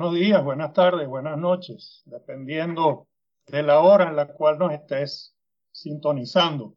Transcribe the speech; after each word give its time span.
Buenas 0.00 0.72
tardes, 0.72 1.06
buenas 1.06 1.36
noches, 1.36 2.02
dependiendo 2.06 3.06
de 3.46 3.62
la 3.62 3.80
hora 3.80 4.08
en 4.08 4.16
la 4.16 4.28
cual 4.28 4.58
nos 4.58 4.72
estés 4.72 5.36
sintonizando. 5.72 6.74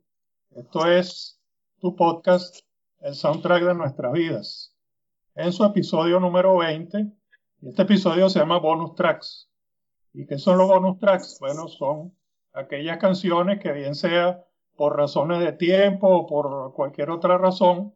Esto 0.51 0.85
es 0.91 1.39
tu 1.79 1.95
podcast, 1.95 2.57
el 3.00 3.16
soundtrack 3.16 3.63
de 3.63 3.75
nuestras 3.75 4.12
vidas. 4.12 4.75
En 5.35 5.53
su 5.53 5.63
episodio 5.63 6.19
número 6.19 6.57
20, 6.57 7.13
y 7.62 7.69
este 7.69 7.83
episodio 7.83 8.29
se 8.29 8.39
llama 8.39 8.59
Bonus 8.59 8.94
Tracks. 8.95 9.50
¿Y 10.12 10.25
qué 10.25 10.38
son 10.38 10.57
los 10.57 10.67
bonus 10.67 11.00
tracks? 11.00 11.38
Bueno, 11.39 11.69
son 11.69 12.13
aquellas 12.51 12.97
canciones 12.97 13.59
que 13.62 13.72
bien 13.72 13.95
sea 13.95 14.44
por 14.75 14.97
razones 14.97 15.39
de 15.39 15.53
tiempo 15.53 16.09
o 16.09 16.28
por 16.28 16.73
cualquier 16.73 17.09
otra 17.09 17.38
razón, 17.38 17.94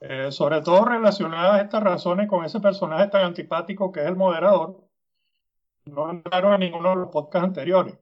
eh, 0.00 0.32
sobre 0.32 0.62
todo 0.62 0.86
relacionadas 0.86 1.62
estas 1.62 1.82
razones 1.82 2.28
con 2.28 2.44
ese 2.44 2.60
personaje 2.60 3.08
tan 3.08 3.24
antipático 3.24 3.92
que 3.92 4.00
es 4.00 4.06
el 4.06 4.16
moderador, 4.16 4.80
no 5.84 6.10
entraron 6.10 6.54
en 6.54 6.60
ninguno 6.60 6.90
de 6.90 6.96
los 6.96 7.08
podcasts 7.08 7.48
anteriores. 7.48 7.98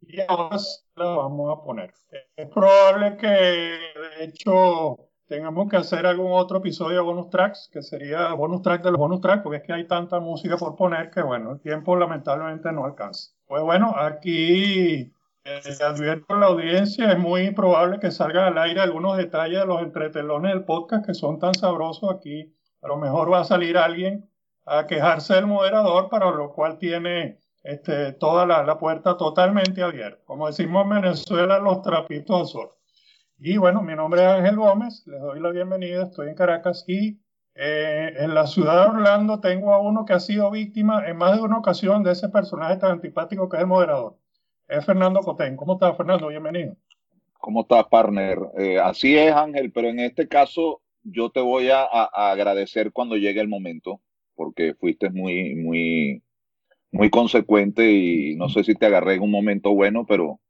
Y 0.00 0.20
ahora 0.28 0.58
la 0.96 1.04
vamos 1.06 1.58
a 1.58 1.62
poner. 1.62 1.92
Es 2.36 2.48
probable 2.50 3.16
que, 3.16 3.26
de 3.26 4.24
hecho, 4.24 4.98
tengamos 5.26 5.68
que 5.68 5.76
hacer 5.78 6.06
algún 6.06 6.32
otro 6.32 6.58
episodio 6.58 6.96
de 6.96 7.02
bonus 7.02 7.30
tracks, 7.30 7.70
que 7.72 7.82
sería 7.82 8.32
bonus 8.34 8.62
track 8.62 8.82
de 8.82 8.90
los 8.90 8.98
bonus 8.98 9.20
tracks, 9.20 9.42
porque 9.42 9.58
es 9.58 9.62
que 9.64 9.72
hay 9.72 9.86
tanta 9.86 10.20
música 10.20 10.56
por 10.56 10.76
poner 10.76 11.10
que, 11.10 11.22
bueno, 11.22 11.52
el 11.52 11.60
tiempo 11.60 11.96
lamentablemente 11.96 12.70
no 12.72 12.84
alcanza. 12.84 13.32
Pues 13.46 13.62
bueno, 13.62 13.94
aquí 13.96 15.13
eh, 15.44 15.60
advierto 15.84 16.34
a 16.34 16.38
la 16.38 16.46
audiencia, 16.46 17.12
es 17.12 17.18
muy 17.18 17.50
probable 17.52 17.98
que 18.00 18.10
salgan 18.10 18.44
al 18.44 18.58
aire 18.58 18.80
algunos 18.80 19.16
detalles 19.16 19.60
de 19.60 19.66
los 19.66 19.82
entretelones 19.82 20.52
del 20.52 20.64
podcast 20.64 21.04
que 21.04 21.14
son 21.14 21.38
tan 21.38 21.54
sabrosos 21.54 22.10
aquí. 22.10 22.54
A 22.82 22.88
lo 22.88 22.96
mejor 22.96 23.32
va 23.32 23.40
a 23.40 23.44
salir 23.44 23.76
alguien 23.76 24.28
a 24.66 24.86
quejarse 24.86 25.34
del 25.34 25.46
moderador, 25.46 26.08
para 26.08 26.30
lo 26.30 26.52
cual 26.52 26.78
tiene 26.78 27.40
este, 27.62 28.12
toda 28.12 28.46
la, 28.46 28.78
puerta 28.78 29.16
totalmente 29.16 29.82
abierta. 29.82 30.22
Como 30.24 30.46
decimos 30.46 30.84
en 30.84 31.02
Venezuela, 31.02 31.58
los 31.58 31.82
trapitos 31.82 32.40
al 32.40 32.46
sol. 32.46 32.70
Y 33.38 33.56
bueno, 33.58 33.82
mi 33.82 33.94
nombre 33.94 34.22
es 34.22 34.28
Ángel 34.28 34.56
Gómez, 34.56 35.02
les 35.06 35.20
doy 35.20 35.40
la 35.40 35.50
bienvenida, 35.50 36.04
estoy 36.04 36.28
en 36.28 36.34
Caracas 36.34 36.84
y 36.86 37.20
eh, 37.54 38.14
en 38.16 38.34
la 38.34 38.46
ciudad 38.46 38.84
de 38.84 38.90
Orlando 38.90 39.40
tengo 39.40 39.74
a 39.74 39.78
uno 39.78 40.04
que 40.04 40.14
ha 40.14 40.20
sido 40.20 40.50
víctima 40.50 41.06
en 41.06 41.16
más 41.16 41.36
de 41.36 41.42
una 41.42 41.58
ocasión 41.58 42.02
de 42.02 42.12
ese 42.12 42.28
personaje 42.28 42.76
tan 42.76 42.92
antipático 42.92 43.48
que 43.48 43.56
es 43.56 43.62
el 43.62 43.68
moderador. 43.68 44.16
Es 44.68 44.84
Fernando 44.84 45.20
Cotén. 45.20 45.56
¿Cómo 45.56 45.74
estás, 45.74 45.96
Fernando? 45.96 46.28
Bienvenido. 46.28 46.76
¿Cómo 47.38 47.62
estás, 47.62 47.86
partner? 47.88 48.38
Eh, 48.56 48.78
así 48.78 49.16
es, 49.16 49.32
Ángel, 49.32 49.70
pero 49.70 49.88
en 49.88 50.00
este 50.00 50.26
caso 50.26 50.80
yo 51.02 51.28
te 51.30 51.40
voy 51.40 51.68
a, 51.68 51.84
agradecer 51.84 52.90
cuando 52.90 53.16
llegue 53.16 53.40
el 53.40 53.48
momento, 53.48 54.00
porque 54.34 54.74
fuiste 54.74 55.10
muy, 55.10 55.54
muy, 55.54 56.22
muy 56.90 57.10
consecuente 57.10 57.92
y 57.92 58.36
no 58.36 58.48
sé 58.48 58.64
si 58.64 58.74
te 58.74 58.86
agarré 58.86 59.14
en 59.14 59.22
un 59.22 59.30
momento 59.30 59.74
bueno, 59.74 60.06
pero, 60.06 60.40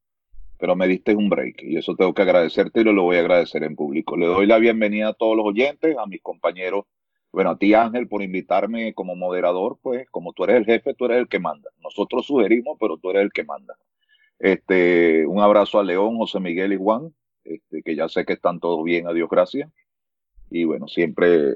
pero 0.59 0.77
me 0.77 0.87
diste 0.87 1.17
un 1.17 1.29
break 1.29 1.63
y 1.65 1.77
eso 1.77 1.97
tengo 1.97 2.15
que 2.15 2.23
agradecerte 2.23 2.83
y 2.83 2.85
lo, 2.85 2.93
lo 2.93 3.03
voy 3.03 3.17
a 3.17 3.21
agradecer 3.21 3.65
en 3.65 3.75
público. 3.75 4.17
Le 4.17 4.27
doy 4.27 4.47
la 4.47 4.59
bienvenida 4.59 5.09
a 5.09 5.15
todos 5.15 5.37
los 5.37 5.47
oyentes, 5.47 5.97
a 5.99 6.07
mis 6.07 6.23
compañeros 6.23 6.85
bueno, 7.33 7.51
a 7.51 7.59
ti 7.59 7.75
Ángel 7.75 8.07
por 8.07 8.23
invitarme 8.23 8.95
como 8.95 9.17
moderador, 9.17 9.77
pues 9.83 10.09
como 10.11 10.33
tú 10.33 10.45
eres 10.45 10.59
el 10.59 10.67
jefe, 10.67 10.95
tú 10.95 11.07
eres 11.07 11.19
el 11.19 11.27
que 11.27 11.41
manda. 11.41 11.69
Nosotros 11.83 12.27
sugerimos, 12.27 12.77
pero 12.79 12.97
tú 12.97 13.11
eres 13.11 13.23
el 13.23 13.33
que 13.33 13.43
manda. 13.43 13.75
Este, 14.45 15.27
un 15.27 15.41
abrazo 15.41 15.79
a 15.79 15.83
León, 15.83 16.19
José 16.19 16.39
Miguel 16.39 16.75
y 16.75 16.77
Juan, 16.77 17.15
este, 17.45 17.83
que 17.83 17.97
ya 17.97 18.11
sé 18.11 18.27
que 18.27 18.35
están 18.35 18.61
todos 18.61 18.85
bien, 18.85 19.09
a 19.09 19.15
Dios 19.15 19.31
gracias. 19.31 19.73
Y 20.51 20.65
bueno, 20.65 20.87
siempre, 20.87 21.55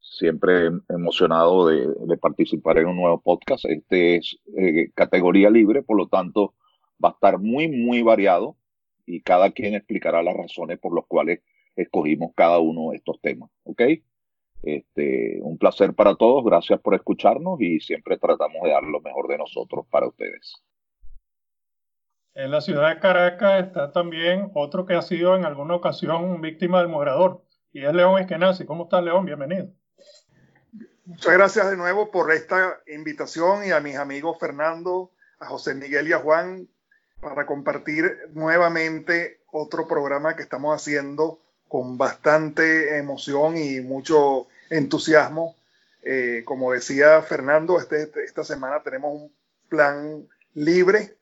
siempre 0.00 0.70
emocionado 0.88 1.68
de, 1.68 2.16
participar 2.16 2.78
en 2.78 2.86
un 2.86 2.96
nuevo 2.96 3.20
podcast. 3.20 3.66
Este 3.66 4.16
es 4.16 4.38
eh, 4.56 4.90
categoría 4.94 5.50
libre, 5.50 5.82
por 5.82 5.98
lo 5.98 6.08
tanto 6.08 6.54
va 7.04 7.10
a 7.10 7.12
estar 7.12 7.38
muy, 7.38 7.68
muy 7.68 8.00
variado 8.00 8.56
y 9.04 9.20
cada 9.20 9.50
quien 9.50 9.74
explicará 9.74 10.22
las 10.22 10.34
razones 10.34 10.78
por 10.78 10.94
las 10.94 11.04
cuales 11.04 11.40
escogimos 11.76 12.32
cada 12.34 12.58
uno 12.58 12.92
de 12.92 12.96
estos 12.96 13.20
temas. 13.20 13.50
¿Ok? 13.64 13.82
Este, 14.62 15.42
un 15.42 15.58
placer 15.58 15.92
para 15.92 16.14
todos, 16.14 16.42
gracias 16.42 16.80
por 16.80 16.94
escucharnos 16.94 17.60
y 17.60 17.80
siempre 17.80 18.16
tratamos 18.16 18.62
de 18.62 18.70
dar 18.70 18.84
lo 18.84 19.02
mejor 19.02 19.28
de 19.28 19.36
nosotros 19.36 19.84
para 19.90 20.08
ustedes. 20.08 20.64
En 22.36 22.50
la 22.50 22.60
ciudad 22.60 22.92
de 22.92 23.00
Caracas 23.00 23.64
está 23.64 23.92
también 23.92 24.50
otro 24.54 24.86
que 24.86 24.94
ha 24.94 25.02
sido 25.02 25.36
en 25.36 25.44
alguna 25.44 25.76
ocasión 25.76 26.40
víctima 26.40 26.80
del 26.80 26.88
moderador 26.88 27.44
y 27.72 27.84
es 27.84 27.94
León 27.94 28.20
Eskenazi. 28.20 28.64
¿Cómo 28.64 28.84
estás, 28.84 29.04
León? 29.04 29.24
Bienvenido. 29.24 29.68
Muchas 31.04 31.32
gracias 31.32 31.70
de 31.70 31.76
nuevo 31.76 32.10
por 32.10 32.32
esta 32.32 32.80
invitación 32.88 33.64
y 33.64 33.70
a 33.70 33.78
mis 33.78 33.94
amigos 33.94 34.36
Fernando, 34.40 35.12
a 35.38 35.46
José 35.46 35.76
Miguel 35.76 36.08
y 36.08 36.12
a 36.12 36.18
Juan 36.18 36.68
para 37.20 37.46
compartir 37.46 38.18
nuevamente 38.32 39.38
otro 39.52 39.86
programa 39.86 40.34
que 40.34 40.42
estamos 40.42 40.74
haciendo 40.74 41.38
con 41.68 41.98
bastante 41.98 42.98
emoción 42.98 43.56
y 43.56 43.80
mucho 43.80 44.48
entusiasmo. 44.70 45.54
Eh, 46.02 46.42
como 46.44 46.72
decía 46.72 47.22
Fernando, 47.22 47.78
este, 47.78 48.10
esta 48.24 48.42
semana 48.42 48.82
tenemos 48.82 49.12
un 49.14 49.32
plan 49.68 50.26
libre. 50.54 51.16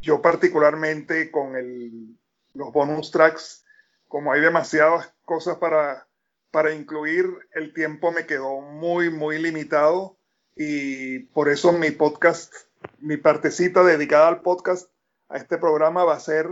Yo 0.00 0.22
particularmente 0.22 1.30
con 1.30 1.56
el, 1.56 2.16
los 2.54 2.72
bonus 2.72 3.10
tracks, 3.10 3.64
como 4.06 4.32
hay 4.32 4.40
demasiadas 4.40 5.12
cosas 5.24 5.58
para, 5.58 6.06
para 6.50 6.72
incluir, 6.72 7.26
el 7.52 7.72
tiempo 7.72 8.12
me 8.12 8.26
quedó 8.26 8.60
muy, 8.60 9.10
muy 9.10 9.38
limitado 9.38 10.16
y 10.56 11.20
por 11.20 11.48
eso 11.48 11.72
mi 11.72 11.90
podcast, 11.90 12.54
mi 12.98 13.16
partecita 13.16 13.82
dedicada 13.82 14.28
al 14.28 14.40
podcast, 14.40 14.90
a 15.28 15.36
este 15.36 15.58
programa 15.58 16.04
va 16.04 16.14
a 16.14 16.20
ser 16.20 16.48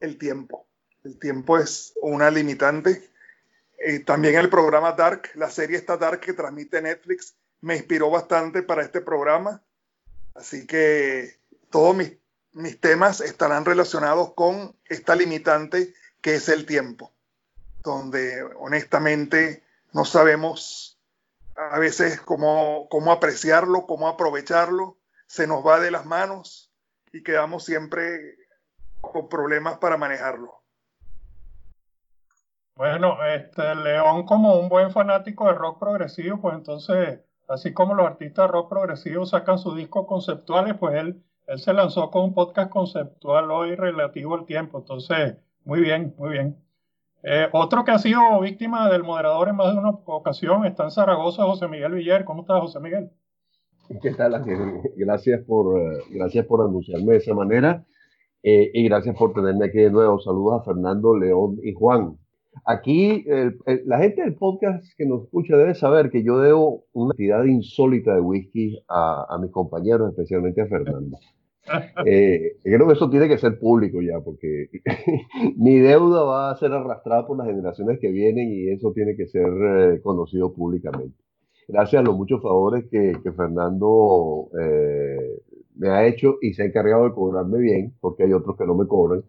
el 0.00 0.18
tiempo. 0.18 0.66
El 1.04 1.18
tiempo 1.18 1.58
es 1.58 1.94
una 2.02 2.30
limitante 2.30 3.10
eh, 3.80 4.00
también 4.00 4.36
el 4.36 4.50
programa 4.50 4.92
Dark, 4.92 5.30
la 5.36 5.50
serie 5.50 5.78
esta 5.78 5.96
Dark 5.96 6.20
que 6.20 6.34
transmite 6.34 6.82
Netflix, 6.82 7.34
me 7.62 7.76
inspiró 7.76 8.10
bastante 8.10 8.62
para 8.62 8.82
este 8.82 9.00
programa. 9.00 9.62
Así 10.34 10.66
que 10.66 11.38
todos 11.70 11.96
mis, 11.96 12.12
mis 12.52 12.80
temas 12.80 13.20
estarán 13.20 13.64
relacionados 13.64 14.34
con 14.34 14.76
esta 14.86 15.14
limitante 15.14 15.94
que 16.20 16.34
es 16.34 16.48
el 16.48 16.66
tiempo, 16.66 17.12
donde 17.82 18.42
honestamente 18.58 19.64
no 19.92 20.04
sabemos 20.04 20.98
a 21.56 21.78
veces 21.78 22.20
cómo, 22.20 22.88
cómo 22.90 23.12
apreciarlo, 23.12 23.86
cómo 23.86 24.08
aprovecharlo, 24.08 24.96
se 25.26 25.46
nos 25.46 25.64
va 25.66 25.80
de 25.80 25.90
las 25.90 26.06
manos 26.06 26.72
y 27.12 27.22
quedamos 27.22 27.64
siempre 27.64 28.36
con 29.00 29.28
problemas 29.28 29.78
para 29.78 29.96
manejarlo. 29.96 30.60
Bueno, 32.74 33.22
este 33.26 33.74
León 33.74 34.24
como 34.24 34.58
un 34.58 34.68
buen 34.68 34.90
fanático 34.90 35.46
de 35.46 35.52
rock 35.52 35.78
progresivo, 35.78 36.40
pues 36.40 36.54
entonces, 36.54 37.20
así 37.46 37.74
como 37.74 37.94
los 37.94 38.06
artistas 38.06 38.50
rock 38.50 38.70
progresivo 38.70 39.26
sacan 39.26 39.58
sus 39.58 39.76
discos 39.76 40.06
conceptuales, 40.06 40.76
pues 40.78 40.94
él, 40.94 41.22
él 41.50 41.58
se 41.58 41.72
lanzó 41.72 42.12
con 42.12 42.26
un 42.26 42.32
podcast 42.32 42.70
conceptual 42.70 43.50
hoy 43.50 43.74
relativo 43.74 44.36
al 44.36 44.46
tiempo. 44.46 44.78
Entonces, 44.78 45.36
muy 45.64 45.80
bien, 45.80 46.14
muy 46.16 46.30
bien. 46.30 46.56
Eh, 47.24 47.48
otro 47.50 47.84
que 47.84 47.90
ha 47.90 47.98
sido 47.98 48.38
víctima 48.40 48.88
del 48.88 49.02
moderador 49.02 49.48
en 49.48 49.56
más 49.56 49.72
de 49.72 49.80
una 49.80 49.90
ocasión 49.90 50.64
está 50.64 50.84
en 50.84 50.92
Zaragoza, 50.92 51.42
José 51.42 51.66
Miguel 51.66 51.94
Villar. 51.94 52.24
¿Cómo 52.24 52.42
estás, 52.42 52.60
José 52.60 52.78
Miguel? 52.78 53.10
¿Qué 54.00 54.12
tal, 54.12 54.40
Gracias 54.96 55.42
por, 55.44 55.76
eh, 55.76 55.98
gracias 56.10 56.46
por 56.46 56.60
anunciarme 56.60 57.14
de 57.14 57.18
esa 57.18 57.34
manera 57.34 57.84
eh, 58.44 58.70
y 58.72 58.84
gracias 58.84 59.16
por 59.16 59.32
tenerme 59.32 59.66
aquí 59.66 59.78
de 59.78 59.90
nuevo. 59.90 60.20
Saludos 60.20 60.60
a 60.60 60.64
Fernando, 60.64 61.18
León 61.18 61.58
y 61.64 61.72
Juan. 61.72 62.16
Aquí 62.64 63.24
la 63.86 63.98
gente 63.98 64.22
del 64.22 64.34
podcast 64.34 64.84
que 64.96 65.06
nos 65.06 65.22
escucha 65.24 65.56
debe 65.56 65.74
saber 65.74 66.10
que 66.10 66.22
yo 66.22 66.38
debo 66.38 66.84
una 66.92 67.10
cantidad 67.10 67.44
insólita 67.44 68.14
de 68.14 68.20
whisky 68.20 68.78
a, 68.88 69.36
mis 69.40 69.52
compañeros, 69.52 70.10
especialmente 70.10 70.60
a 70.60 70.66
Fernando. 70.66 71.16
Eh, 72.06 72.56
creo 72.62 72.86
que 72.86 72.94
eso 72.94 73.10
tiene 73.10 73.28
que 73.28 73.38
ser 73.38 73.58
público 73.58 74.00
ya, 74.02 74.20
porque 74.20 74.70
mi 75.56 75.78
deuda 75.78 76.24
va 76.24 76.50
a 76.50 76.56
ser 76.56 76.72
arrastrada 76.72 77.26
por 77.26 77.36
las 77.38 77.46
generaciones 77.46 77.98
que 78.00 78.10
vienen 78.10 78.50
y 78.52 78.70
eso 78.70 78.92
tiene 78.92 79.14
que 79.16 79.26
ser 79.26 79.46
eh, 79.46 80.00
conocido 80.02 80.52
públicamente. 80.52 81.16
Gracias 81.68 82.00
a 82.00 82.04
los 82.04 82.16
muchos 82.16 82.42
favores 82.42 82.84
que, 82.90 83.14
Fernando 83.36 84.48
eh, 84.60 85.40
me 85.76 85.88
ha 85.90 86.06
hecho 86.06 86.38
y 86.42 86.54
se 86.54 86.62
ha 86.62 86.66
encargado 86.66 87.04
de 87.04 87.12
cobrarme 87.12 87.58
bien, 87.58 87.94
porque 88.00 88.24
hay 88.24 88.32
otros 88.32 88.56
que 88.56 88.66
no 88.66 88.74
me 88.74 88.86
cobran. 88.86 89.22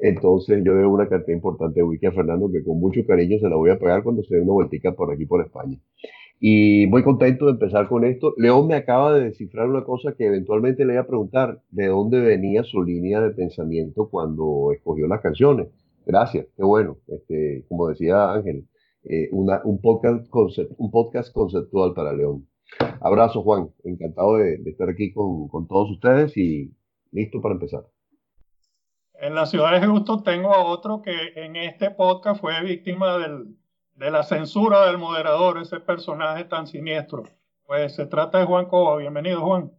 Entonces 0.00 0.62
yo 0.64 0.74
debo 0.74 0.94
una 0.94 1.08
cantidad 1.08 1.36
importante 1.36 1.80
de 1.80 1.84
wiki 1.84 2.06
a 2.06 2.12
Fernando 2.12 2.50
que 2.50 2.64
con 2.64 2.80
mucho 2.80 3.00
cariño 3.06 3.38
se 3.38 3.48
la 3.48 3.54
voy 3.54 3.70
a 3.70 3.78
pagar 3.78 4.02
cuando 4.02 4.22
se 4.24 4.34
dé 4.34 4.42
una 4.42 4.54
vueltica 4.54 4.92
por 4.92 5.12
aquí 5.12 5.26
por 5.26 5.44
España. 5.44 5.78
Y 6.38 6.86
muy 6.88 7.02
contento 7.02 7.46
de 7.46 7.52
empezar 7.52 7.88
con 7.88 8.04
esto. 8.04 8.34
León 8.36 8.66
me 8.66 8.74
acaba 8.74 9.14
de 9.14 9.24
descifrar 9.24 9.68
una 9.68 9.84
cosa 9.84 10.14
que 10.16 10.26
eventualmente 10.26 10.84
le 10.84 10.94
iba 10.94 11.02
a 11.02 11.06
preguntar, 11.06 11.62
¿de 11.70 11.86
dónde 11.86 12.20
venía 12.20 12.62
su 12.62 12.82
línea 12.82 13.20
de 13.20 13.30
pensamiento 13.30 14.08
cuando 14.10 14.70
escogió 14.72 15.06
las 15.06 15.22
canciones? 15.22 15.68
Gracias, 16.04 16.46
qué 16.56 16.62
bueno. 16.62 16.98
Este, 17.08 17.64
como 17.68 17.88
decía 17.88 18.32
Ángel, 18.32 18.68
eh, 19.04 19.28
un, 19.32 19.80
podcast 19.80 20.28
un 20.76 20.90
podcast 20.90 21.32
conceptual 21.32 21.94
para 21.94 22.12
León. 22.12 22.46
Abrazo, 23.00 23.42
Juan. 23.42 23.70
Encantado 23.84 24.36
de, 24.36 24.60
estar 24.66 24.90
aquí 24.90 25.12
con, 25.12 25.48
con 25.48 25.66
todos 25.66 25.90
ustedes 25.90 26.36
y 26.36 26.70
listo 27.12 27.40
para 27.40 27.54
empezar. 27.54 27.84
En 29.14 29.34
la 29.34 29.46
ciudad 29.46 29.72
de 29.72 29.86
Houston 29.86 30.22
tengo 30.22 30.52
a 30.52 30.64
otro 30.64 31.00
que 31.00 31.14
en 31.36 31.56
este 31.56 31.90
podcast 31.90 32.40
fue 32.40 32.62
víctima 32.62 33.16
de 33.96 34.10
la 34.10 34.22
censura 34.22 34.86
del 34.86 34.98
moderador, 34.98 35.60
ese 35.60 35.80
personaje 35.80 36.44
tan 36.44 36.66
siniestro. 36.66 37.24
Pues 37.64 37.94
se 37.94 38.06
trata 38.06 38.38
de 38.38 38.44
Juan 38.44 38.66
Coba. 38.66 38.98
Bienvenido, 38.98 39.40
Juan. 39.40 39.72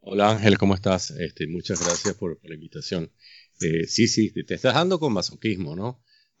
Hola 0.00 0.32
Ángel, 0.32 0.58
¿cómo 0.58 0.74
estás? 0.74 1.10
Este, 1.12 1.46
muchas 1.46 1.82
gracias 1.82 2.14
por, 2.14 2.38
la 2.42 2.54
invitación. 2.54 3.10
Eh, 3.60 3.86
sí, 3.86 4.06
sí, 4.06 4.32
te 4.44 4.54
estás 4.54 4.74
dando 4.74 4.98
con 4.98 5.12
masoquismo, 5.12 5.76
¿no? 5.76 6.02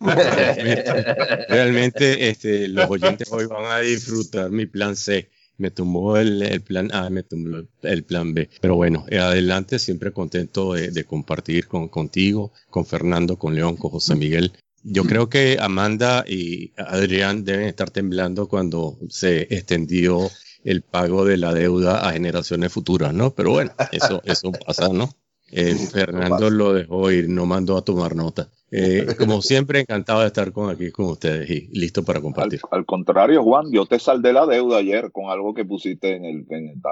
Realmente, 1.48 2.28
este, 2.28 2.68
los 2.68 2.90
oyentes 2.90 3.32
hoy 3.32 3.46
van 3.46 3.64
a 3.66 3.78
disfrutar 3.78 4.50
mi 4.50 4.66
plan 4.66 4.96
C 4.96 5.30
me 5.56 5.70
tumbó 5.70 6.16
el, 6.16 6.62
plan 6.62 6.90
A, 6.92 7.10
me 7.10 7.22
tumbó 7.22 7.58
el 7.82 8.04
plan 8.04 8.34
B. 8.34 8.50
Pero 8.60 8.76
bueno, 8.76 9.04
eh, 9.08 9.18
adelante, 9.18 9.78
siempre 9.78 10.12
contento 10.12 10.72
de, 10.74 11.04
compartir 11.04 11.68
con, 11.68 11.88
contigo, 11.88 12.52
con 12.70 12.84
Fernando, 12.84 13.38
con 13.38 13.54
León, 13.54 13.76
con 13.76 13.90
José 13.90 14.16
Miguel. 14.16 14.52
Yo 14.84 15.04
creo 15.04 15.30
que 15.30 15.56
Amanda 15.58 16.24
y 16.28 16.72
Adrián 16.76 17.44
deben 17.44 17.66
estar 17.66 17.90
temblando 17.90 18.48
cuando 18.48 18.98
se 19.08 19.42
extendió 19.42 20.28
el 20.62 20.82
pago 20.82 21.24
de 21.24 21.38
la 21.38 21.54
deuda 21.54 22.06
a 22.06 22.12
generaciones 22.12 22.72
futuras, 22.72 23.14
¿no? 23.14 23.30
Pero 23.30 23.50
bueno, 23.50 23.72
eso, 23.92 24.20
eso 24.24 24.52
pasa, 24.52 24.88
¿no? 24.90 25.08
Eh, 25.50 25.74
Fernando 25.74 26.50
lo 26.50 26.72
dejó 26.72 27.10
ir, 27.10 27.28
no 27.28 27.46
mandó 27.46 27.76
a 27.76 27.82
tomar 27.82 28.14
nota. 28.14 28.48
Eh, 28.70 29.14
como 29.18 29.40
siempre, 29.42 29.80
encantado 29.80 30.20
de 30.20 30.26
estar 30.26 30.52
con 30.52 30.68
aquí 30.68 30.90
con 30.90 31.06
ustedes 31.06 31.48
y 31.48 31.68
listo 31.78 32.04
para 32.04 32.20
compartir. 32.20 32.60
Al, 32.70 32.84
contrario, 32.84 33.42
Juan, 33.42 33.70
yo 33.70 33.86
te 33.86 33.98
saldé 33.98 34.32
la 34.32 34.46
deuda 34.46 34.78
ayer 34.78 35.12
con 35.12 35.30
algo 35.30 35.54
que 35.54 35.64
pusiste 35.64 36.16
en 36.16 36.24
el, 36.24 36.46
en 36.50 36.82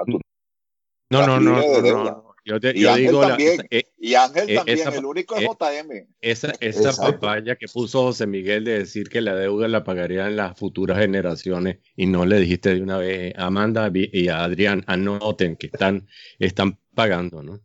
No, 1.09 1.27
no, 1.27 1.39
no, 1.39 1.61
no, 1.61 2.32
yo, 2.45 2.59
te, 2.59 2.77
y 2.77 2.85
Ángel 2.85 3.07
digo 3.07 3.21
también, 3.21 3.67
eh, 3.69 3.83
y 3.97 4.15
Ángel 4.15 4.49
eh, 4.49 4.55
también, 4.55 4.93
el 4.93 5.05
único 5.05 5.35
es 5.35 5.43
JM. 5.43 6.07
Esa, 6.19 6.51
esa 6.59 7.01
papaya 7.01 7.55
que 7.55 7.67
puso 7.67 8.01
José 8.01 8.27
Miguel 8.27 8.65
de 8.65 8.79
decir 8.79 9.07
que 9.09 9.21
la 9.21 9.35
deuda 9.35 9.67
la 9.67 9.83
pagarían 9.83 10.35
las 10.35 10.57
futuras 10.57 10.99
generaciones 10.99 11.77
y 11.95 12.05
no 12.05 12.25
le 12.25 12.39
dijiste 12.39 12.75
de 12.75 12.81
una 12.81 12.97
vez, 12.97 13.33
Amanda 13.37 13.89
y 13.93 14.27
a 14.27 14.43
Adrián, 14.43 14.83
anoten 14.87 15.55
que 15.55 15.67
están, 15.67 16.07
están 16.39 16.77
pagando, 16.93 17.41
¿no? 17.41 17.59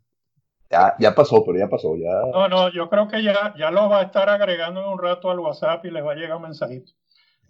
Ya, 0.71 0.95
ya 0.99 1.15
pasó, 1.15 1.45
pero 1.45 1.59
ya 1.59 1.69
pasó. 1.69 1.97
Ya... 1.97 2.13
No, 2.33 2.49
no, 2.49 2.73
yo 2.73 2.89
creo 2.91 3.09
que 3.09 3.23
ya, 3.23 3.55
ya 3.59 3.71
lo 3.71 3.89
va 3.89 4.01
a 4.01 4.05
estar 4.05 4.29
agregando 4.29 4.81
en 4.81 4.89
un 4.89 4.99
rato 4.99 5.31
al 5.31 5.41
WhatsApp 5.41 5.85
y 5.87 5.91
les 5.91 6.05
va 6.05 6.13
a 6.13 6.17
llegar 6.17 6.37
un 6.37 6.43
mensajito. 6.43 6.93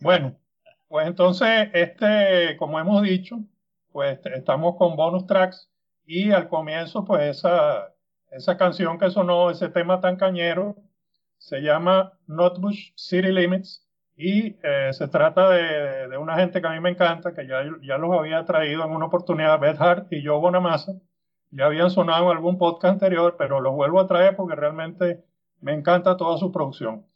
Bueno, 0.01 0.37
pues 0.87 1.07
entonces, 1.07 1.69
este, 1.73 2.57
como 2.57 2.79
hemos 2.79 3.03
dicho, 3.03 3.41
pues 3.93 4.19
estamos 4.25 4.77
con 4.77 4.97
bonus 4.97 5.27
tracks 5.27 5.69
y 6.09 6.33
al 6.33 6.49
comienzo, 6.49 7.05
pues 7.05 7.39
esa, 7.39 7.95
esa 8.31 8.57
canción 8.57 8.99
que 8.99 9.11
sonó, 9.11 9.51
ese 9.51 9.69
tema 9.69 10.01
tan 10.01 10.17
cañero, 10.17 10.77
se 11.37 11.61
llama 11.61 12.15
Notbush 12.27 12.93
City 12.97 13.31
Limits 13.31 13.87
y 14.17 14.57
eh, 14.63 14.91
se 14.93 15.07
trata 15.09 15.51
de, 15.51 16.09
de, 16.09 16.19
una 16.19 16.37
gente 16.37 16.61
que 16.61 16.67
a 16.67 16.73
mí 16.73 16.81
me 16.81 16.91
encanta, 16.91 17.35
que 17.35 17.47
ya, 17.47 17.63
ya 17.83 17.99
los 17.99 18.19
había 18.19 18.45
traído 18.45 18.85
en 18.85 18.91
una 18.91 19.07
oportunidad, 19.07 19.61
Beth 19.61 19.81
Hart 19.81 20.13
y 20.13 20.25
Joe 20.25 20.41
Bonamassa 20.41 20.95
ya 21.51 21.67
habían 21.67 21.91
sonado 21.91 22.31
en 22.31 22.37
algún 22.37 22.59
podcast 22.59 22.95
anterior, 22.95 23.37
pero 23.39 23.61
los 23.61 23.75
vuelvo 23.75 24.01
a 24.01 24.07
traer 24.07 24.37
porque 24.37 24.55
realmente 24.55 25.25
me 25.61 25.73
encanta 25.73 26.17
toda 26.17 26.39
su 26.39 26.53
producción. 26.53 27.07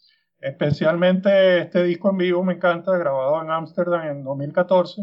Especialmente 0.41 1.59
este 1.61 1.85
disco 1.85 2.11
en 2.11 2.19
vivo 2.19 2.43
me 2.43 2.55
encanta, 2.55 2.97
grabado 2.97 3.43
en 3.43 3.51
Ámsterdam 3.51 4.07
en 4.07 4.25
2014. 4.25 5.03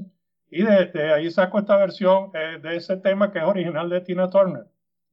Y 0.51 0.63
de, 0.63 1.13
ahí 1.13 1.29
saco 1.29 1.60
esta 1.60 1.77
versión 1.77 2.32
eh, 2.34 2.60
de 2.62 2.75
ese 2.75 2.98
tema 2.98 3.32
que 3.32 3.39
es 3.39 3.46
original 3.46 3.89
de 3.89 4.01
Tina 4.01 4.29
Turner, 4.29 4.65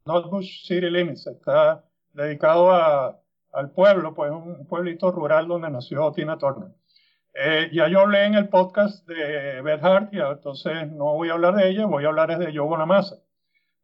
Notbush 0.06 0.66
City 0.66 0.90
Limits. 0.90 1.26
Está 1.26 1.84
dedicado 2.12 2.70
a, 2.70 3.20
al 3.52 3.70
pueblo, 3.70 4.14
pues 4.14 4.30
un 4.30 4.66
pueblito 4.66 5.10
rural 5.10 5.48
donde 5.48 5.70
nació 5.70 6.10
Tina 6.12 6.38
Turner. 6.38 6.70
Eh, 7.34 7.68
ya 7.72 7.88
yo 7.88 8.00
hablé 8.00 8.24
en 8.24 8.34
el 8.34 8.48
podcast 8.48 9.06
de 9.06 9.60
Beth 9.60 9.84
Hart, 9.84 10.14
y 10.14 10.20
entonces 10.20 10.90
no 10.90 11.12
voy 11.12 11.28
a 11.28 11.34
hablar 11.34 11.54
de 11.54 11.68
ella, 11.68 11.84
voy 11.84 12.04
a 12.04 12.08
hablar 12.08 12.38
de 12.38 12.46
Joe 12.46 12.66
Bonamassa 12.66 13.16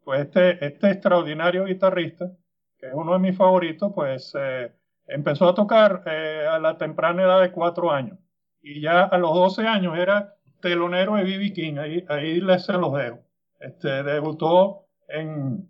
pues 0.05 0.23
este, 0.23 0.65
este 0.65 0.91
extraordinario 0.91 1.65
guitarrista, 1.65 2.31
que 2.79 2.87
es 2.87 2.95
uno 2.95 3.13
de 3.13 3.19
mis 3.21 3.37
favoritos, 3.37 3.93
pues 3.95 4.33
eh, 4.39 4.73
empezó 5.07 5.49
a 5.49 5.55
tocar 5.55 6.03
eh, 6.07 6.47
a 6.49 6.59
la 6.59 6.77
temprana 6.77 7.23
edad 7.23 7.41
de 7.41 7.53
cuatro 7.53 7.91
años. 7.91 8.19
Y 8.63 8.81
ya 8.81 9.05
a 9.05 9.19
los 9.19 9.35
12 9.35 9.67
años 9.67 9.97
era 9.99 10.35
telonero 10.63 11.17
de 11.17 11.25
B.B. 11.25 11.53
King, 11.53 11.77
ahí, 11.77 12.05
ahí 12.09 12.41
les 12.41 12.65
se 12.65 12.73
los 12.73 12.95
dejo. 12.95 13.19
Este, 13.61 14.03
debutó 14.03 14.87
en, 15.09 15.69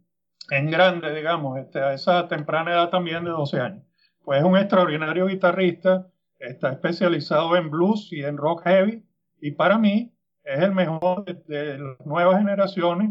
en 0.51 0.71
grande, 0.71 1.13
digamos, 1.13 1.59
este, 1.59 1.81
a 1.81 1.93
esa 1.93 2.29
temprana 2.29 2.71
edad 2.71 2.91
también 2.91 3.25
de 3.25 3.31
12 3.31 3.61
años. 3.61 3.85
Pues 4.25 4.39
es 4.39 4.45
un 4.45 4.57
extraordinario 4.57 5.27
guitarrista, 5.27 6.07
está 6.39 6.71
especializado 6.71 7.57
en 7.57 7.71
blues 7.71 8.13
y 8.13 8.23
en 8.23 8.37
rock 8.37 8.63
heavy, 8.63 9.05
y 9.41 9.51
para 9.51 9.79
mí 9.79 10.15
es 10.45 10.61
el 10.61 10.73
mejor 10.73 11.25
de, 11.25 11.35
de 11.47 11.79
las 11.79 12.07
nuevas 12.07 12.39
generaciones 12.39 13.11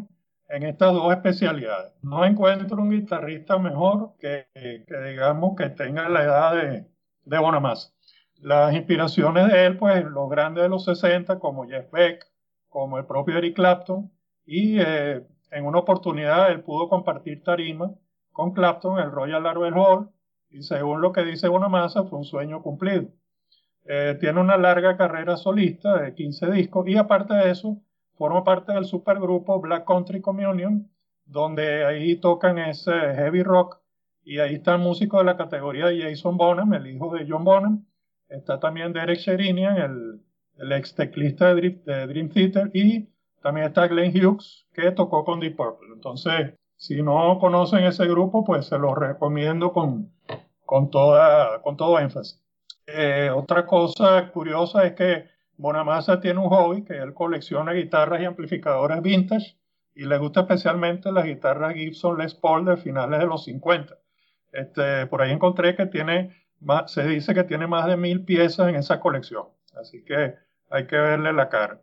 en 0.52 0.64
estas 0.64 0.94
dos 0.94 1.12
especialidades. 1.14 1.94
No 2.02 2.26
encuentro 2.26 2.82
un 2.82 2.92
guitarrista 2.92 3.58
mejor 3.58 4.14
que, 4.20 4.48
que 4.54 5.02
digamos, 5.10 5.56
que 5.56 5.70
tenga 5.70 6.10
la 6.10 6.24
edad 6.24 6.56
de, 6.56 6.86
de 7.26 7.38
Bonamassa. 7.38 7.92
Las 8.41 8.74
inspiraciones 8.74 9.48
de 9.51 9.65
él, 9.67 9.77
pues 9.77 10.03
los 10.03 10.27
grandes 10.27 10.63
de 10.63 10.69
los 10.69 10.83
60, 10.86 11.38
como 11.38 11.67
Jeff 11.67 11.91
Beck, 11.91 12.27
como 12.69 12.98
el 12.98 13.05
propio 13.05 13.38
Eric 13.38 13.55
Clapton, 13.55 14.12
y 14.45 14.79
eh, 14.79 15.24
en 15.51 15.65
una 15.65 15.77
oportunidad 15.77 16.51
él 16.51 16.62
pudo 16.62 16.89
compartir 16.89 17.43
tarima 17.43 17.93
con 18.31 18.53
Clapton 18.53 18.98
en 18.98 19.05
el 19.05 19.12
Royal 19.12 19.45
Albert 19.45 19.77
Hall, 19.77 20.10
y 20.50 20.63
según 20.63 21.01
lo 21.01 21.12
que 21.12 21.24
dice 21.24 21.48
Bonamassa, 21.48 22.03
fue 22.05 22.17
un 22.17 22.25
sueño 22.25 22.63
cumplido. 22.63 23.10
Eh, 23.86 24.17
tiene 24.19 24.39
una 24.41 24.57
larga 24.57 24.98
carrera 24.98 25.38
solista 25.38 26.01
de 26.01 26.15
15 26.15 26.50
discos, 26.50 26.88
y 26.88 26.98
aparte 26.98 27.36
de 27.36 27.51
eso, 27.51 27.77
forma 28.15 28.43
parte 28.43 28.74
del 28.74 28.86
supergrupo 28.86 29.62
Black 29.62 29.86
Country 29.86 30.19
Communion, 30.19 30.89
donde 31.25 31.86
ahí 31.86 32.15
tocan 32.15 32.57
ese 32.57 32.91
heavy 32.91 33.43
rock 33.43 33.79
y 34.24 34.39
ahí 34.39 34.55
está 34.55 34.74
el 34.74 34.81
músico 34.81 35.19
de 35.19 35.25
la 35.25 35.38
categoría 35.38 35.88
de 35.88 36.01
Jason 36.01 36.38
Bonham, 36.38 36.74
el 36.74 36.88
hijo 36.88 37.13
de 37.13 37.25
John 37.27 37.43
Bonham. 37.43 37.86
Está 38.32 38.60
también 38.60 38.94
Derek 38.94 39.20
Sherinian, 39.20 39.78
el, 39.78 40.22
el 40.58 40.72
ex 40.72 40.96
teclista 40.96 41.54
de 41.54 42.08
Dream, 42.08 42.30
Theater, 42.30 42.72
y 42.74 43.10
también 43.42 43.68
está 43.68 43.88
Glenn 43.88 44.12
Hughes, 44.12 44.66
que 44.74 44.92
tocó 44.92 45.24
con 45.24 45.40
Deep 45.40 45.56
Purple. 45.56 45.90
Entonces, 45.94 46.54
si 46.76 47.02
no 47.02 47.38
conocen 47.40 47.84
ese 47.84 48.08
grupo, 48.08 48.44
pues 48.44 48.66
se 48.66 48.78
los 48.80 48.98
recomiendo 48.98 49.72
con, 49.74 50.12
con, 50.66 50.90
toda, 50.90 51.62
con 51.62 51.78
todo 51.78 52.00
énfasis. 52.00 52.42
Eh, 52.88 53.30
otra 53.34 53.66
cosa 53.66 54.32
curiosa 54.32 54.86
es 54.86 54.94
que 54.94 55.26
Bonamassa 55.58 56.20
tiene 56.20 56.40
un 56.40 56.50
hobby 56.50 56.84
que 56.84 56.98
él 56.98 57.14
colecciona 57.14 57.74
guitarras 57.74 58.22
y 58.22 58.26
amplificadores 58.26 59.02
vintage 59.02 59.58
y 59.94 60.06
le 60.06 60.18
gusta 60.18 60.42
especialmente 60.42 61.12
las 61.12 61.26
guitarras 61.26 61.76
Gibson 61.76 62.18
Les 62.18 62.34
Paul 62.34 62.66
de 62.66 62.78
finales 62.78 63.20
de 63.20 63.28
los 63.28 63.44
50. 63.46 63.96
Este, 64.52 65.06
por 65.08 65.22
ahí 65.22 65.32
encontré 65.32 65.76
que 65.76 65.86
tiene, 65.86 66.36
se 66.88 67.03
dice 67.03 67.34
que 67.34 67.44
tiene 67.44 67.68
más 67.68 67.88
de 67.88 67.98
mil 67.98 68.24
piezas 68.24 68.70
en 68.70 68.75
esa 68.75 69.00
colección, 69.00 69.46
así 69.80 70.03
que 70.03 70.36
hay 70.70 70.88
que 70.88 70.98
verle 70.98 71.34
la 71.34 71.50
cara. 71.50 71.82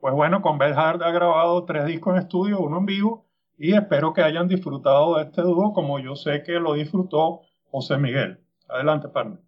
Pues 0.00 0.14
bueno, 0.14 0.40
con 0.40 0.58
Beth 0.58 0.76
Hart 0.76 1.02
ha 1.02 1.10
grabado 1.10 1.64
tres 1.64 1.86
discos 1.86 2.14
en 2.14 2.22
estudio, 2.22 2.60
uno 2.60 2.78
en 2.78 2.86
vivo, 2.86 3.26
y 3.58 3.74
espero 3.74 4.14
que 4.14 4.22
hayan 4.22 4.48
disfrutado 4.48 5.16
de 5.16 5.24
este 5.24 5.42
dúo 5.42 5.72
como 5.74 5.98
yo 5.98 6.16
sé 6.16 6.42
que 6.42 6.52
lo 6.52 6.74
disfrutó 6.74 7.42
José 7.70 7.98
Miguel. 7.98 8.38
Adelante, 8.68 9.08
partner. 9.08 9.40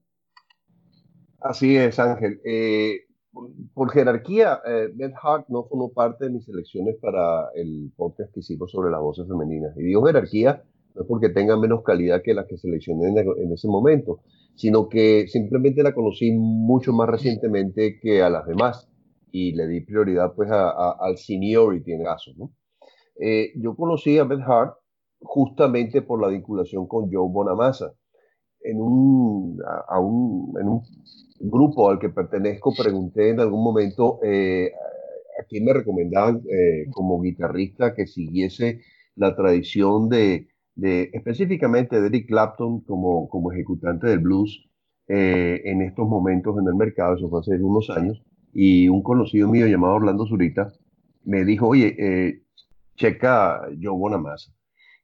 Así 1.41 1.77
es, 1.77 1.99
Ángel. 1.99 2.41
Eh, 2.45 3.07
por 3.75 3.91
jerarquía, 3.91 4.61
eh, 4.67 4.91
Beth 4.95 5.15
Hart 5.23 5.47
no 5.49 5.65
formó 5.65 5.93
parte 5.93 6.27
de 6.27 6.31
mis 6.31 6.45
selecciones 6.45 6.97
para 7.01 7.49
el 7.55 7.91
podcast 7.97 8.33
que 8.35 8.43
sobre 8.43 8.91
las 8.91 9.01
voces 9.01 9.27
femeninas. 9.27 9.77
Y 9.77 9.83
digo 9.83 10.05
jerarquía 10.05 10.63
no 10.95 11.05
porque 11.07 11.31
tenga 11.31 11.57
menos 11.57 11.83
calidad 11.83 12.23
que 12.23 12.35
las 12.35 12.47
que 12.47 12.59
seleccioné 12.59 13.09
en, 13.09 13.53
ese 13.53 13.67
momento, 13.67 14.21
sino 14.55 14.89
que 14.89 15.27
simplemente 15.29 15.83
la 15.83 15.95
conocí 15.95 16.33
mucho 16.33 16.93
más 16.93 17.09
recientemente 17.09 17.99
que 18.01 18.23
a 18.23 18.31
las 18.31 18.47
demás 18.47 18.89
y 19.31 19.53
le 19.53 19.67
di 19.67 19.81
prioridad 19.81 20.35
pues 20.35 20.51
al 20.51 21.17
seniority 21.17 21.93
en 21.93 22.05
caso. 22.05 22.33
¿no? 22.37 22.53
Eh, 23.21 23.53
yo 23.57 23.75
conocí 23.75 24.19
a 24.19 24.25
Beth 24.25 24.43
Hart 24.47 24.75
justamente 25.21 26.03
por 26.03 26.21
la 26.21 26.29
vinculación 26.29 26.87
con 26.87 27.11
Joe 27.11 27.29
Bonamassa. 27.31 27.93
En 28.65 28.81
un, 28.81 29.59
a 29.89 29.99
un, 29.99 30.55
en 30.61 30.69
un 30.69 30.83
grupo 31.41 31.91
al 31.91 31.99
que 31.99 32.11
pertenezco 32.11 32.73
pregunté 32.77 33.31
en 33.31 33.41
algún 33.41 33.65
momento 33.65 34.21
eh, 34.23 34.71
a 35.41 35.45
quién 35.49 35.65
me 35.65 35.73
recomendaban 35.73 36.43
eh, 36.49 36.87
como 36.93 37.21
guitarrista 37.21 37.93
que 37.93 38.07
siguiese 38.07 38.81
la 39.17 39.35
tradición 39.35 40.09
de, 40.09 40.47
de, 40.75 41.11
específicamente 41.13 42.01
de 42.01 42.07
Eric 42.07 42.29
Clapton 42.29 42.81
como, 42.81 43.29
como 43.29 43.53
ejecutante 43.53 44.07
del 44.07 44.21
blues 44.21 44.69
eh, 45.09 45.61
en 45.65 45.83
estos 45.83 46.09
momentos 46.09 46.57
en 46.59 46.67
el 46.67 46.75
mercado, 46.75 47.17
eso 47.17 47.29
fue 47.29 47.41
hace 47.41 47.63
unos 47.63 47.91
años, 47.91 48.23
y 48.53 48.89
un 48.89 49.03
conocido 49.03 49.49
mío 49.49 49.67
llamado 49.67 49.95
Orlando 49.95 50.27
Zurita 50.27 50.73
me 51.25 51.45
dijo, 51.45 51.69
oye, 51.69 52.43
checa 52.97 53.63
Joe 53.81 53.97
Bonamassa. 53.97 54.53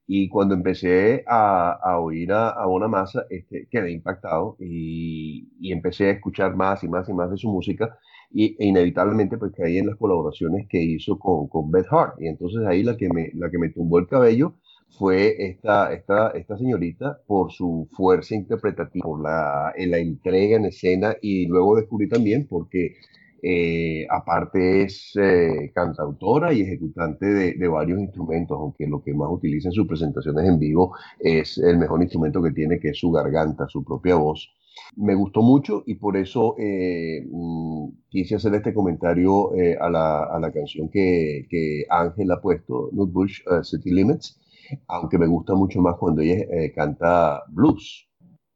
Y 0.06 0.28
cuando 0.30 0.54
empecé 0.54 1.22
a, 1.26 1.72
a 1.72 2.00
oír 2.00 2.32
a, 2.32 2.48
a 2.50 2.66
Bonamassa, 2.66 3.26
este, 3.28 3.68
quedé 3.70 3.92
impactado 3.92 4.56
y, 4.58 5.50
y, 5.60 5.72
empecé 5.72 6.06
a 6.06 6.12
escuchar 6.12 6.56
más 6.56 6.82
y 6.82 6.88
más 6.88 7.08
y 7.10 7.12
más 7.12 7.30
de 7.30 7.36
su 7.36 7.50
música 7.50 7.98
y, 8.30 8.56
e 8.58 8.66
inevitablemente 8.66 9.36
pues 9.36 9.52
caí 9.54 9.76
en 9.76 9.88
las 9.88 9.96
colaboraciones 9.96 10.66
que 10.68 10.82
hizo 10.82 11.18
con, 11.18 11.48
con 11.48 11.70
Beth 11.70 11.88
Hart. 11.90 12.14
Y 12.20 12.28
entonces 12.28 12.66
ahí 12.66 12.82
la 12.82 12.96
que 12.96 13.10
me, 13.10 13.30
la 13.34 13.50
que 13.50 13.58
me 13.58 13.68
tumbó 13.68 13.98
el 13.98 14.06
cabello 14.06 14.54
fue 14.90 15.36
esta, 15.38 15.92
esta, 15.92 16.30
esta 16.30 16.56
señorita 16.56 17.20
por 17.26 17.52
su 17.52 17.88
fuerza 17.92 18.34
interpretativa, 18.34 19.04
por 19.04 19.22
la, 19.22 19.72
la 19.76 19.98
entrega 19.98 20.56
en 20.56 20.66
escena 20.66 21.16
y 21.22 21.46
luego 21.46 21.76
descubrí 21.76 22.08
también 22.08 22.46
porque 22.48 22.96
eh, 23.40 24.04
aparte 24.10 24.82
es 24.82 25.12
eh, 25.14 25.70
cantautora 25.72 26.52
y 26.52 26.62
ejecutante 26.62 27.26
de, 27.26 27.68
varios 27.68 28.00
instrumentos, 28.00 28.58
aunque 28.58 28.86
lo 28.86 29.02
que 29.02 29.14
más 29.14 29.28
utiliza 29.30 29.68
en 29.68 29.72
sus 29.72 29.86
presentaciones 29.86 30.48
en 30.48 30.58
vivo 30.58 30.94
es 31.20 31.58
el 31.58 31.78
mejor 31.78 32.02
instrumento 32.02 32.42
que 32.42 32.50
tiene, 32.50 32.80
que 32.80 32.88
es 32.90 32.98
su 32.98 33.10
garganta, 33.12 33.68
su 33.68 33.84
propia 33.84 34.16
voz. 34.16 34.50
Me 34.96 35.14
gustó 35.14 35.42
mucho 35.42 35.82
y 35.86 35.94
por 35.96 36.16
eso 36.16 36.56
eh, 36.58 37.24
mm, 37.30 37.88
quise 38.08 38.36
hacer 38.36 38.54
este 38.54 38.74
comentario 38.74 39.50
a 39.80 39.90
la, 39.90 40.52
canción 40.52 40.88
que, 40.88 41.46
que, 41.48 41.84
Ángel 41.90 42.30
ha 42.32 42.40
puesto, 42.40 42.90
Nutbush 42.92 43.42
City 43.62 43.90
Limits, 43.92 44.40
aunque 44.86 45.18
me 45.18 45.26
gusta 45.26 45.54
mucho 45.54 45.80
más 45.80 45.96
cuando 45.96 46.22
ella 46.22 46.44
canta 46.74 47.42
blues 47.48 48.08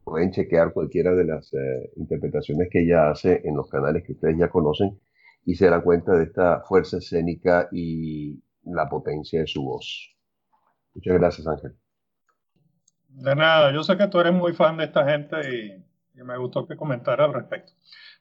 pueden 0.04 0.30
chequear 0.30 0.72
cualquiera 0.72 1.14
de 1.14 1.24
las 1.24 1.52
eh, 1.54 1.92
interpretaciones 1.96 2.68
que 2.70 2.82
ella 2.82 3.10
hace 3.10 3.40
en 3.44 3.56
los 3.56 3.68
canales 3.68 4.02
que 4.04 4.12
ustedes 4.12 4.36
ya 4.38 4.48
conocen 4.48 4.98
y 5.44 5.54
se 5.54 5.66
darán 5.66 5.82
cuenta 5.82 6.12
de 6.12 6.24
esta 6.24 6.60
fuerza 6.62 6.98
escénica 6.98 7.68
y 7.72 8.42
la 8.64 8.88
potencia 8.88 9.40
de 9.40 9.46
su 9.46 9.62
voz. 9.64 10.14
Muchas 10.94 11.14
gracias, 11.14 11.46
Ángel. 11.46 11.74
De 13.08 13.34
nada, 13.34 13.72
yo 13.72 13.82
sé 13.82 13.96
que 13.96 14.08
tú 14.08 14.20
eres 14.20 14.32
muy 14.32 14.52
fan 14.52 14.76
de 14.76 14.84
esta 14.84 15.04
gente 15.04 15.36
y, 15.54 15.84
me 16.22 16.36
gustó 16.36 16.66
que 16.66 16.76
comentara 16.76 17.24
al 17.24 17.34
respecto. 17.34 17.72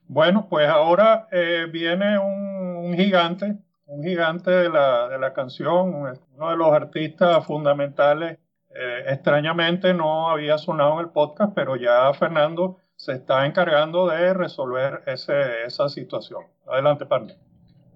Bueno, 0.08 0.48
pues 0.50 0.68
ahora 0.68 1.28
eh, 1.32 1.68
viene 1.72 2.18
un, 2.18 2.94
gigante, 2.96 3.60
un 3.92 4.04
gigante 4.04 4.50
de 4.50 4.70
la, 4.70 5.10
de 5.10 5.20
la, 5.20 5.34
canción, 5.34 5.94
uno 5.94 6.50
de 6.50 6.58
los 6.58 6.72
artistas 6.72 7.46
fundamentales. 7.46 8.40
Eh, 8.74 9.04
extrañamente 9.08 9.94
no 9.94 10.30
había 10.30 10.58
sonado 10.58 10.94
en 10.94 11.00
el 11.02 11.10
podcast, 11.10 11.54
pero 11.54 11.76
ya 11.76 12.14
Fernando 12.14 12.78
se 12.96 13.12
está 13.12 13.46
encargando 13.46 14.08
de 14.08 14.34
resolver 14.34 15.02
ese, 15.08 15.64
esa 15.66 15.90
situación. 15.90 16.44
Adelante, 16.68 17.06
partner. 17.06 17.36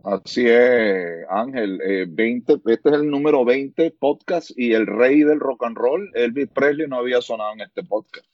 Así 0.03 0.45
es, 0.47 1.25
Ángel. 1.29 1.79
20, 2.09 2.53
eh, 2.53 2.57
este 2.65 2.89
es 2.89 2.95
el 2.95 3.09
número 3.09 3.45
20 3.45 3.91
podcast 3.91 4.51
y 4.57 4.73
el 4.73 4.87
rey 4.87 5.23
del 5.23 5.39
rock 5.39 5.63
and 5.63 5.77
roll, 5.77 6.11
Elvis 6.13 6.49
Presley, 6.49 6.87
no 6.87 6.97
había 6.97 7.21
sonado 7.21 7.53
en 7.53 7.61
este 7.61 7.83
podcast. 7.83 8.27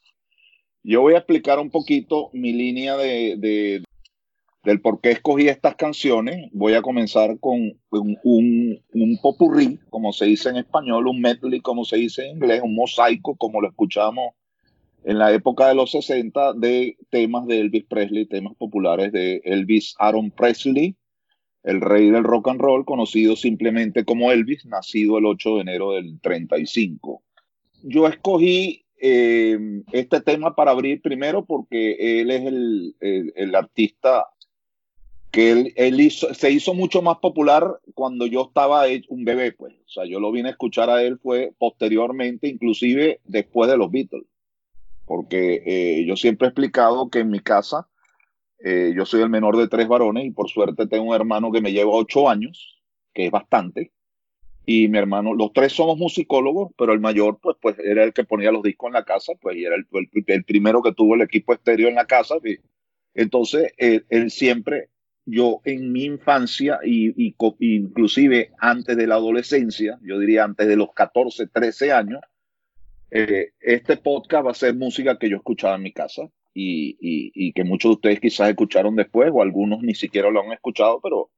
Yo 0.84 1.02
voy 1.02 1.14
a 1.14 1.20
explicar 1.20 1.60
un 1.60 1.70
poquito 1.70 2.32
mi 2.34 2.54
línea 2.54 2.98
de, 2.98 3.84
del 4.64 4.82
por 4.82 5.02
qué 5.02 5.12
escogí 5.12 5.48
estas 5.48 5.76
canciones. 5.76 6.50
Voy 6.52 6.74
a 6.74 6.82
comenzar 6.82 7.40
con 7.40 7.74
un, 7.90 8.18
un, 8.94 9.18
popurrí, 9.22 9.80
como 9.90 10.14
se 10.14 10.26
dice 10.26 10.50
en 10.50 10.58
español, 10.58 11.08
un 11.08 11.22
medley, 11.22 11.62
como 11.62 11.86
se 11.86 11.98
dice 11.98 12.26
en 12.26 12.38
inglés, 12.38 12.62
un 12.64 12.76
mosaico, 12.76 13.36
como 13.36 13.62
lo 13.62 13.70
escuchamos 13.70 14.34
en 15.04 15.18
la 15.18 15.34
época 15.34 15.68
de 15.68 15.76
los 15.76 15.92
60, 15.92 16.54
de 16.54 16.96
temas 17.10 17.48
de 17.48 17.60
Elvis 17.60 17.86
Presley, 17.86 18.28
temas 18.28 18.56
populares 18.56 19.12
de 19.12 19.42
Elvis 19.46 19.96
Aaron 19.98 20.30
Presley 20.30 20.96
el 21.64 21.82
rey 21.82 22.10
del 22.10 22.24
rock 22.24 22.50
and 22.50 22.60
roll, 22.60 22.86
conocido 22.86 23.36
simplemente 23.36 24.04
como 24.04 24.32
Elvis, 24.32 24.66
nacido 24.66 25.18
el 25.18 25.26
8 25.26 25.56
de 25.56 25.62
enero 25.62 25.92
del 25.94 26.20
35. 26.20 27.22
Yo 27.84 28.08
escogí 28.08 28.86
eh, 29.00 29.58
este 29.92 30.22
tema 30.22 30.56
para 30.56 30.72
abrir 30.72 31.02
primero 31.02 31.46
porque 31.46 32.22
él 32.22 32.32
es 32.32 32.46
el, 32.46 33.56
artista 33.56 34.26
que 35.32 35.74
él, 35.76 36.12
se 36.12 36.52
hizo 36.52 36.74
mucho 36.74 37.02
más 37.02 37.18
popular 37.20 37.80
cuando 37.94 38.26
yo 38.28 38.44
estaba 38.44 38.84
un 39.08 39.24
bebé, 39.24 39.54
pues. 39.54 39.74
O 39.74 39.90
sea, 39.90 40.06
yo 40.06 40.20
lo 40.20 40.32
vine 40.32 40.50
a 40.50 40.52
escuchar 40.52 40.90
a 40.90 41.02
él 41.04 41.20
fue 41.20 41.54
posteriormente, 41.58 42.48
inclusive 42.48 43.22
después 43.24 43.70
de 43.70 43.78
los 43.78 43.90
Beatles. 43.90 44.26
Porque 45.06 45.64
eh, 45.66 46.06
yo 46.06 46.16
siempre 46.16 46.48
he 46.48 46.50
explicado 46.50 47.10
que 47.10 47.20
en 47.20 47.30
mi 47.30 47.40
casa 47.40 47.88
eh, 48.64 48.94
yo 48.96 49.06
soy 49.06 49.22
el 49.22 49.30
menor 49.30 49.58
de 49.58 49.68
tres 49.68 49.88
varones 49.88 50.26
y 50.26 50.32
por 50.32 50.50
suerte 50.50 50.86
tengo 50.88 51.06
un 51.06 51.16
hermano 51.16 51.52
que 51.52 51.62
me 51.62 51.72
lleva 51.72 51.92
ocho 51.92 52.30
años, 52.30 52.82
que 53.14 53.26
es 53.26 53.32
bastante. 53.32 53.92
Y 54.66 54.88
mi 54.88 55.00
hermano, 55.00 55.34
los 55.34 55.54
tres 55.54 55.74
somos 55.74 55.98
musicólogos, 55.98 56.72
pero 56.78 56.94
el 56.94 57.00
mayor, 57.00 57.40
pues, 57.42 57.58
pues 57.60 57.80
era 57.80 58.04
el 58.04 58.14
que 58.14 58.24
ponía 58.24 58.52
los 58.52 58.62
discos 58.62 58.90
en 58.90 58.94
la 58.94 59.04
casa, 59.04 59.34
pues, 59.42 59.58
y 59.58 59.66
era 59.66 59.76
el, 59.76 59.88
el, 60.28 60.44
primero 60.44 60.84
que 60.84 60.94
tuvo 60.94 61.16
el 61.16 61.22
equipo 61.22 61.54
estéreo 61.54 61.90
en 61.90 61.96
la 61.96 62.06
casa. 62.06 62.36
entonces, 63.16 63.74
él, 63.78 64.32
siempre, 64.32 64.90
yo 65.26 65.62
en 65.66 65.92
mi 65.92 66.06
infancia 66.06 66.80
y, 66.84 67.10
y, 67.28 67.36
inclusive 67.60 68.52
antes 68.60 68.98
de 68.98 69.08
la 69.08 69.16
adolescencia, 69.16 70.00
yo 70.02 70.20
diría 70.20 70.44
antes 70.44 70.68
de 70.68 70.76
los 70.76 70.94
14, 70.94 71.48
13 71.48 71.92
años, 71.92 72.22
eh, 73.12 73.52
este 73.60 73.98
podcast 73.98 74.46
va 74.48 74.52
a 74.52 74.56
ser 74.56 74.74
música 74.76 75.18
que 75.20 75.30
yo 75.30 75.38
escuchaba 75.38 75.76
en 75.76 75.84
mi 75.84 75.92
casa 75.92 76.30
y, 76.54 77.52
que 77.54 77.64
muchos 77.64 77.92
de 77.92 77.96
ustedes 77.96 78.20
quizás 78.20 78.50
escucharon 78.50 78.96
después 78.96 79.30
o 79.34 79.42
algunos 79.42 79.82
ni 79.82 79.96
siquiera 79.96 80.30
lo 80.30 80.42
han 80.42 80.52
escuchado, 80.54 81.00
pero 81.02 81.30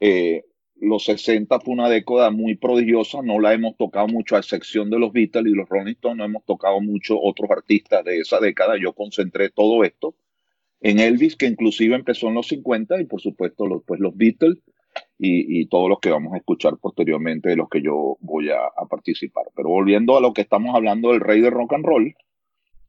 eh, 0.00 0.44
los 0.76 1.04
60 1.04 1.60
fue 1.60 1.74
una 1.74 1.88
década 1.88 2.30
muy 2.30 2.56
prodigiosa, 2.56 3.20
no 3.22 3.38
la 3.38 3.52
hemos 3.52 3.76
tocado 3.76 4.08
mucho 4.08 4.36
a 4.36 4.38
excepción 4.38 4.88
de 4.88 4.98
los 4.98 5.12
Beatles 5.12 5.52
y 5.52 5.56
los 5.56 5.68
Rolling 5.68 5.92
Stones, 5.92 6.18
no 6.18 6.24
hemos 6.24 6.44
tocado 6.44 6.80
mucho 6.80 7.20
otros 7.20 7.50
artistas 7.50 8.04
de 8.04 8.18
esa 8.18 8.40
década, 8.40 8.76
yo 8.80 8.92
concentré 8.92 9.50
todo 9.50 9.84
esto 9.84 10.14
en 10.80 10.98
Elvis, 10.98 11.36
que 11.36 11.46
inclusive 11.46 11.94
empezó 11.94 12.28
en 12.28 12.34
los 12.34 12.48
50 12.48 13.00
y 13.00 13.04
por 13.04 13.20
supuesto 13.20 13.66
los, 13.66 13.82
pues 13.84 14.00
los 14.00 14.16
Beatles 14.16 14.58
y, 15.18 15.66
todos 15.66 15.88
los 15.88 16.00
que 16.00 16.10
vamos 16.10 16.32
a 16.32 16.38
escuchar 16.38 16.76
posteriormente 16.78 17.50
de 17.50 17.56
los 17.56 17.68
que 17.68 17.82
yo 17.82 18.16
voy 18.20 18.50
a, 18.50 18.58
participar. 18.88 19.44
Pero 19.54 19.68
volviendo 19.68 20.16
a 20.16 20.20
lo 20.20 20.32
que 20.32 20.40
estamos 20.40 20.74
hablando 20.74 21.10
del 21.10 21.20
rey 21.20 21.40
de 21.40 21.50
rock 21.50 21.74
and 21.74 21.84
roll, 21.84 22.14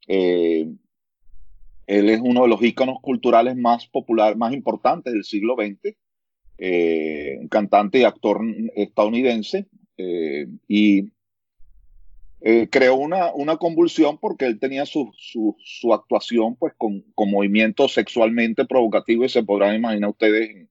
eh, 0.08 0.68
él 1.88 2.10
es 2.10 2.22
uno 2.22 2.44
de 2.44 2.48
los 2.48 2.64
íconos 2.64 3.00
culturales 3.02 3.58
más 3.58 3.88
populares, 3.88 4.38
más 4.38 4.54
importantes 4.54 5.12
del 5.14 5.26
siglo 5.26 5.56
XX, 5.56 5.96
eh, 6.58 7.40
cantante 7.50 8.00
y 8.00 8.04
actor 8.04 8.42
estadounidense, 8.76 9.68
eh, 9.98 10.48
y 10.68 11.12
eh, 12.42 12.68
creó 12.70 12.96
una, 12.96 13.34
una, 13.34 13.58
convulsión 13.58 14.18
porque 14.18 14.46
él 14.46 14.60
tenía 14.60 14.86
su, 14.86 15.12
su, 15.16 15.94
actuación 15.94 16.56
pues, 16.56 16.74
con, 16.78 17.02
con, 17.16 17.30
movimientos 17.32 17.94
sexualmente 17.94 18.66
provocativos 18.66 19.28
y 19.28 19.30
se 19.30 19.44
podrán 19.44 19.76
imaginar 19.76 20.10
ustedes 20.10 20.68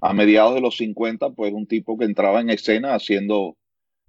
a 0.00 0.14
mediados 0.14 0.54
de 0.54 0.62
los 0.62 0.76
50, 0.78 1.30
pues 1.30 1.52
un 1.52 1.66
tipo 1.66 1.98
que 1.98 2.06
entraba 2.06 2.40
en 2.40 2.50
escena 2.50 2.94
haciendo, 2.94 3.56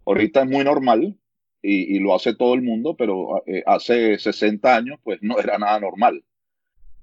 ahorita 0.05 0.43
es 0.43 0.49
muy 0.49 0.63
normal 0.63 1.17
y, 1.61 1.95
y 1.95 1.99
lo 1.99 2.15
hace 2.15 2.33
todo 2.33 2.53
el 2.53 2.61
mundo, 2.61 2.95
pero 2.95 3.43
hace 3.65 4.17
60 4.17 4.75
años 4.75 4.99
pues 5.03 5.19
no 5.21 5.37
era 5.37 5.57
nada 5.57 5.79
normal 5.79 6.23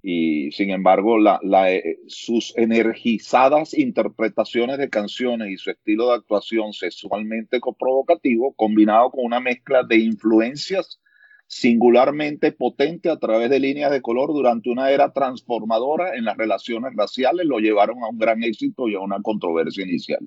y 0.03 0.51
sin 0.53 0.71
embargo 0.71 1.19
la, 1.19 1.41
eh, 1.73 1.99
sus 2.07 2.57
energizadas 2.57 3.77
interpretaciones 3.77 4.79
de 4.79 4.89
canciones 4.89 5.51
y 5.51 5.57
su 5.57 5.71
estilo 5.71 6.09
de 6.09 6.17
actuación 6.17 6.73
sexualmente 6.73 7.61
provocativo 7.79 8.55
combinado 8.55 9.11
con 9.11 9.25
una 9.25 9.41
mezcla 9.41 9.83
de 9.83 9.97
influencias 9.99 11.01
singularmente 11.49 12.53
potente 12.53 13.09
a 13.09 13.19
través 13.19 13.49
de 13.49 13.59
líneas 13.59 13.91
de 13.91 14.03
color 14.03 14.29
durante 14.29 14.69
una 14.71 14.91
era 14.91 15.13
transformadora 15.13 16.15
en 16.15 16.25
las 16.27 16.37
relaciones 16.37 16.93
raciales 16.95 17.47
lo 17.47 17.59
llevaron 17.59 18.05
a 18.05 18.09
un 18.09 18.19
gran 18.19 18.45
éxito 18.45 18.87
y 18.89 18.95
a 18.95 19.01
una 19.01 19.21
controversia 19.23 19.85
inicial. 19.85 20.21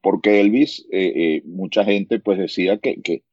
Porque 0.00 0.40
Elvis 0.40 0.86
eh, 0.92 1.12
eh, 1.16 1.42
mucha 1.44 1.84
gente 1.84 2.20
pues 2.20 2.38
decía 2.38 2.78
que, 2.78 3.02
que 3.02 3.24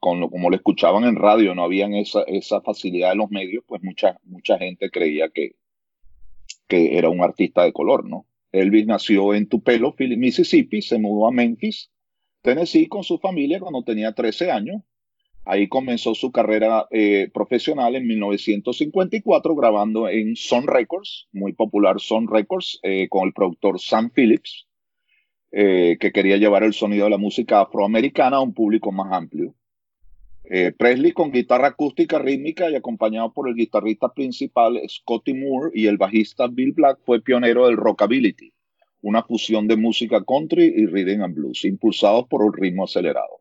con 0.00 0.20
lo, 0.20 0.30
como 0.30 0.50
lo 0.50 0.56
escuchaban 0.56 1.04
en 1.04 1.16
radio, 1.16 1.54
no 1.54 1.64
habían 1.64 1.94
esa, 1.94 2.22
esa 2.22 2.60
facilidad 2.60 3.12
en 3.12 3.18
los 3.18 3.30
medios, 3.30 3.64
pues 3.66 3.82
mucha, 3.82 4.18
mucha 4.24 4.58
gente 4.58 4.90
creía 4.90 5.28
que, 5.30 5.56
que 6.68 6.98
era 6.98 7.08
un 7.08 7.22
artista 7.22 7.64
de 7.64 7.72
color, 7.72 8.08
¿no? 8.08 8.26
Elvis 8.52 8.86
nació 8.86 9.34
en 9.34 9.48
Tupelo, 9.48 9.94
Mississippi, 9.98 10.82
se 10.82 10.98
mudó 10.98 11.26
a 11.26 11.32
Memphis, 11.32 11.90
Tennessee 12.42 12.88
con 12.88 13.02
su 13.02 13.18
familia 13.18 13.60
cuando 13.60 13.82
tenía 13.82 14.12
13 14.12 14.50
años. 14.50 14.82
Ahí 15.44 15.68
comenzó 15.68 16.14
su 16.14 16.30
carrera 16.30 16.86
eh, 16.90 17.28
profesional 17.32 17.96
en 17.96 18.06
1954 18.06 19.56
grabando 19.56 20.08
en 20.08 20.36
Sun 20.36 20.68
Records, 20.68 21.28
muy 21.32 21.52
popular 21.52 21.98
Sun 21.98 22.28
Records, 22.28 22.78
eh, 22.82 23.08
con 23.08 23.26
el 23.26 23.32
productor 23.32 23.80
Sam 23.80 24.10
Phillips, 24.14 24.68
eh, 25.50 25.96
que 25.98 26.12
quería 26.12 26.36
llevar 26.36 26.62
el 26.62 26.74
sonido 26.74 27.04
de 27.04 27.10
la 27.10 27.18
música 27.18 27.62
afroamericana 27.62 28.36
a 28.36 28.40
un 28.40 28.54
público 28.54 28.92
más 28.92 29.12
amplio. 29.12 29.54
Eh, 30.54 30.70
Presley 30.70 31.12
con 31.12 31.32
guitarra 31.32 31.68
acústica 31.68 32.18
rítmica 32.18 32.68
y 32.68 32.74
acompañado 32.74 33.32
por 33.32 33.48
el 33.48 33.54
guitarrista 33.54 34.12
principal 34.12 34.78
Scotty 34.86 35.32
Moore 35.32 35.70
y 35.72 35.86
el 35.86 35.96
bajista 35.96 36.46
Bill 36.46 36.72
Black 36.72 36.98
fue 37.06 37.22
pionero 37.22 37.68
del 37.68 37.78
rockabilly, 37.78 38.52
una 39.00 39.22
fusión 39.22 39.66
de 39.66 39.76
música 39.76 40.22
country 40.22 40.64
y 40.76 40.84
rhythm 40.84 41.22
and 41.22 41.34
blues, 41.34 41.64
impulsados 41.64 42.28
por 42.28 42.42
un 42.42 42.52
ritmo 42.52 42.84
acelerado. 42.84 43.40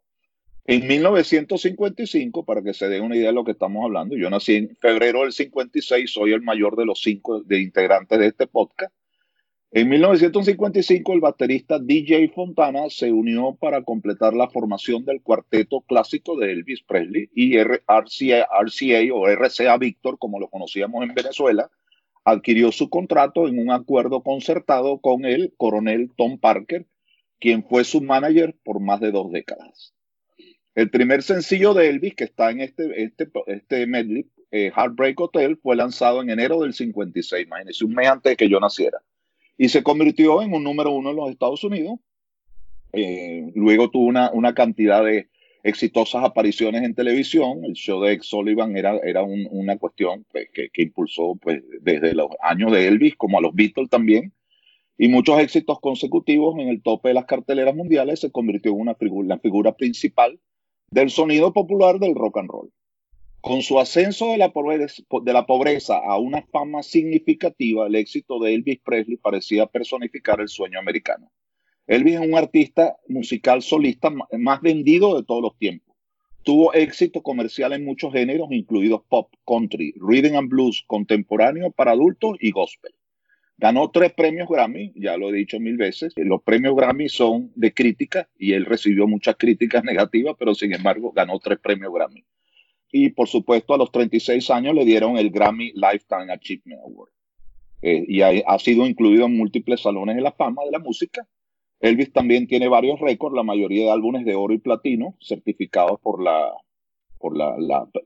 En 0.63 0.87
1955, 0.87 2.45
para 2.45 2.63
que 2.63 2.73
se 2.73 2.87
dé 2.87 3.01
una 3.01 3.17
idea 3.17 3.27
de 3.27 3.33
lo 3.33 3.43
que 3.43 3.51
estamos 3.51 3.83
hablando, 3.83 4.15
yo 4.15 4.29
nací 4.29 4.55
en 4.55 4.77
febrero 4.77 5.23
del 5.23 5.33
56, 5.33 6.09
soy 6.09 6.31
el 6.31 6.41
mayor 6.41 6.77
de 6.77 6.85
los 6.85 7.01
cinco 7.01 7.41
de 7.43 7.59
integrantes 7.59 8.19
de 8.19 8.27
este 8.27 8.47
podcast, 8.47 8.93
en 9.73 9.87
1955, 9.87 11.13
el 11.13 11.21
baterista 11.21 11.79
DJ 11.79 12.27
Fontana 12.35 12.89
se 12.89 13.09
unió 13.09 13.55
para 13.55 13.83
completar 13.83 14.33
la 14.33 14.49
formación 14.49 15.05
del 15.05 15.21
cuarteto 15.21 15.79
clásico 15.79 16.37
de 16.37 16.51
Elvis 16.51 16.83
Presley 16.83 17.29
y 17.33 17.57
RCA, 17.57 18.47
o 19.13 19.27
RCA 19.29 19.77
Victor, 19.77 20.17
como 20.19 20.41
lo 20.41 20.49
conocíamos 20.49 21.03
en 21.03 21.15
Venezuela, 21.15 21.71
adquirió 22.25 22.73
su 22.73 22.89
contrato 22.89 23.47
en 23.47 23.59
un 23.59 23.71
acuerdo 23.71 24.23
concertado 24.23 24.99
con 24.99 25.23
el 25.23 25.53
coronel 25.55 26.11
Tom 26.17 26.37
Parker, 26.37 26.85
quien 27.39 27.63
fue 27.63 27.85
su 27.85 28.01
manager 28.01 28.53
por 28.65 28.81
más 28.81 28.99
de 28.99 29.11
dos 29.11 29.31
décadas. 29.31 29.93
El 30.75 30.89
primer 30.89 31.23
sencillo 31.23 31.73
de 31.73 31.87
Elvis, 31.87 32.15
que 32.15 32.25
está 32.25 32.51
en 32.51 32.59
este, 32.59 33.03
este, 33.03 33.31
este 33.47 33.87
medley, 33.87 34.29
eh, 34.51 34.69
Heartbreak 34.75 35.17
Hotel, 35.17 35.57
fue 35.63 35.77
lanzado 35.77 36.21
en 36.21 36.29
enero 36.29 36.59
del 36.59 36.73
56, 36.73 37.47
imagínense, 37.47 37.85
un 37.85 37.93
mes 37.93 38.09
antes 38.09 38.31
de 38.31 38.35
que 38.35 38.49
yo 38.49 38.59
naciera 38.59 39.01
y 39.61 39.69
se 39.69 39.83
convirtió 39.83 40.41
en 40.41 40.55
un 40.55 40.63
número 40.63 40.91
uno 40.91 41.11
en 41.11 41.17
los 41.17 41.29
Estados 41.29 41.63
Unidos. 41.63 41.99
Eh, 42.93 43.51
luego 43.53 43.91
tuvo 43.91 44.05
una, 44.05 44.31
una, 44.31 44.55
cantidad 44.55 45.05
de 45.05 45.29
exitosas 45.61 46.23
apariciones 46.23 46.81
en 46.81 46.95
televisión. 46.95 47.63
El 47.63 47.73
show 47.73 48.01
de 48.01 48.13
Ex 48.13 48.25
Sullivan 48.25 48.75
era, 48.75 48.97
era 49.03 49.21
una 49.21 49.77
cuestión 49.77 50.25
pues, 50.31 50.49
que, 50.51 50.71
que, 50.71 50.81
impulsó 50.81 51.35
pues, 51.35 51.61
desde 51.79 52.15
los 52.15 52.29
años 52.41 52.71
de 52.71 52.87
Elvis 52.87 53.15
como 53.17 53.37
a 53.37 53.41
los 53.41 53.53
Beatles 53.53 53.87
también. 53.87 54.33
Y 54.97 55.09
muchos 55.09 55.39
éxitos 55.39 55.79
consecutivos 55.79 56.57
en 56.57 56.67
el 56.67 56.81
tope 56.81 57.09
de 57.09 57.13
las 57.13 57.25
carteleras 57.25 57.75
mundiales 57.75 58.19
se 58.19 58.31
convirtió 58.31 58.71
en 58.71 58.79
una 58.79 58.97
la 59.27 59.37
figura 59.37 59.73
principal 59.73 60.39
del 60.89 61.11
sonido 61.11 61.53
popular 61.53 61.99
del 61.99 62.15
rock 62.15 62.39
and 62.39 62.49
roll. 62.49 62.71
Con 63.41 63.63
su 63.63 63.79
ascenso 63.79 64.27
de 64.33 64.37
la, 64.37 64.51
pobreza, 64.53 65.97
a 65.97 66.19
una 66.19 66.43
fama 66.43 66.83
significativa, 66.83 67.87
el 67.87 67.95
éxito 67.95 68.37
de 68.37 68.53
Elvis 68.53 68.79
Presley 68.81 69.17
parecía 69.17 69.65
personificar 69.65 70.39
el 70.41 70.47
sueño 70.47 70.77
americano. 70.77 71.31
Elvis 71.87 72.13
es 72.13 72.19
un 72.19 72.35
artista 72.35 72.97
musical 73.07 73.63
solista 73.63 74.11
más 74.11 74.61
vendido 74.61 75.17
de 75.17 75.25
todos 75.25 75.41
los 75.41 75.57
tiempos. 75.57 75.97
Tuvo 76.43 76.75
éxito 76.75 77.23
comercial 77.23 77.73
en 77.73 77.83
muchos 77.83 78.13
géneros, 78.13 78.47
incluidos 78.51 79.01
pop, 79.09 79.33
country, 79.43 79.95
rhythm 79.97 80.35
and 80.35 80.49
blues, 80.49 80.83
contemporáneo 80.85 81.71
para 81.71 81.93
adultos 81.93 82.37
y 82.41 82.51
gospel. 82.51 82.93
Ganó 83.57 83.89
tres 83.89 84.13
premios 84.13 84.49
Grammy, 84.49 84.93
ya 84.95 85.17
lo 85.17 85.29
he 85.29 85.33
dicho 85.33 85.59
mil 85.59 85.77
veces. 85.77 86.13
Los 86.15 86.43
premios 86.43 86.75
Grammy 86.75 87.09
son 87.09 87.51
de 87.55 87.73
crítica 87.73 88.29
y 88.37 88.53
él 88.53 88.65
recibió 88.65 89.07
muchas 89.07 89.35
críticas 89.35 89.83
negativas, 89.83 90.35
pero 90.37 90.53
sin 90.53 90.75
embargo 90.75 91.11
ganó 91.11 91.39
tres 91.39 91.57
premios 91.57 91.91
Grammy 91.91 92.23
y 92.91 93.09
por 93.11 93.27
supuesto 93.27 93.73
a 93.73 93.77
los 93.77 93.91
36 93.91 94.49
años 94.49 94.75
le 94.75 94.85
dieron 94.85 95.17
el 95.17 95.31
Grammy 95.31 95.71
Lifetime 95.73 96.31
Achievement 96.31 96.81
Award. 96.83 97.09
Eh, 97.81 98.05
y 98.07 98.21
ha, 98.21 98.59
sido 98.59 98.85
incluido 98.85 99.25
en 99.25 99.35
múltiples 99.35 99.81
salones 99.81 100.15
de 100.15 100.21
la 100.21 100.33
fama 100.33 100.63
de 100.65 100.71
la 100.71 100.79
música. 100.79 101.27
Elvis 101.79 102.13
también 102.13 102.45
tiene 102.45 102.67
varios 102.67 102.99
récords, 102.99 103.35
la 103.35 103.43
mayoría 103.43 103.85
de 103.85 103.91
álbumes 103.91 104.23
de 104.23 104.35
oro 104.35 104.53
y 104.53 104.59
platino, 104.59 105.15
certificados 105.19 105.99
por 105.99 106.21
la, 106.21 106.51
por 107.17 107.35
la, 107.35 107.55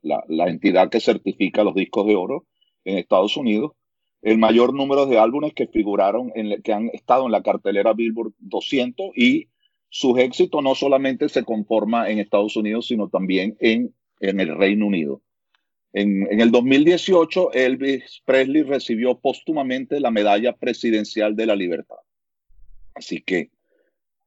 la, 0.02 0.48
entidad 0.48 0.90
que 0.90 1.02
certifica 1.02 1.66
los 1.66 1.76
discos 1.76 2.08
de 2.08 2.16
oro 2.16 2.46
en 2.86 2.98
Estados 2.98 3.36
Unidos. 3.36 3.74
El 4.22 4.38
mayor 4.38 4.74
número 4.74 5.08
de 5.08 5.20
álbumes 5.20 5.54
que 5.54 5.68
figuraron, 5.68 6.32
en, 6.36 6.62
que 6.62 6.72
han 6.72 6.90
estado 6.94 7.26
en 7.26 7.34
la 7.34 7.44
cartelera 7.44 7.94
Billboard 7.94 8.32
200 8.40 9.12
y 9.18 9.50
sus 9.90 10.18
éxitos 10.20 10.64
no 10.64 10.74
solamente 10.74 11.28
se 11.28 11.44
conforma 11.44 12.10
en 12.10 12.20
Estados 12.20 12.56
Unidos, 12.56 12.88
sino 12.88 13.10
también 13.10 13.58
en 13.60 13.94
en 14.20 14.40
el 14.40 14.58
Reino 14.58 14.88
Unido. 14.88 15.22
En, 15.94 16.42
el 16.42 16.52
2018, 16.52 17.54
Elvis 17.54 18.22
Presley 18.26 18.64
recibió 18.64 19.18
póstumamente 19.18 20.02
la 20.02 20.12
Medalla 20.12 20.54
Presidencial 20.54 21.38
de 21.38 21.46
la 21.46 21.56
Libertad. 21.56 21.96
Así 22.94 23.22
que 23.22 23.52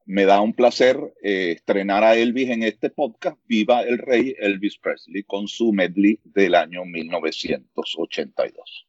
me 0.07 0.24
da 0.24 0.40
un 0.40 0.55
placer 0.55 0.98
eh, 1.22 1.53
estrenar 1.57 2.05
a 2.05 2.16
Elvis 2.16 2.48
en 2.48 2.62
este 2.62 2.88
podcast, 2.88 3.37
Viva 3.46 3.83
el 3.83 3.98
Rey 3.98 4.35
Elvis 4.38 4.79
Presley, 4.79 5.24
con 5.24 5.46
su 5.46 5.74
medley 5.74 6.18
del 6.24 6.55
año 6.55 6.87
1982. 6.87 8.88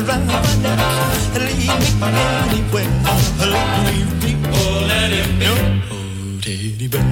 Around 0.00 0.26
my 0.26 0.40
neck. 0.62 0.78
Leave 1.34 1.94
me 2.00 2.08
anywhere. 2.46 2.90
Leave 3.86 4.14
me. 4.22 4.32
Oh, 4.52 4.86
let 4.88 5.10
him 5.10 5.30
be. 5.38 5.46
Oh, 5.90 6.38
teddy 6.40 6.88
bear. 6.88 7.02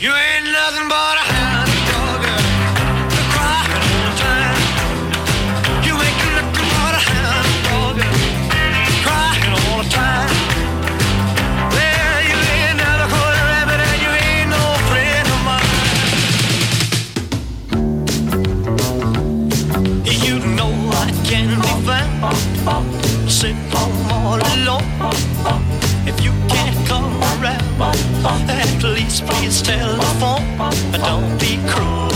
You 0.00 0.12
ain't 0.12 0.46
nothing 0.50 0.88
but 0.88 1.09
please 29.26 29.62
tell. 29.62 29.96
But 30.92 31.02
don't 31.04 31.38
be 31.40 31.58
cruel. 31.68 32.09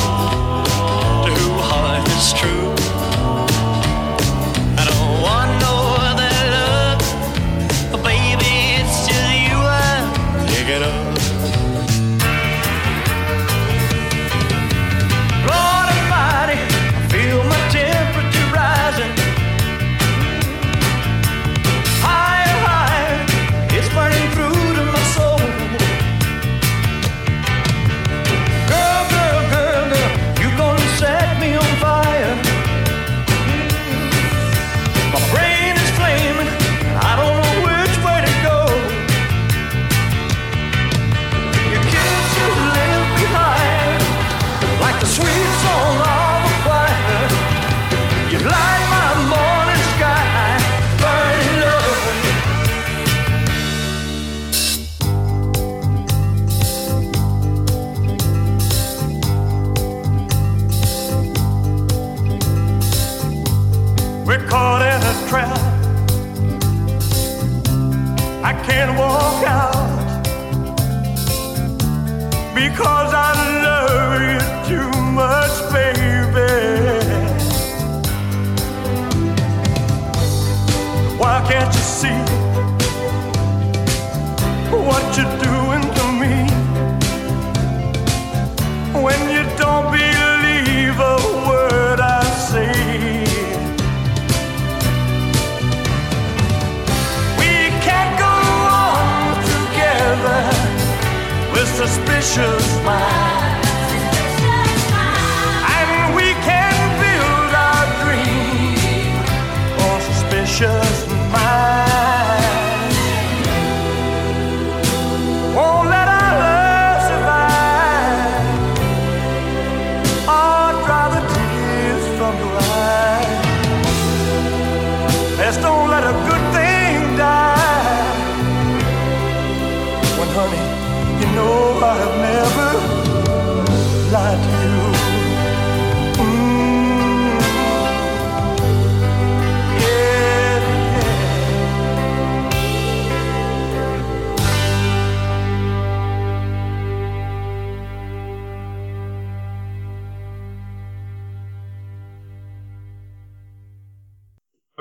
sure 110.55 110.84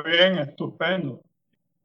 bien, 0.01 0.39
estupendo. 0.39 1.21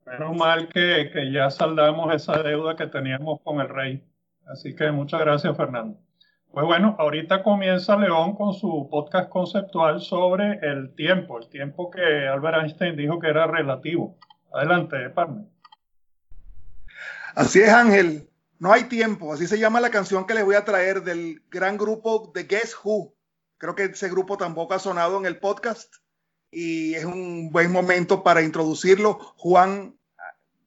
Menos 0.06 0.36
mal 0.36 0.68
que, 0.68 1.10
que 1.12 1.30
ya 1.30 1.50
saldamos 1.50 2.14
esa 2.14 2.42
deuda 2.42 2.76
que 2.76 2.86
teníamos 2.86 3.40
con 3.42 3.60
el 3.60 3.68
rey. 3.68 4.02
Así 4.46 4.74
que 4.74 4.90
muchas 4.90 5.20
gracias, 5.20 5.54
Fernando. 5.56 5.98
Pues 6.50 6.64
bueno, 6.64 6.96
ahorita 6.98 7.42
comienza 7.42 7.96
León 7.96 8.34
con 8.34 8.54
su 8.54 8.88
podcast 8.90 9.28
conceptual 9.28 10.00
sobre 10.00 10.58
el 10.62 10.94
tiempo, 10.94 11.38
el 11.38 11.48
tiempo 11.48 11.90
que 11.90 12.26
Albert 12.26 12.62
Einstein 12.62 12.96
dijo 12.96 13.18
que 13.18 13.28
era 13.28 13.46
relativo. 13.46 14.16
Adelante, 14.52 15.10
Parme. 15.10 15.44
Así 17.34 17.60
es, 17.60 17.68
Ángel. 17.68 18.30
No 18.58 18.72
hay 18.72 18.84
tiempo. 18.84 19.34
Así 19.34 19.46
se 19.46 19.58
llama 19.58 19.80
la 19.80 19.90
canción 19.90 20.26
que 20.26 20.34
les 20.34 20.44
voy 20.44 20.54
a 20.54 20.64
traer 20.64 21.02
del 21.02 21.42
gran 21.50 21.76
grupo 21.76 22.32
de 22.34 22.44
Guess 22.44 22.78
Who. 22.82 23.14
Creo 23.58 23.74
que 23.74 23.84
ese 23.84 24.08
grupo 24.08 24.38
tampoco 24.38 24.74
ha 24.74 24.78
sonado 24.78 25.18
en 25.18 25.26
el 25.26 25.38
podcast 25.38 25.94
y 26.50 26.94
es 26.94 27.04
un 27.04 27.50
buen 27.50 27.70
momento 27.72 28.22
para 28.22 28.42
introducirlo. 28.42 29.18
Juan, 29.36 29.96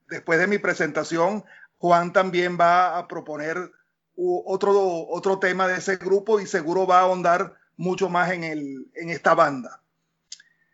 después 0.10 0.40
de 0.40 0.48
mi 0.48 0.58
presentación, 0.58 1.44
Juan 1.78 2.14
también 2.14 2.58
va 2.60 2.98
a 2.98 3.08
proponer 3.08 3.72
otro, 4.16 5.08
otro 5.08 5.40
tema 5.40 5.68
de 5.68 5.78
ese 5.78 5.98
grupo 5.98 6.40
y 6.40 6.46
seguro 6.46 6.86
va 6.86 7.00
a 7.00 7.02
ahondar 7.02 7.56
mucho 7.78 8.10
más 8.10 8.32
en, 8.32 8.44
el, 8.44 8.88
en 8.94 9.10
esta 9.10 9.34
banda. 9.34 9.82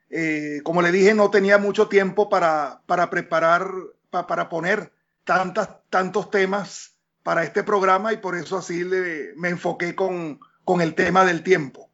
Eh, 0.09 0.61
como 0.63 0.81
le 0.81 0.91
dije, 0.91 1.13
no 1.13 1.29
tenía 1.31 1.57
mucho 1.57 1.87
tiempo 1.87 2.29
para, 2.29 2.81
para 2.85 3.09
preparar, 3.09 3.69
para 4.09 4.49
poner 4.49 4.91
tantas, 5.23 5.69
tantos 5.89 6.29
temas 6.31 6.93
para 7.23 7.43
este 7.43 7.63
programa 7.63 8.13
y 8.13 8.17
por 8.17 8.35
eso 8.35 8.57
así 8.57 8.83
le, 8.83 9.33
me 9.35 9.49
enfoqué 9.49 9.95
con, 9.95 10.39
con 10.63 10.81
el 10.81 10.95
tema 10.95 11.25
del 11.25 11.43
tiempo. 11.43 11.86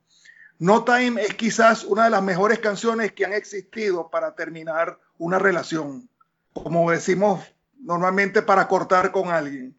No 0.64 0.86
Time 0.86 1.22
es 1.22 1.34
quizás 1.34 1.84
una 1.84 2.06
de 2.06 2.10
las 2.10 2.24
mejores 2.24 2.60
canciones 2.60 3.12
que 3.12 3.26
han 3.26 3.34
existido 3.34 4.10
para 4.10 4.34
terminar 4.34 4.98
una 5.18 5.38
relación. 5.38 6.08
Como 6.54 6.90
decimos 6.90 7.44
normalmente 7.82 8.42
para 8.42 8.70
cortar 8.70 9.12
con 9.12 9.28
alguien. 9.28 9.76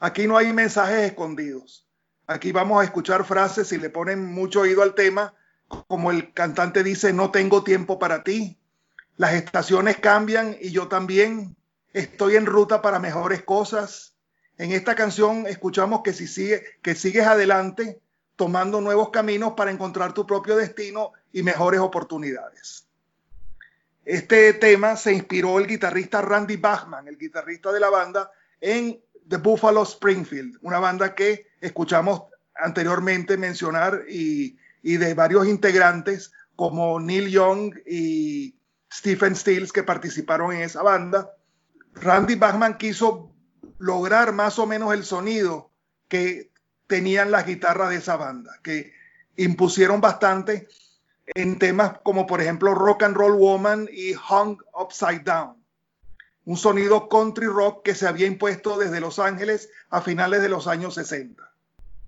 Aquí 0.00 0.26
no 0.26 0.36
hay 0.36 0.52
mensajes 0.52 1.04
escondidos. 1.04 1.86
Aquí 2.26 2.50
vamos 2.50 2.80
a 2.80 2.84
escuchar 2.84 3.24
frases 3.24 3.70
y 3.70 3.78
le 3.78 3.90
ponen 3.90 4.26
mucho 4.26 4.62
oído 4.62 4.82
al 4.82 4.96
tema, 4.96 5.34
como 5.86 6.10
el 6.10 6.32
cantante 6.32 6.82
dice, 6.82 7.12
no 7.12 7.30
tengo 7.30 7.62
tiempo 7.62 8.00
para 8.00 8.24
ti. 8.24 8.58
Las 9.18 9.34
estaciones 9.34 9.98
cambian 9.98 10.56
y 10.60 10.72
yo 10.72 10.88
también 10.88 11.54
estoy 11.92 12.34
en 12.34 12.46
ruta 12.46 12.82
para 12.82 12.98
mejores 12.98 13.44
cosas. 13.44 14.16
En 14.56 14.72
esta 14.72 14.96
canción 14.96 15.46
escuchamos 15.46 16.02
que 16.02 16.12
si 16.12 16.26
sigue, 16.26 16.64
que 16.82 16.96
sigues 16.96 17.24
adelante, 17.24 18.00
tomando 18.38 18.80
nuevos 18.80 19.10
caminos 19.10 19.54
para 19.56 19.72
encontrar 19.72 20.14
tu 20.14 20.24
propio 20.24 20.56
destino 20.56 21.12
y 21.32 21.42
mejores 21.42 21.80
oportunidades. 21.80 22.86
Este 24.04 24.54
tema 24.54 24.94
se 24.96 25.12
inspiró 25.12 25.58
el 25.58 25.66
guitarrista 25.66 26.22
Randy 26.22 26.56
Bachman, 26.56 27.08
el 27.08 27.18
guitarrista 27.18 27.72
de 27.72 27.80
la 27.80 27.90
banda, 27.90 28.30
en 28.60 29.02
The 29.26 29.38
Buffalo 29.38 29.82
Springfield, 29.82 30.56
una 30.62 30.78
banda 30.78 31.16
que 31.16 31.48
escuchamos 31.60 32.22
anteriormente 32.54 33.36
mencionar 33.36 34.04
y, 34.08 34.56
de 34.82 35.14
varios 35.14 35.48
integrantes 35.48 36.32
como 36.54 37.00
Neil 37.00 37.28
Young 37.30 37.74
y 37.86 38.56
Stephen 38.90 39.34
Stills 39.34 39.72
que 39.72 39.82
participaron 39.82 40.52
en 40.52 40.62
esa 40.62 40.82
banda. 40.82 41.34
Randy 41.94 42.36
Bachman 42.36 42.78
quiso 42.78 43.32
lograr 43.78 44.32
más 44.32 44.60
o 44.60 44.66
menos 44.66 44.94
el 44.94 45.04
sonido 45.04 45.72
que 46.06 46.47
tenían 46.88 47.30
las 47.30 47.46
guitarras 47.46 47.90
de 47.90 47.96
esa 47.96 48.16
banda, 48.16 48.58
que 48.62 48.92
impusieron 49.36 50.00
bastante 50.00 50.66
en 51.26 51.58
temas 51.58 51.98
como 52.02 52.26
por 52.26 52.40
ejemplo 52.40 52.74
Rock 52.74 53.04
and 53.04 53.16
Roll 53.16 53.36
Woman 53.36 53.88
y 53.92 54.14
Hung 54.14 54.58
Upside 54.74 55.20
Down. 55.20 55.56
Un 56.44 56.56
sonido 56.56 57.08
country 57.08 57.46
rock 57.46 57.84
que 57.84 57.94
se 57.94 58.08
había 58.08 58.26
impuesto 58.26 58.78
desde 58.78 59.00
Los 59.00 59.18
Ángeles 59.18 59.68
a 59.90 60.00
finales 60.00 60.40
de 60.40 60.48
los 60.48 60.66
años 60.66 60.94
60. 60.94 61.44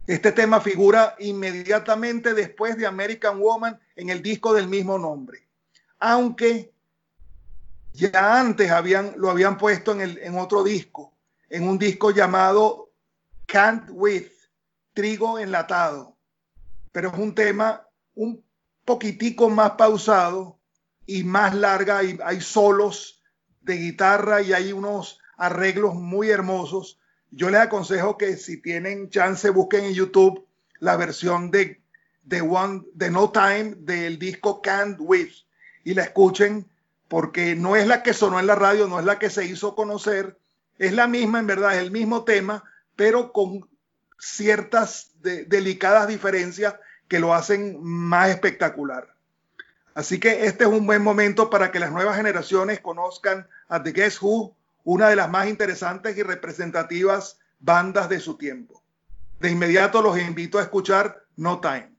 Este 0.06 0.32
tema 0.32 0.60
figura 0.60 1.14
inmediatamente 1.18 2.32
después 2.32 2.76
de 2.78 2.86
American 2.86 3.38
Woman 3.38 3.78
en 3.96 4.08
el 4.08 4.22
disco 4.22 4.54
del 4.54 4.66
mismo 4.66 4.98
nombre. 4.98 5.46
Aunque 5.98 6.72
ya 7.92 8.40
antes 8.40 8.70
habían, 8.70 9.12
lo 9.18 9.30
habían 9.30 9.58
puesto 9.58 9.92
en, 9.92 10.00
el, 10.00 10.18
en 10.18 10.38
otro 10.38 10.64
disco, 10.64 11.12
en 11.50 11.68
un 11.68 11.78
disco 11.78 12.10
llamado 12.10 12.90
Can't 13.44 13.90
With, 13.90 14.39
Trigo 14.94 15.38
Enlatado. 15.38 16.16
Pero 16.92 17.08
es 17.10 17.18
un 17.18 17.34
tema 17.34 17.86
un 18.14 18.44
poquitico 18.84 19.48
más 19.48 19.72
pausado 19.72 20.58
y 21.06 21.24
más 21.24 21.54
larga. 21.54 21.98
Hay, 21.98 22.18
hay 22.24 22.40
solos 22.40 23.22
de 23.60 23.76
guitarra 23.76 24.42
y 24.42 24.52
hay 24.52 24.72
unos 24.72 25.20
arreglos 25.36 25.94
muy 25.94 26.30
hermosos. 26.30 26.98
Yo 27.30 27.50
les 27.50 27.60
aconsejo 27.60 28.18
que 28.18 28.36
si 28.36 28.60
tienen 28.60 29.08
chance 29.10 29.48
busquen 29.50 29.84
en 29.84 29.94
YouTube 29.94 30.46
la 30.80 30.96
versión 30.96 31.50
de, 31.50 31.80
de, 32.22 32.40
One, 32.40 32.82
de 32.94 33.10
No 33.10 33.30
Time 33.30 33.74
del 33.78 34.18
disco 34.18 34.60
Can't 34.60 34.98
With 35.00 35.30
y 35.84 35.94
la 35.94 36.02
escuchen 36.02 36.68
porque 37.08 37.54
no 37.54 37.76
es 37.76 37.86
la 37.86 38.02
que 38.02 38.14
sonó 38.14 38.38
en 38.38 38.46
la 38.46 38.54
radio, 38.54 38.86
no 38.86 38.98
es 38.98 39.04
la 39.04 39.18
que 39.18 39.30
se 39.30 39.44
hizo 39.44 39.74
conocer, 39.74 40.38
es 40.78 40.92
la 40.92 41.06
misma 41.06 41.40
en 41.40 41.46
verdad, 41.46 41.74
es 41.74 41.82
el 41.82 41.90
mismo 41.90 42.24
tema, 42.24 42.64
pero 42.94 43.32
con 43.32 43.68
ciertas 44.20 45.12
delicadas 45.22 46.06
diferencias 46.06 46.76
que 47.08 47.18
lo 47.18 47.34
hacen 47.34 47.82
más 47.82 48.30
espectacular. 48.30 49.14
Así 49.94 50.20
que 50.20 50.46
este 50.46 50.64
es 50.64 50.70
un 50.70 50.86
buen 50.86 51.02
momento 51.02 51.50
para 51.50 51.72
que 51.72 51.80
las 51.80 51.90
nuevas 51.90 52.16
generaciones 52.16 52.80
conozcan 52.80 53.48
a 53.68 53.82
The 53.82 53.92
Guess 53.92 54.22
Who, 54.22 54.54
una 54.84 55.08
de 55.08 55.16
las 55.16 55.28
más 55.28 55.48
interesantes 55.48 56.16
y 56.16 56.22
representativas 56.22 57.38
bandas 57.58 58.08
de 58.08 58.20
su 58.20 58.36
tiempo. 58.36 58.82
De 59.40 59.50
inmediato 59.50 60.00
los 60.00 60.18
invito 60.18 60.58
a 60.58 60.62
escuchar 60.62 61.24
No 61.36 61.60
Time. 61.60 61.89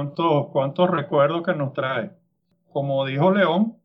¿Cuántos, 0.00 0.46
cuántos 0.50 0.90
recuerdos 0.90 1.42
que 1.44 1.52
nos 1.52 1.74
trae? 1.74 2.10
Como 2.72 3.04
dijo 3.04 3.30
León, 3.32 3.76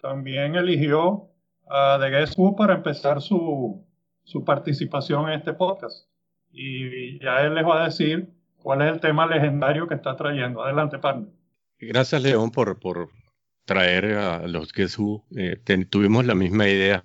también 0.00 0.54
eligió 0.54 1.30
a 1.68 1.98
The 2.00 2.10
Guess 2.10 2.38
Who 2.38 2.54
para 2.54 2.74
empezar 2.74 3.20
su, 3.20 3.84
su 4.22 4.44
participación 4.44 5.28
en 5.28 5.40
este 5.40 5.52
podcast. 5.52 6.06
Y 6.52 7.18
ya 7.18 7.40
él 7.40 7.56
les 7.56 7.66
va 7.66 7.82
a 7.82 7.84
decir 7.86 8.30
cuál 8.62 8.82
es 8.82 8.92
el 8.92 9.00
tema 9.00 9.26
legendario 9.26 9.88
que 9.88 9.94
está 9.94 10.14
trayendo. 10.14 10.62
Adelante, 10.62 11.00
partner. 11.00 11.28
Gracias, 11.80 12.22
León, 12.22 12.52
por, 12.52 12.78
por 12.78 13.08
traer 13.64 14.14
a 14.14 14.46
los 14.46 14.72
Guess 14.72 14.96
Who. 14.96 15.24
Eh, 15.36 15.60
tuvimos 15.90 16.24
la 16.24 16.36
misma 16.36 16.68
idea. 16.68 17.02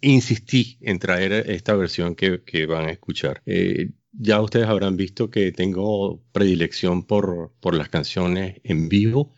Insistí 0.00 0.78
en 0.80 0.98
traer 0.98 1.50
esta 1.50 1.74
versión 1.74 2.14
que, 2.14 2.42
que 2.44 2.64
van 2.64 2.86
a 2.86 2.92
escuchar. 2.92 3.42
Eh, 3.44 3.90
ya 4.12 4.40
ustedes 4.40 4.68
habrán 4.68 4.96
visto 4.96 5.30
que 5.30 5.52
tengo 5.52 6.22
predilección 6.32 7.04
por, 7.04 7.52
por 7.60 7.74
las 7.74 7.88
canciones 7.88 8.60
en 8.64 8.88
vivo 8.88 9.34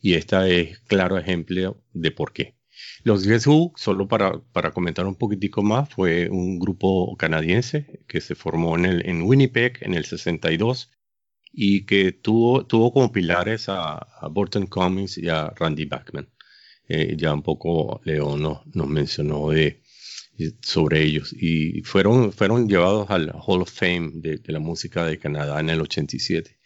y 0.00 0.14
esta 0.14 0.48
es 0.48 0.78
claro 0.80 1.18
ejemplo 1.18 1.82
de 1.92 2.10
por 2.10 2.32
qué. 2.32 2.56
Los 3.04 3.26
Guess 3.26 3.46
Who, 3.46 3.72
solo 3.76 4.08
para, 4.08 4.40
para 4.52 4.72
comentar 4.72 5.06
un 5.06 5.14
poquitico 5.14 5.62
más, 5.62 5.88
fue 5.88 6.28
un 6.28 6.58
grupo 6.58 7.16
canadiense 7.16 8.02
que 8.06 8.20
se 8.20 8.34
formó 8.34 8.76
en, 8.76 8.84
el, 8.84 9.06
en 9.06 9.22
Winnipeg 9.22 9.78
en 9.80 9.94
el 9.94 10.04
62 10.04 10.90
y 11.52 11.86
que 11.86 12.12
tuvo, 12.12 12.66
tuvo 12.66 12.92
como 12.92 13.12
pilares 13.12 13.68
a, 13.68 13.94
a 13.98 14.28
Burton 14.28 14.66
Cummings 14.66 15.18
y 15.18 15.28
a 15.28 15.50
Randy 15.56 15.86
Bachman. 15.86 16.28
Eh, 16.88 17.16
ya 17.16 17.32
un 17.34 17.42
poco 17.42 18.00
León 18.04 18.42
nos, 18.42 18.66
nos 18.74 18.86
mencionó 18.88 19.50
de, 19.50 19.82
sobre 20.62 21.02
ellos 21.02 21.32
y 21.32 21.82
fueron, 21.82 22.32
fueron 22.32 22.68
llevados 22.68 23.10
al 23.10 23.32
Hall 23.34 23.62
of 23.62 23.70
Fame 23.72 24.10
de, 24.14 24.40
la 24.46 24.58
música 24.58 25.04
de 25.04 25.18
Canadá 25.18 25.60
en 25.60 25.70
el 25.70 25.80
87. 25.80 26.58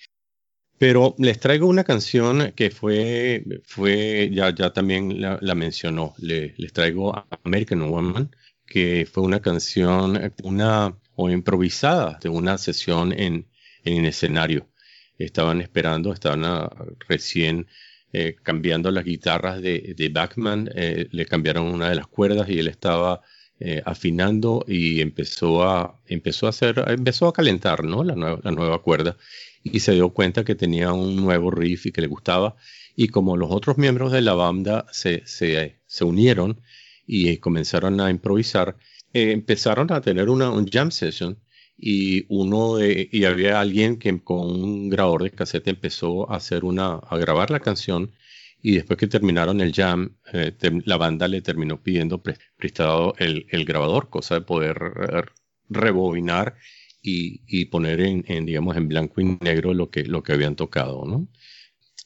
Pero 0.78 1.14
les 1.18 1.38
traigo 1.38 1.66
una 1.66 1.84
canción 1.84 2.52
que 2.56 2.70
fue, 2.70 3.44
fue 3.64 4.30
ya, 4.32 4.54
ya 4.54 4.72
también 4.72 5.20
la, 5.20 5.54
mencionó. 5.54 6.14
Le- 6.18 6.54
les 6.56 6.72
traigo 6.72 7.12
American 7.44 7.82
Woman, 7.82 8.34
que 8.66 9.06
fue 9.10 9.22
una 9.22 9.40
canción, 9.40 10.32
una, 10.42 10.96
o 11.16 11.28
improvisada 11.28 12.18
de 12.22 12.30
una 12.30 12.56
sesión 12.56 13.12
en, 13.12 13.46
en 13.84 14.06
escenario. 14.06 14.68
Estaban 15.18 15.60
esperando, 15.60 16.14
estaban 16.14 16.44
ah, 16.46 16.70
recién 17.08 17.66
eh, 18.12 18.36
cambiando 18.42 18.90
las 18.90 19.04
guitarras 19.04 19.60
de, 19.60 19.94
de 19.96 20.08
Bachman, 20.08 20.70
eh, 20.74 21.08
le 21.12 21.26
cambiaron 21.26 21.66
una 21.66 21.90
de 21.90 21.94
las 21.96 22.06
cuerdas 22.06 22.48
y 22.48 22.58
él 22.58 22.68
estaba 22.68 23.20
eh, 23.60 23.82
afinando 23.84 24.64
y 24.66 25.00
empezó 25.00 25.62
a, 25.62 26.00
empezó 26.06 26.46
a 26.46 26.50
hacer, 26.50 26.82
empezó 26.88 27.28
a 27.28 27.32
calentar, 27.32 27.84
¿no? 27.84 28.02
La 28.02 28.14
nueva, 28.14 28.40
la 28.42 28.50
nueva 28.50 28.82
cuerda 28.82 29.16
y 29.62 29.80
se 29.80 29.92
dio 29.92 30.10
cuenta 30.10 30.44
que 30.44 30.54
tenía 30.54 30.92
un 30.92 31.16
nuevo 31.16 31.50
riff 31.50 31.86
y 31.86 31.92
que 31.92 32.00
le 32.00 32.06
gustaba. 32.06 32.56
Y 32.96 33.08
como 33.08 33.36
los 33.36 33.50
otros 33.50 33.78
miembros 33.78 34.12
de 34.12 34.22
la 34.22 34.34
banda 34.34 34.86
se, 34.92 35.22
se, 35.26 35.76
se 35.86 36.04
unieron 36.04 36.60
y 37.06 37.38
comenzaron 37.38 38.00
a 38.00 38.10
improvisar, 38.10 38.76
eh, 39.12 39.32
empezaron 39.32 39.92
a 39.92 40.00
tener 40.00 40.28
una 40.28 40.50
un 40.50 40.66
jam 40.68 40.90
session 40.90 41.38
y 41.76 42.26
uno 42.28 42.76
y 42.80 43.24
había 43.24 43.60
alguien 43.60 43.98
que 43.98 44.22
con 44.22 44.50
un 44.50 44.90
grabador 44.90 45.22
de 45.24 45.30
cassette 45.30 45.68
empezó 45.68 46.30
a 46.30 46.36
hacer 46.36 46.64
una 46.64 46.94
a 46.96 47.16
grabar 47.16 47.50
la 47.50 47.60
canción 47.60 48.12
y 48.62 48.74
después 48.76 48.98
que 48.98 49.06
terminaron 49.06 49.60
el 49.60 49.72
jam 49.74 50.16
eh, 50.32 50.52
la 50.84 50.96
banda 50.96 51.28
le 51.28 51.42
terminó 51.42 51.82
pidiendo 51.82 52.22
pre- 52.22 52.36
prestado 52.56 53.14
el, 53.18 53.46
el 53.50 53.64
grabador 53.64 54.10
cosa 54.10 54.34
de 54.36 54.40
poder 54.42 54.78
eh, 55.12 55.22
rebobinar 55.68 56.56
y, 57.02 57.42
y 57.46 57.66
poner 57.66 58.00
en, 58.00 58.24
en, 58.28 58.46
digamos 58.46 58.76
en 58.76 58.88
blanco 58.88 59.20
y 59.20 59.38
negro 59.40 59.74
lo 59.74 59.90
que 59.90 60.04
lo 60.04 60.22
que 60.22 60.32
habían 60.34 60.56
tocado 60.56 61.04
no 61.06 61.28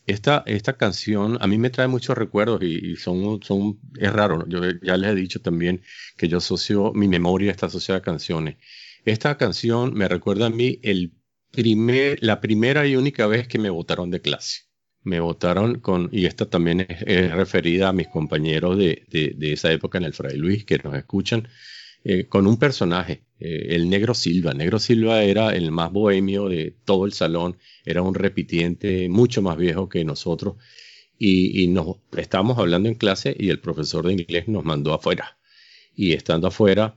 esta, 0.07 0.43
esta 0.47 0.77
canción 0.77 1.39
a 1.41 1.47
mí 1.47 1.59
me 1.59 1.71
trae 1.71 1.89
muchos 1.89 2.17
recuerdos 2.17 2.63
y, 2.63 2.97
son, 2.97 3.43
son, 3.43 3.81
es 3.99 4.13
raro, 4.13 4.47
yo 4.49 4.61
ya 4.83 4.97
les 4.97 5.11
he 5.13 5.15
dicho 5.15 5.41
también 5.41 5.83
que 6.17 6.29
yo 6.29 6.39
asocio, 6.39 6.93
mi 6.95 7.09
memoria 7.09 7.51
está 7.51 7.67
asociada 7.67 7.99
a 7.99 8.03
canciones. 8.03 8.57
Esta 9.05 9.37
canción 9.39 9.95
me 9.95 10.09
recuerda 10.09 10.47
a 10.47 10.51
mí 10.51 10.79
el 10.83 11.13
primer, 11.51 12.19
la 12.23 12.41
primera 12.41 12.87
y 12.87 12.97
única 12.97 13.27
vez 13.27 13.49
que 13.49 13.59
me 13.59 13.71
votaron 13.71 14.11
de 14.11 14.21
clase. 14.21 14.63
Me 15.05 15.21
votaron 15.21 15.81
con, 15.81 16.09
y 16.13 16.27
esta 16.27 16.47
también 16.47 16.87
es, 16.89 17.31
referida 17.33 17.89
a 17.89 17.93
mis 17.93 18.09
compañeros 18.09 18.79
de, 18.79 19.05
de, 19.09 19.53
esa 19.53 19.71
época 19.71 19.99
en 19.99 20.05
el 20.05 20.15
Fray 20.15 20.37
Luis 20.37 20.65
que 20.65 20.79
nos 20.79 20.95
escuchan, 20.95 21.49
eh, 22.03 22.27
con 22.27 22.47
un 22.47 22.59
personaje, 22.59 23.25
eh, 23.39 23.67
el 23.71 23.89
Negro 23.89 24.15
Silva. 24.15 24.55
Negro 24.55 24.79
Silva 24.79 25.23
era 25.23 25.55
el 25.55 25.71
más 25.71 25.93
bohemio 25.93 26.49
de 26.49 26.77
todo 26.85 27.07
el 27.07 27.13
salón, 27.13 27.59
era 27.85 28.03
un 28.03 28.15
repitiente 28.15 29.09
mucho 29.09 29.43
más 29.43 29.57
viejo 29.57 29.89
que 29.89 30.05
nosotros 30.05 30.57
y, 31.19 31.63
y 31.63 31.69
nos 31.69 31.97
estábamos 32.17 32.59
hablando 32.59 32.89
en 32.89 32.95
clase 32.97 33.37
y 33.39 33.51
el 33.51 33.61
profesor 33.61 34.07
de 34.07 34.15
inglés 34.15 34.49
nos 34.49 34.65
mandó 34.65 34.95
afuera. 34.95 35.39
Y 35.95 36.13
estando 36.13 36.49
afuera, 36.49 36.97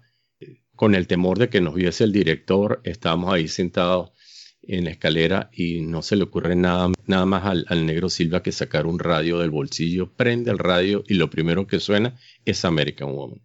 con 0.78 0.96
el 0.96 1.08
temor 1.08 1.40
de 1.40 1.50
que 1.50 1.60
nos 1.60 1.74
viese 1.74 2.04
el 2.06 2.14
director, 2.14 2.82
estábamos 2.84 3.34
ahí 3.34 3.48
sentados 3.48 4.12
en 4.64 4.86
la 4.86 4.92
escalera 4.92 5.50
y 5.54 5.82
no 5.82 6.02
se 6.02 6.16
le 6.16 6.24
ocurre 6.24 6.56
nada, 6.56 6.92
nada 7.06 7.26
más 7.26 7.64
al, 7.68 7.86
negro 7.86 8.10
Silva 8.10 8.44
que 8.44 8.52
sacar 8.52 8.86
un 8.86 9.00
radio 9.00 9.40
del 9.40 9.50
bolsillo, 9.50 10.12
prende 10.14 10.52
el 10.52 10.60
radio 10.60 11.04
y 11.08 11.14
lo 11.16 11.30
primero 11.30 11.68
que 11.68 11.80
suena 11.80 12.18
es 12.46 12.66
American 12.66 13.14
Woman. 13.14 13.42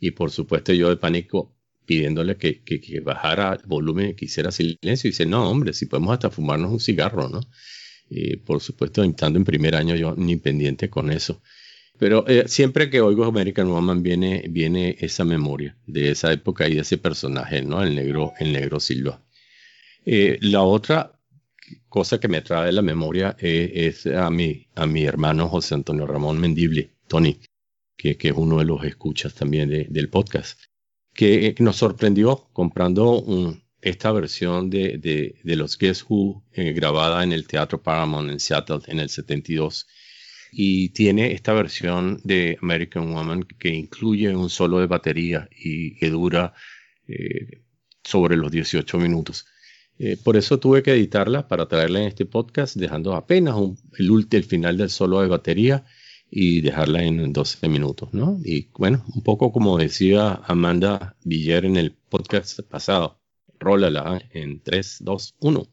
Y 0.00 0.12
por 0.12 0.30
supuesto 0.30 0.72
yo 0.72 0.88
de 0.88 0.96
pánico 0.96 1.54
pidiéndole 1.86 2.36
que, 2.36 2.62
que, 2.62 3.00
bajara 3.00 3.58
el 3.60 3.66
volumen, 3.66 4.16
que 4.16 4.24
hiciera 4.24 4.50
silencio, 4.50 5.08
y 5.08 5.10
dice, 5.10 5.26
no, 5.26 5.50
hombre, 5.50 5.74
si 5.74 5.86
podemos 5.86 6.14
hasta 6.14 6.30
fumarnos 6.30 6.72
un 6.72 6.80
cigarro, 6.80 7.28
¿no? 7.28 7.40
Y 8.08 8.36
por 8.36 8.60
supuesto, 8.60 9.02
estando 9.02 9.38
en 9.38 9.44
primer 9.44 9.74
año 9.74 9.94
yo 9.94 10.14
ni 10.16 10.36
pendiente 10.36 10.88
con 10.88 11.10
eso. 11.10 11.42
Pero 11.98 12.26
eh, 12.26 12.44
siempre 12.48 12.90
que 12.90 13.00
oigo 13.00 13.24
American 13.24 13.68
Woman 13.68 14.02
viene, 14.02 14.44
viene 14.50 14.96
esa 14.98 15.24
memoria 15.24 15.76
de 15.86 16.10
esa 16.10 16.32
época 16.32 16.68
y 16.68 16.74
de 16.74 16.80
ese 16.80 16.98
personaje, 16.98 17.62
¿no? 17.62 17.82
El 17.82 17.94
negro, 17.94 18.32
el 18.38 18.52
negro 18.52 18.80
Silva. 18.80 19.23
Eh, 20.04 20.38
la 20.42 20.62
otra 20.62 21.18
cosa 21.88 22.20
que 22.20 22.28
me 22.28 22.42
trae 22.42 22.72
la 22.72 22.82
memoria 22.82 23.36
eh, 23.38 23.70
es 23.74 24.06
a 24.06 24.30
mi, 24.30 24.66
a 24.74 24.86
mi 24.86 25.04
hermano 25.04 25.48
José 25.48 25.74
Antonio 25.74 26.06
Ramón 26.06 26.40
Mendible, 26.40 26.90
Tony, 27.08 27.40
que, 27.96 28.16
es 28.20 28.32
uno 28.36 28.58
de 28.58 28.64
los 28.64 28.84
escuchas 28.84 29.34
también 29.34 29.68
del 29.68 30.08
podcast, 30.10 30.60
que, 31.14 31.54
nos 31.60 31.76
sorprendió 31.76 32.48
comprando 32.52 33.56
esta 33.80 34.12
versión 34.12 34.70
de, 34.70 34.98
de, 34.98 35.40
de 35.42 35.56
los 35.56 35.78
Guess 35.78 36.04
Who 36.08 36.44
grabada 36.54 37.22
en 37.22 37.32
el 37.32 37.46
Teatro 37.46 37.82
Paramount 37.82 38.30
en 38.30 38.40
Seattle 38.40 38.80
en 38.88 39.00
el 39.00 39.08
72 39.08 39.86
y 40.56 40.90
tiene 40.90 41.32
esta 41.32 41.52
versión 41.52 42.20
de 42.22 42.56
American 42.62 43.12
Woman 43.12 43.42
que 43.42 43.70
incluye 43.70 44.34
un 44.34 44.48
solo 44.48 44.78
de 44.78 44.86
batería 44.86 45.48
y 45.50 45.96
que 45.96 46.10
dura 46.10 46.54
eh, 47.08 47.62
sobre 48.04 48.36
los 48.36 48.52
18 48.52 48.98
minutos. 48.98 49.46
Eh, 49.98 50.16
por 50.22 50.36
eso 50.36 50.58
tuve 50.58 50.82
que 50.82 50.92
editarla 50.92 51.46
para 51.46 51.66
traerla 51.66 52.00
en 52.00 52.08
este 52.08 52.26
podcast, 52.26 52.76
dejando 52.76 53.14
apenas 53.14 53.56
el, 53.98 54.26
el 54.30 54.44
final 54.44 54.76
del 54.76 54.90
solo 54.90 55.20
de 55.20 55.28
batería 55.28 55.84
y 56.30 56.62
dejarla 56.62 57.04
en 57.04 57.32
12 57.32 57.68
minutos, 57.68 58.12
¿no? 58.12 58.38
Y 58.44 58.70
bueno, 58.76 59.04
un 59.14 59.22
poco 59.22 59.52
como 59.52 59.78
decía 59.78 60.40
Amanda 60.46 61.16
Villar 61.22 61.64
en 61.64 61.76
el 61.76 61.92
podcast 61.92 62.60
pasado, 62.62 63.20
rólala 63.60 64.20
en 64.32 64.60
3, 64.60 64.98
2, 65.00 65.36
1. 65.38 65.66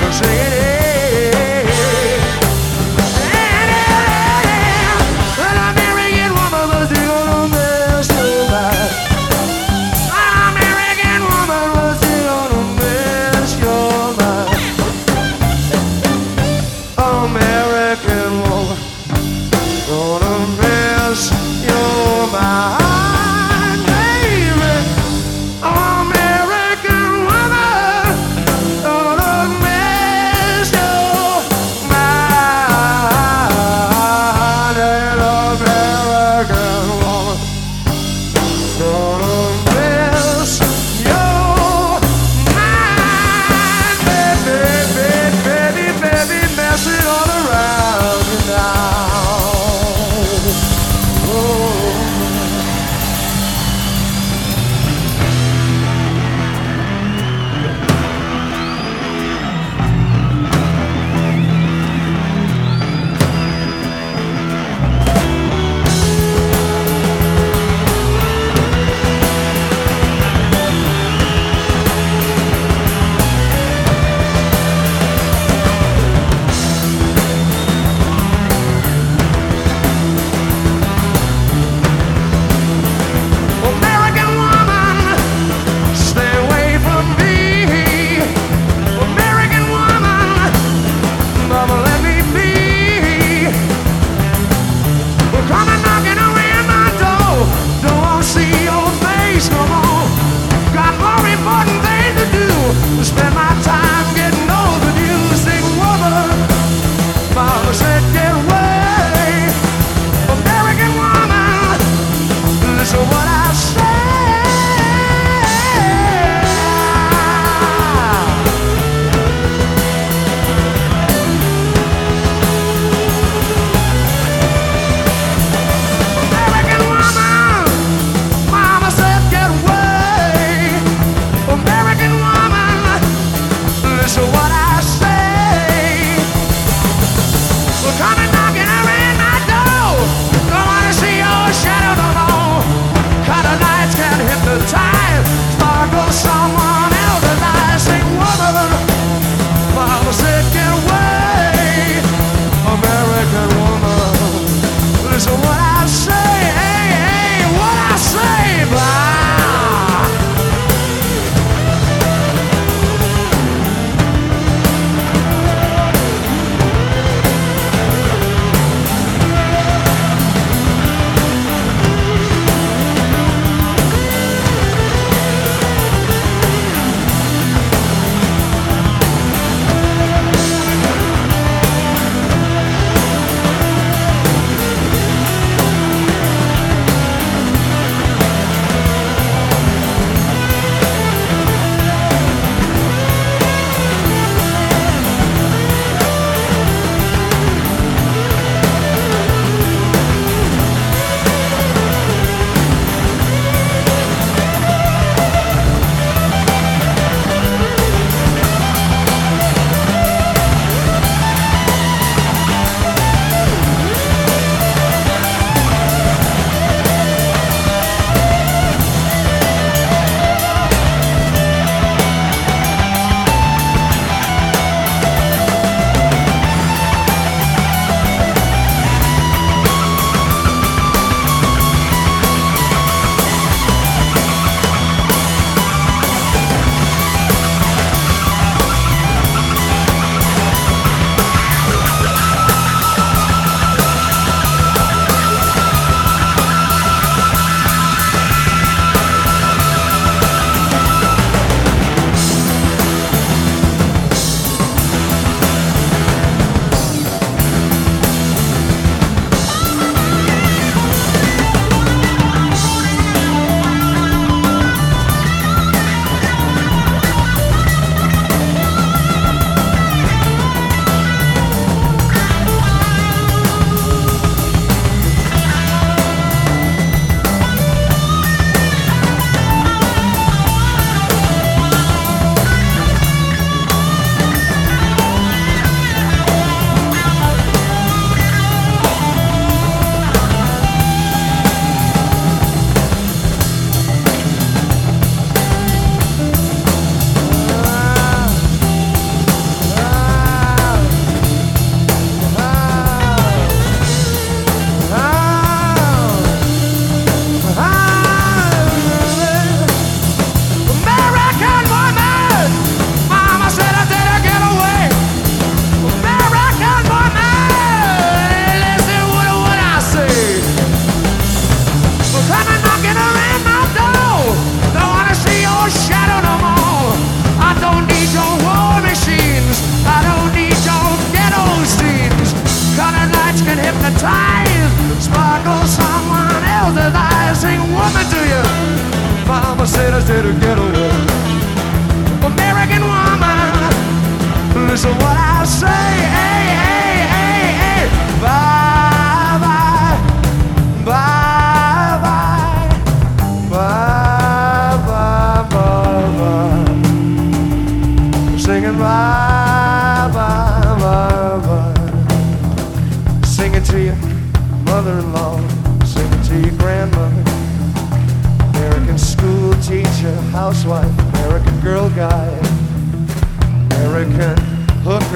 Nos 0.00 0.20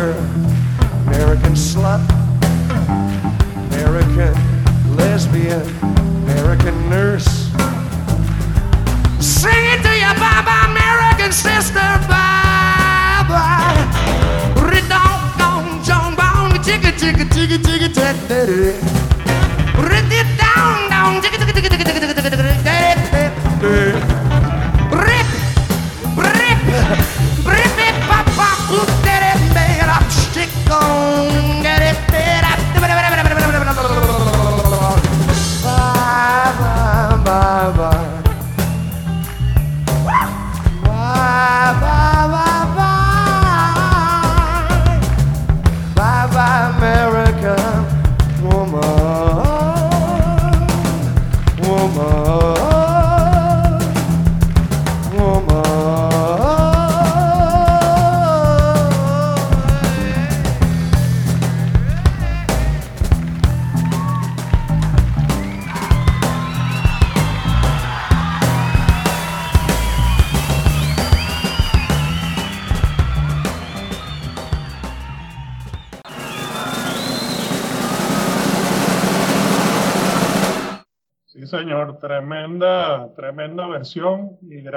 girl, 0.05 0.21
American 1.07 1.55
slut, 1.55 2.03
American 3.73 4.35
lesbian, 4.97 5.65
American 6.25 6.77
nurse. 6.91 7.29
Sing 9.21 9.65
it 9.73 9.81
to 9.83 9.93
your 9.97 10.15
bye, 10.21 10.45
American 10.69 11.33
sister, 11.33 11.89
bye 12.09 13.25
Baba. 13.29 13.73
Redonk, 14.69 15.85
John 15.87 16.15
Bone, 16.21 16.63
jiggy, 16.63 16.93
jiggy, 17.01 17.25
jiggy, 17.35 17.59
jiggy, 17.59 17.89
tat, 17.95 18.17
tat, 18.29 18.49
tat, 18.49 18.77
tat, 21.33 21.39
tat, 21.39 21.55
tat, 21.55 21.71
tat, 21.71 21.87
tat, 21.87 22.03
tat, 22.03 22.14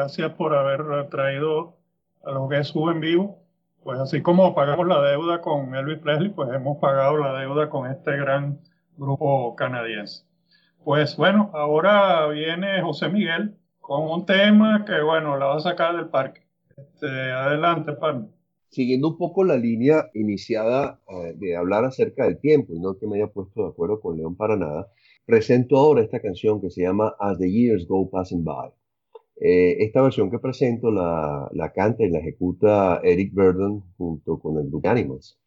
gracias 0.08 0.32
por 0.36 0.56
haber 0.56 1.10
traído 1.10 1.76
a 2.24 2.32
lo 2.32 2.48
que 2.48 2.60
es 2.60 2.74
en 2.74 3.02
vivo. 3.02 3.40
Pues 3.84 4.00
así 4.00 4.22
como 4.22 4.56
pagamos 4.56 4.88
la 4.88 5.02
deuda 5.02 5.42
con 5.42 5.76
Elvis 5.76 6.00
Presley, 6.00 6.30
pues 6.30 6.50
hemos 6.54 6.78
pagado 6.78 7.18
la 7.18 7.38
deuda 7.38 7.70
con 7.70 7.92
este 7.92 8.16
gran 8.16 8.58
grupo 8.96 9.54
canadiense. 9.58 10.24
Pues 10.86 11.18
bueno, 11.18 11.52
ahora 11.54 12.26
viene 12.28 12.82
José 12.82 13.10
Miguel 13.10 13.58
con 13.82 14.10
un 14.10 14.26
tema 14.26 14.86
que 14.86 15.02
bueno, 15.02 15.36
la 15.36 15.48
va 15.48 15.58
a 15.58 15.60
sacar 15.60 15.98
del 15.98 16.08
parque. 16.08 16.40
Este, 16.78 17.08
adelante, 17.08 17.92
pan. 17.92 18.32
Siguiendo 18.70 19.10
un 19.10 19.18
poco 19.18 19.44
la 19.44 19.58
línea 19.58 20.10
iniciada 20.14 21.02
eh, 21.10 21.34
de 21.36 21.58
hablar 21.58 21.84
acerca 21.84 22.24
del 22.24 22.40
tiempo 22.40 22.74
y 22.74 22.80
no 22.80 22.98
que 22.98 23.08
me 23.08 23.18
haya 23.18 23.28
puesto 23.28 23.64
de 23.64 23.70
acuerdo 23.72 24.00
con 24.00 24.16
León 24.16 24.38
para 24.38 24.56
nada, 24.56 24.88
presento 25.26 25.76
ahora 25.76 26.02
esta 26.02 26.22
canción 26.22 26.62
que 26.62 26.70
se 26.70 26.84
llama 26.84 27.14
As 27.20 27.38
the 27.40 27.52
Years 27.52 27.86
Go 27.86 28.10
Passing 28.10 28.46
By. 28.46 28.72
Eh, 29.40 29.78
esta 29.84 30.02
versión 30.02 30.32
que 30.32 30.40
presento 30.40 30.92
la, 30.92 31.72
canta 31.76 32.04
y 32.04 32.10
la 32.10 32.20
ejecuta 32.20 33.00
Eric 33.04 33.34
Burden 33.34 33.84
junto 33.98 34.40
con 34.40 34.58
el 34.58 34.70
grupo 34.70 34.90
Animals. 34.90 35.40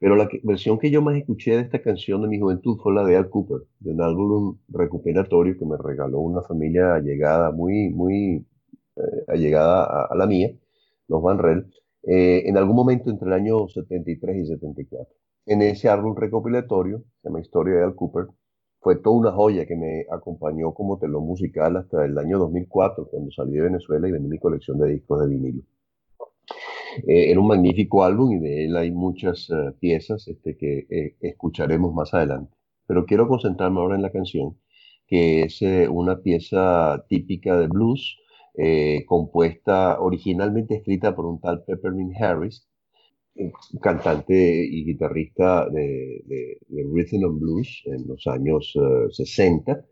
Pero 0.00 0.16
la 0.16 0.28
versión 0.44 0.78
que 0.78 0.90
yo 0.90 1.02
más 1.02 1.16
escuché 1.16 1.56
de 1.56 1.62
esta 1.62 1.82
canción 1.82 2.22
de 2.22 2.28
mi 2.28 2.38
juventud 2.40 2.78
fue 2.82 2.94
la 2.94 3.04
de 3.04 3.16
Al 3.16 3.30
Cooper, 3.30 3.62
de 3.80 3.92
un 3.92 4.00
álbum 4.02 4.58
recuperatorio 4.68 5.56
que 5.58 5.66
me 5.66 5.76
regaló 5.76 6.20
una 6.20 6.42
familia 6.42 6.94
allegada, 6.94 7.50
muy, 7.52 7.90
muy 7.90 8.46
eh, 8.96 9.00
allegada 9.28 9.84
a, 9.84 10.06
a 10.06 10.16
la 10.16 10.26
mía, 10.26 10.50
los 11.08 11.22
Van 11.22 11.38
Rel, 11.38 11.66
eh, 12.04 12.44
en 12.46 12.56
algún 12.56 12.76
momento 12.76 13.10
entre 13.10 13.28
el 13.28 13.34
año 13.34 13.68
73 13.68 14.36
y 14.36 14.46
74. 14.46 15.14
En 15.46 15.62
ese 15.62 15.88
álbum 15.88 16.16
recopilatorio, 16.16 17.04
se 17.20 17.28
llama 17.28 17.40
Historia 17.40 17.76
de 17.76 17.84
Al 17.84 17.94
Cooper, 17.94 18.26
fue 18.80 18.96
toda 18.96 19.16
una 19.16 19.32
joya 19.32 19.66
que 19.66 19.76
me 19.76 20.06
acompañó 20.10 20.72
como 20.74 20.98
telón 20.98 21.24
musical 21.26 21.76
hasta 21.76 22.04
el 22.04 22.18
año 22.18 22.38
2004, 22.38 23.08
cuando 23.10 23.30
salí 23.30 23.52
de 23.54 23.62
Venezuela 23.62 24.08
y 24.08 24.12
vendí 24.12 24.28
mi 24.28 24.38
colección 24.38 24.78
de 24.78 24.88
discos 24.90 25.20
de 25.20 25.28
vinilo. 25.28 25.62
Eh, 27.06 27.30
era 27.30 27.40
un 27.40 27.46
magnífico 27.48 28.04
álbum 28.04 28.32
y 28.32 28.38
de 28.40 28.64
él 28.66 28.76
hay 28.76 28.90
muchas 28.90 29.48
eh, 29.50 29.72
piezas 29.78 30.26
este, 30.28 30.56
que 30.56 30.86
eh, 30.90 31.16
escucharemos 31.20 31.92
más 31.94 32.12
adelante. 32.14 32.54
Pero 32.86 33.04
quiero 33.06 33.28
concentrarme 33.28 33.80
ahora 33.80 33.96
en 33.96 34.02
la 34.02 34.10
canción, 34.12 34.58
que 35.06 35.42
es 35.44 35.62
eh, 35.62 35.88
una 35.88 36.20
pieza 36.22 37.04
típica 37.08 37.58
de 37.58 37.68
blues, 37.68 38.18
eh, 38.56 39.04
compuesta 39.06 40.00
originalmente 40.00 40.76
escrita 40.76 41.14
por 41.14 41.26
un 41.26 41.40
tal 41.40 41.64
Peppermint 41.64 42.16
Harris, 42.20 42.67
cantante 43.80 44.34
y 44.34 44.84
guitarrista 44.84 45.68
de, 45.68 46.58
rhythm 46.70 47.24
and 47.24 47.40
blues 47.40 47.82
en 47.86 48.06
los 48.08 48.26
años 48.26 48.72
eh, 48.76 49.06
60 49.10 49.84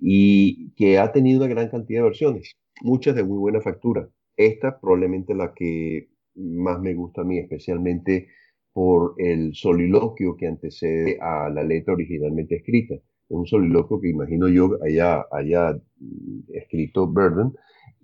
y 0.00 0.70
que 0.74 0.98
ha 0.98 1.12
tenido 1.12 1.38
una 1.38 1.48
gran 1.48 1.68
cantidad 1.68 2.00
de 2.00 2.08
versiones, 2.08 2.56
muchas 2.82 3.14
de 3.16 3.24
muy 3.24 3.38
buena 3.38 3.60
factura. 3.60 4.08
Esta 4.36 4.80
probablemente 4.80 5.34
la 5.34 5.52
que 5.54 6.08
más 6.34 6.80
me 6.80 6.94
gusta 6.94 7.22
a 7.22 7.24
mí, 7.24 7.38
especialmente 7.38 8.28
por 8.72 9.14
el 9.18 9.54
soliloquio 9.54 10.36
que 10.36 10.46
antecede 10.46 11.18
a 11.20 11.50
la 11.50 11.62
letra 11.62 11.94
originalmente 11.94 12.56
escrita. 12.56 12.94
Es 12.94 13.02
un 13.28 13.46
soliloquio 13.46 14.00
que 14.00 14.08
imagino 14.08 14.48
yo 14.48 14.78
haya, 14.82 15.24
haya 15.30 15.72
mm, 15.98 16.52
escrito 16.54 17.06
Burden 17.06 17.52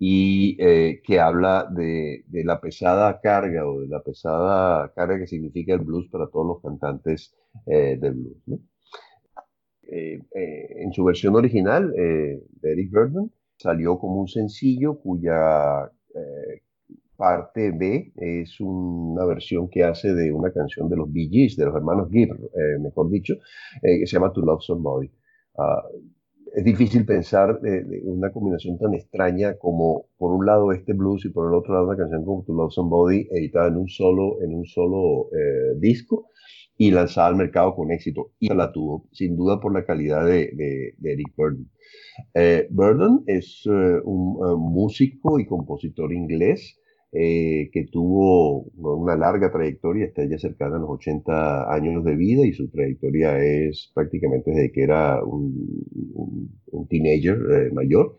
y 0.01 0.55
eh, 0.59 1.01
que 1.03 1.19
habla 1.19 1.67
de, 1.69 2.23
la 2.31 2.61
pesada 2.61 3.19
carga 3.19 3.67
o 3.67 3.81
de 3.81 3.87
la 3.89 4.01
pesada 4.01 4.93
carga 4.95 5.19
que 5.19 5.27
significa 5.27 5.73
el 5.73 5.81
blues 5.81 6.07
para 6.09 6.27
todos 6.27 6.47
los 6.47 6.61
cantantes 6.61 7.35
eh, 7.65 7.97
del 7.99 8.13
blues. 8.13 8.61
Eh, 9.91 10.21
eh, 10.33 10.67
en 10.83 10.93
su 10.93 11.03
versión 11.03 11.35
original, 11.35 11.91
de 11.91 12.41
Eric 12.63 12.91
Burden, 12.91 13.29
salió 13.57 13.99
como 13.99 14.21
un 14.21 14.27
sencillo 14.29 14.99
cuya 14.99 15.91
parte 17.17 17.71
B 17.71 18.13
es 18.15 18.61
una 18.61 19.25
versión 19.25 19.69
que 19.69 19.83
hace 19.83 20.13
de 20.13 20.31
una 20.31 20.53
canción 20.53 20.87
de 20.87 20.95
los 20.95 21.11
Bee 21.11 21.27
Gees, 21.29 21.57
de 21.57 21.65
los 21.65 21.75
hermanos 21.75 22.09
Gibb, 22.09 22.29
mejor 22.79 23.09
dicho, 23.09 23.35
que 23.81 24.07
se 24.07 24.15
llama 24.15 24.31
To 24.31 24.41
Love 24.41 24.61
Somebody. 24.61 25.11
Ah, 25.57 25.83
es 26.55 26.63
difícil 26.63 27.05
pensar 27.05 27.59
una 28.03 28.31
combinación 28.31 28.77
tan 28.77 28.93
extraña 28.93 29.57
como 29.57 30.07
por 30.17 30.33
un 30.33 30.45
lado 30.45 30.71
este 30.71 30.93
blues 30.93 31.25
y 31.25 31.29
por 31.29 31.47
el 31.49 31.55
otro 31.55 31.73
lado 31.73 31.87
una 31.87 31.97
canción 31.97 32.25
como 32.25 32.43
To 32.43 32.53
Love 32.53 32.71
Somebody 32.73 33.27
editada 33.31 33.67
en 33.69 33.77
un 33.77 33.87
solo, 33.89 34.41
en 34.41 34.53
un 34.55 34.65
solo 34.65 35.29
eh, 35.31 35.75
disco 35.79 36.27
y 36.77 36.91
lanzada 36.91 37.27
al 37.27 37.35
mercado 37.35 37.75
con 37.75 37.91
éxito. 37.91 38.31
Y 38.39 38.49
la 38.53 38.71
tuvo, 38.71 39.07
sin 39.11 39.35
duda, 39.35 39.59
por 39.59 39.73
la 39.73 39.85
calidad 39.85 40.25
de, 40.25 40.51
de- 40.55 40.93
de 40.97 41.13
Eric 41.13 41.33
Burden. 41.35 41.69
Eh, 42.33 42.67
Burden 42.71 43.21
es 43.27 43.63
eh, 43.65 43.69
un 44.03 44.37
eh, 44.37 44.55
músico 44.57 45.39
y 45.39 45.45
compositor 45.45 46.13
inglés 46.13 46.79
eh, 47.11 47.69
que 47.73 47.85
tuvo 47.85 48.63
una 48.75 49.15
larga 49.15 49.51
trayectoria, 49.51 50.05
está 50.05 50.25
ya 50.25 50.37
cercana 50.37 50.77
a 50.77 50.79
los 50.79 50.89
80 50.91 51.71
años 51.73 52.03
de 52.05 52.15
vida 52.15 52.45
y 52.45 52.53
su 52.53 52.69
trayectoria 52.69 53.39
es 53.43 53.91
prácticamente 53.93 54.51
desde 54.51 54.71
que 54.71 54.83
era 54.83 55.23
un, 55.23 55.83
un- 56.13 56.61
un 56.71 56.87
teenager 56.87 57.37
eh, 57.51 57.71
mayor. 57.73 58.15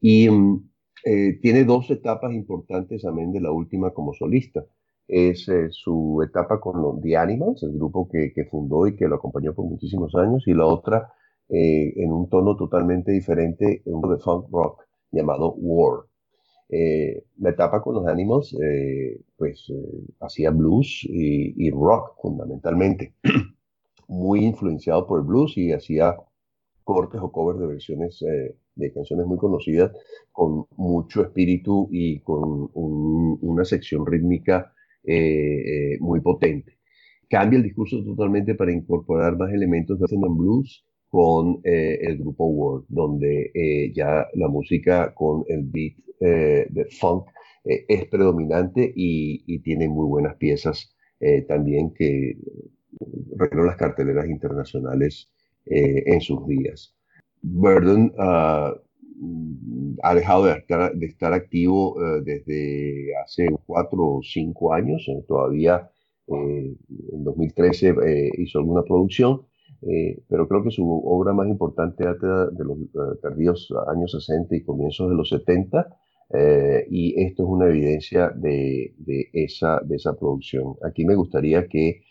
Y 0.00 0.28
mm, 0.30 0.70
eh, 1.04 1.38
tiene 1.42 1.64
dos 1.64 1.90
etapas 1.90 2.32
importantes, 2.34 3.04
amén 3.04 3.32
de 3.32 3.40
la 3.40 3.52
última 3.52 3.92
como 3.92 4.12
solista. 4.14 4.64
Es 5.08 5.48
eh, 5.48 5.68
su 5.70 6.22
etapa 6.26 6.60
con 6.60 6.82
los 6.82 7.00
The 7.00 7.16
Animals, 7.16 7.62
el 7.62 7.72
grupo 7.74 8.08
que, 8.08 8.32
que 8.34 8.44
fundó 8.46 8.86
y 8.86 8.96
que 8.96 9.06
lo 9.08 9.16
acompañó 9.16 9.54
por 9.54 9.66
muchísimos 9.66 10.14
años, 10.16 10.44
y 10.46 10.54
la 10.54 10.66
otra 10.66 11.12
eh, 11.48 11.92
en 11.96 12.12
un 12.12 12.28
tono 12.28 12.56
totalmente 12.56 13.12
diferente, 13.12 13.82
un 13.86 14.00
de 14.10 14.18
funk 14.18 14.48
rock 14.50 14.82
llamado 15.12 15.54
War. 15.58 16.05
Eh, 16.68 17.24
la 17.38 17.50
etapa 17.50 17.80
con 17.80 17.94
los 17.94 18.06
Animals, 18.06 18.56
eh, 18.60 19.20
pues 19.36 19.72
hacía 20.20 20.50
blues 20.50 21.06
y, 21.08 21.70
rock 21.70 22.20
fundamentalmente, 22.20 23.14
muy 24.08 24.44
influenciado 24.44 25.06
por 25.06 25.20
el 25.20 25.26
blues 25.26 25.56
y 25.56 25.72
hacía 25.72 26.16
cortes 26.84 27.20
o 27.20 27.30
covers 27.32 27.60
de 27.60 27.66
versiones 27.66 28.24
de 28.76 28.92
canciones 28.92 29.26
muy 29.26 29.38
conocidas 29.38 29.92
con 30.32 30.66
mucho 30.76 31.22
espíritu 31.22 31.88
y 31.90 32.20
con 32.20 32.70
una 32.74 33.64
sección 33.64 34.06
rítmica 34.06 34.72
muy 36.00 36.20
potente. 36.20 36.78
Cambia 37.28 37.56
el 37.58 37.64
discurso 37.64 38.04
totalmente 38.04 38.54
para 38.54 38.72
incorporar 38.72 39.36
más 39.36 39.52
elementos 39.52 39.98
de 39.98 40.06
rhythm 40.06 40.36
blues 40.36 40.84
con 41.10 41.60
eh, 41.64 41.98
el 42.02 42.18
grupo 42.18 42.46
Word, 42.46 42.84
donde 42.88 43.50
eh, 43.54 43.92
ya 43.94 44.26
la 44.34 44.48
música 44.48 45.14
con 45.14 45.44
el 45.48 45.62
beat 45.64 45.94
eh, 46.20 46.66
de 46.68 46.84
funk 46.86 47.26
es 47.64 48.06
predominante 48.06 48.92
y, 48.94 49.58
tiene 49.58 49.88
muy 49.88 50.06
buenas 50.06 50.36
piezas 50.36 50.94
también 51.48 51.92
que 51.92 52.36
recorren 53.34 53.66
las 53.66 53.76
carteleras 53.76 54.28
internacionales 54.28 55.28
en 55.64 56.20
sus 56.20 56.46
días. 56.46 56.94
Burden 57.42 58.12
ah, 58.18 58.72
ha 60.04 60.14
dejado 60.14 60.44
de 60.44 61.06
estar, 61.06 61.32
activo 61.32 61.96
desde 62.22 63.16
hace 63.24 63.48
cuatro 63.66 64.04
o 64.04 64.20
cinco 64.22 64.72
años, 64.72 65.04
todavía 65.26 65.90
en 66.28 66.78
2013 67.24 68.30
hizo 68.38 68.60
alguna 68.60 68.84
producción, 68.84 69.42
eh, 69.88 70.22
pero 70.28 70.48
creo 70.48 70.64
que 70.64 70.70
su 70.70 70.84
obra 71.04 71.32
más 71.32 71.48
importante 71.48 72.04
data 72.04 72.50
de 72.50 72.64
los 72.64 72.78
eh, 72.78 73.18
tardíos 73.22 73.72
años 73.88 74.12
60 74.12 74.56
y 74.56 74.64
comienzos 74.64 75.10
de 75.10 75.16
los 75.16 75.28
70, 75.28 75.86
eh, 76.34 76.86
y 76.90 77.20
esto 77.22 77.44
es 77.44 77.48
una 77.48 77.68
evidencia 77.68 78.30
de, 78.30 78.94
de, 78.98 79.30
esa, 79.32 79.80
de 79.84 79.96
esa 79.96 80.16
producción. 80.16 80.74
Aquí 80.82 81.04
me 81.04 81.14
gustaría 81.14 81.68
que 81.68 82.02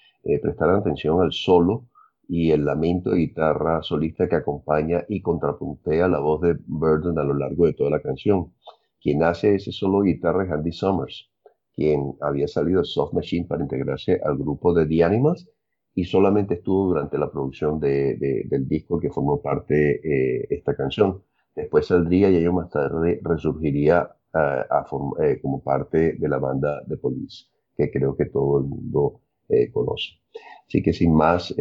prestaran 0.41 0.77
atención 0.77 1.21
al 1.21 1.31
solo 1.31 1.87
y 2.27 2.49
el 2.49 2.65
lamento 2.65 3.11
de 3.11 3.17
guitarra 3.17 3.83
solista 3.83 4.27
que 4.27 4.37
acompaña 4.37 5.03
y 5.07 5.21
contrapuntea 5.21 6.07
la 6.07 6.19
voz 6.19 6.41
de 6.41 6.57
Burden 6.65 7.19
a 7.19 7.23
lo 7.23 7.35
largo 7.35 7.67
de 7.67 7.73
toda 7.73 7.91
la 7.91 8.01
canción. 8.01 8.53
Quien 9.01 9.21
hace 9.21 9.55
ese 9.55 9.71
solo 9.71 10.01
de 10.01 10.13
guitarra 10.13 10.45
es 10.45 10.51
Andy 10.51 10.71
Summers, 10.71 11.29
quien 11.75 12.15
había 12.21 12.47
salido 12.47 12.79
de 12.79 12.85
Soft 12.85 13.13
Machine 13.13 13.45
para 13.45 13.63
integrarse 13.63 14.19
al 14.23 14.37
grupo 14.37 14.73
de 14.73 14.87
The 14.87 15.03
Animals 15.03 15.47
y 15.95 16.03
solamente 16.03 16.55
estuvo 16.55 16.87
durante 16.87 17.17
la 17.17 17.31
producción 17.31 17.79
de, 17.79 18.17
del 18.49 18.67
disco 18.67 18.99
que 18.99 19.09
formó 19.09 19.41
parte 19.41 20.01
eh, 20.03 20.45
esta 20.49 20.75
canción. 20.75 21.23
Después 21.55 21.87
saldría 21.87 22.29
y 22.29 22.35
años 22.35 22.53
más 22.53 22.69
tarde 22.69 23.21
resurgiría 23.23 24.13
eh, 24.33 25.39
como 25.41 25.63
parte 25.63 26.13
de 26.19 26.29
la 26.29 26.37
banda 26.37 26.81
de 26.85 26.97
Police, 26.97 27.45
que 27.77 27.89
creo 27.89 28.15
que 28.17 28.25
todo 28.25 28.59
el 28.59 28.65
mundo 28.65 29.21
eh, 29.47 29.71
conoce. 29.71 30.19
Así 30.67 30.83
que 30.83 30.91
sin 30.91 31.13
más, 31.13 31.55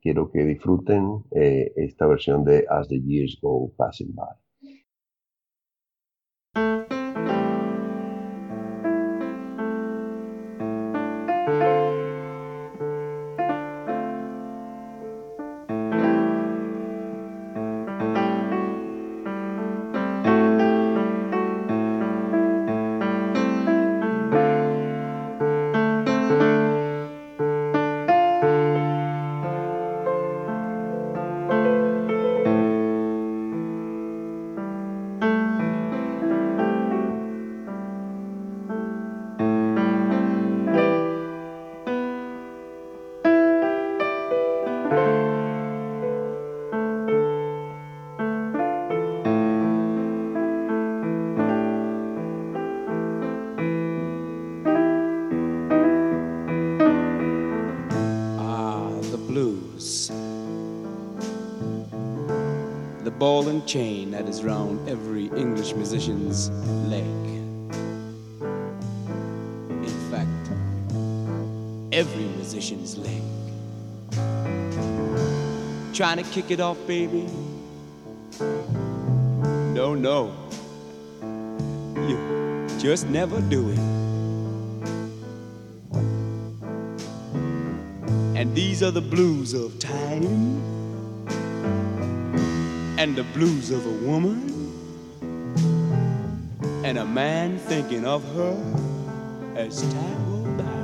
quiero 0.00 0.30
que 0.30 0.44
disfruten 0.44 1.24
esta 1.32 2.06
versión 2.06 2.44
de 2.44 2.66
As 2.68 2.86
the 2.88 3.00
Years 3.00 3.38
Go 3.40 3.72
Passing 3.76 4.14
By. 4.14 4.45
Chain 63.66 64.12
that 64.12 64.28
is 64.28 64.44
round 64.44 64.88
every 64.88 65.24
English 65.36 65.74
musician's 65.74 66.50
leg. 66.88 67.02
In 69.82 69.96
fact, 70.08 70.50
every 71.92 72.26
musician's 72.36 72.96
leg. 72.96 73.22
Trying 75.92 76.18
to 76.18 76.22
kick 76.30 76.52
it 76.52 76.60
off, 76.60 76.78
baby? 76.86 77.26
No, 79.74 79.96
no. 79.96 80.32
You 82.08 82.68
just 82.78 83.08
never 83.08 83.40
do 83.40 83.68
it. 83.70 83.78
And 88.38 88.54
these 88.54 88.82
are 88.84 88.92
the 88.92 89.00
blues 89.00 89.54
of 89.54 89.76
time 89.80 90.75
and 93.06 93.14
the 93.14 93.22
blues 93.38 93.70
of 93.70 93.86
a 93.86 93.96
woman 94.04 94.50
and 96.84 96.98
a 96.98 97.04
man 97.04 97.56
thinking 97.56 98.04
of 98.04 98.24
her 98.34 98.56
as 99.54 99.80
time 99.92 100.24
goes 100.26 100.48
by. 100.60 100.74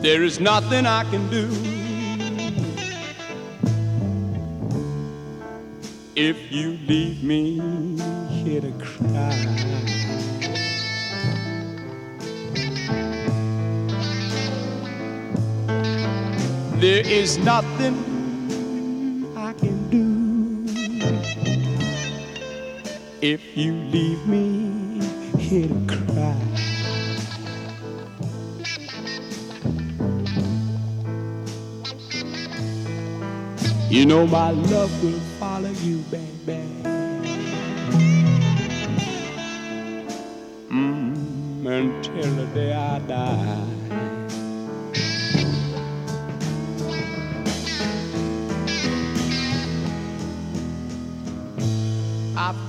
There 0.00 0.22
is 0.22 0.40
nothing 0.40 0.86
I 0.86 1.04
can 1.10 1.28
do 1.28 1.46
if 6.16 6.50
you 6.50 6.78
leave 6.88 7.22
me 7.22 7.73
There 16.94 17.04
is 17.04 17.38
nothing 17.38 17.96
I 19.36 19.52
can 19.54 19.90
do 19.90 20.64
if 23.20 23.40
you 23.56 23.72
leave 23.90 24.24
me 24.28 25.02
here 25.36 25.66
to 25.66 25.74
cry. 25.90 26.38
You 33.90 34.06
know 34.06 34.24
my 34.28 34.52
love 34.52 35.02
will 35.02 35.18
follow 35.40 35.74
you, 35.82 35.98
baby. 36.12 36.62
Mm, 40.70 41.66
until 41.66 42.34
the 42.36 42.46
day 42.54 42.72
I 42.72 43.00
die. 43.00 43.83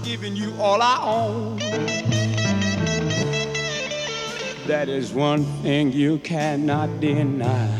Giving 0.05 0.35
you 0.35 0.53
all 0.61 0.83
I 0.83 0.99
own. 1.01 1.57
That 4.67 4.87
is 4.87 5.11
one 5.11 5.43
thing 5.63 5.91
you 5.91 6.19
cannot 6.19 6.99
deny. 6.99 7.74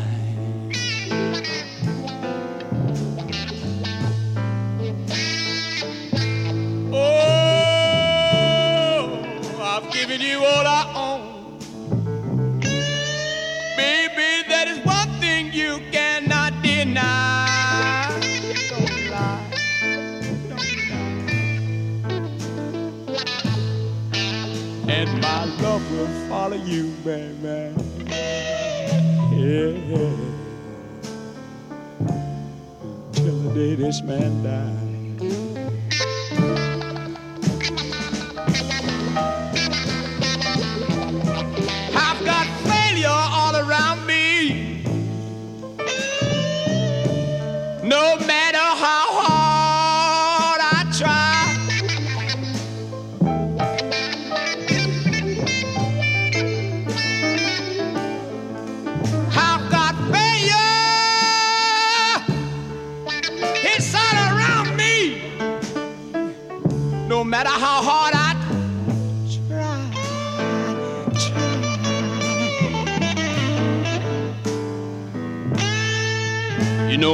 Day 33.56 33.74
this 33.74 34.02
man 34.02 34.42
died. 34.42 34.85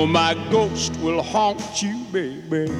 Know 0.02 0.12
my 0.12 0.34
ghost 0.50 0.96
will 1.00 1.22
haunt 1.22 1.82
you, 1.82 2.04
baby. 2.10 2.70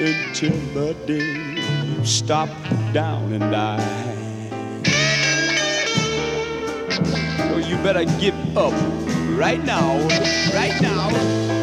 Until 0.00 0.58
the 0.74 0.96
day 1.06 1.86
you 1.86 2.04
stop 2.04 2.48
down 2.92 3.32
and 3.32 3.50
die. 3.50 4.02
So 7.48 7.56
you 7.58 7.76
better 7.78 8.04
give 8.20 8.56
up 8.56 8.74
right 9.36 9.62
now, 9.64 9.98
right 10.54 10.80
now. 10.80 11.61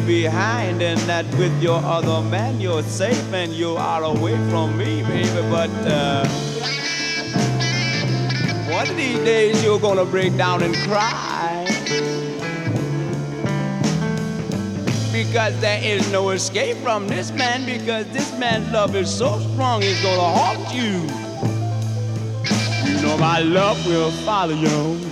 Behind 0.00 0.82
and 0.82 0.98
that 1.00 1.24
with 1.36 1.62
your 1.62 1.80
other 1.84 2.20
man 2.28 2.60
you're 2.60 2.82
safe 2.82 3.32
and 3.32 3.52
you 3.52 3.76
are 3.76 4.04
away 4.04 4.36
from 4.48 4.76
me, 4.76 5.02
baby. 5.02 5.40
But 5.50 5.70
uh, 5.86 6.26
one 8.70 8.88
of 8.88 8.96
these 8.96 9.18
days 9.18 9.62
you're 9.64 9.80
gonna 9.80 10.04
break 10.04 10.36
down 10.36 10.62
and 10.62 10.74
cry. 10.88 11.66
Because 15.12 15.58
there 15.60 15.82
is 15.82 16.10
no 16.12 16.30
escape 16.30 16.76
from 16.78 17.08
this 17.08 17.30
man 17.32 17.66
because 17.66 18.06
this 18.08 18.32
man's 18.38 18.70
love 18.72 18.94
is 18.94 19.12
so 19.12 19.40
strong 19.52 19.82
it's 19.82 20.02
gonna 20.02 20.38
haunt 20.38 20.74
you. 20.74 21.02
You 22.94 23.02
know 23.02 23.16
my 23.18 23.40
love 23.40 23.84
will 23.86 24.10
follow 24.10 24.54
you. 24.54 25.09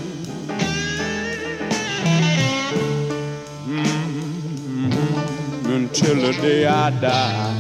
Until 6.11 6.33
the 6.33 6.41
day 6.41 6.65
I 6.65 6.91
die. 6.91 7.55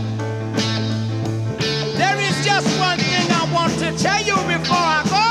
There 1.96 2.18
is 2.18 2.44
just 2.44 2.66
one 2.80 2.99
thing 2.99 3.30
I 3.30 3.51
want 3.53 3.74
to 3.78 3.92
tell 3.99 4.22
you 4.22 4.36
before 4.36 4.86
I 4.99 5.03
go. 5.16 5.28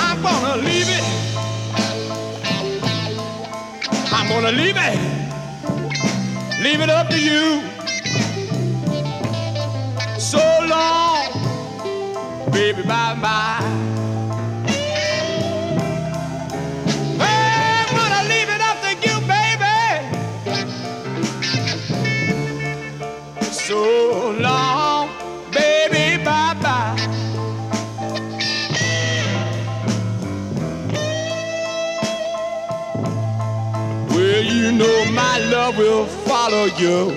I'm 0.00 0.22
gonna 0.22 0.56
leave 0.62 0.88
it. 0.88 1.04
I'm 4.10 4.28
gonna 4.28 4.52
leave 4.52 4.76
it. 4.78 4.98
Leave 6.62 6.80
it 6.80 6.88
up 6.88 7.08
to 7.10 7.20
you. 7.20 7.62
So 10.18 10.38
long, 10.66 11.30
baby, 12.52 12.82
bye 12.82 13.14
bye. 13.20 13.87
Love 35.68 35.78
will 35.78 36.06
follow 36.06 36.64
you. 36.64 37.12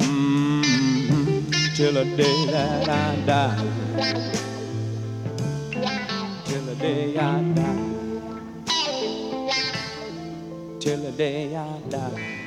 Mm, 0.00 1.76
till 1.76 1.92
the 1.94 2.04
day 2.04 2.46
that 2.46 2.88
I 2.88 3.16
die. 3.24 3.56
Till 6.44 6.62
the 6.62 6.74
day 6.74 7.18
I 7.18 7.42
die. 7.42 7.84
Till 10.80 11.00
the 11.00 11.12
day 11.12 11.56
I 11.56 11.78
die. 11.88 12.37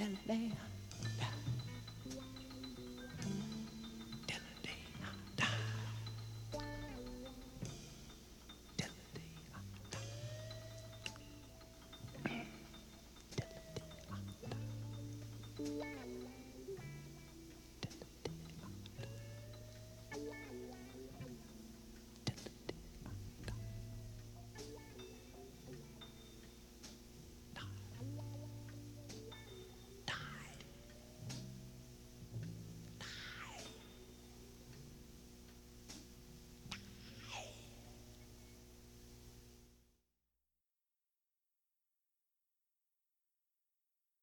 land. 0.00 0.75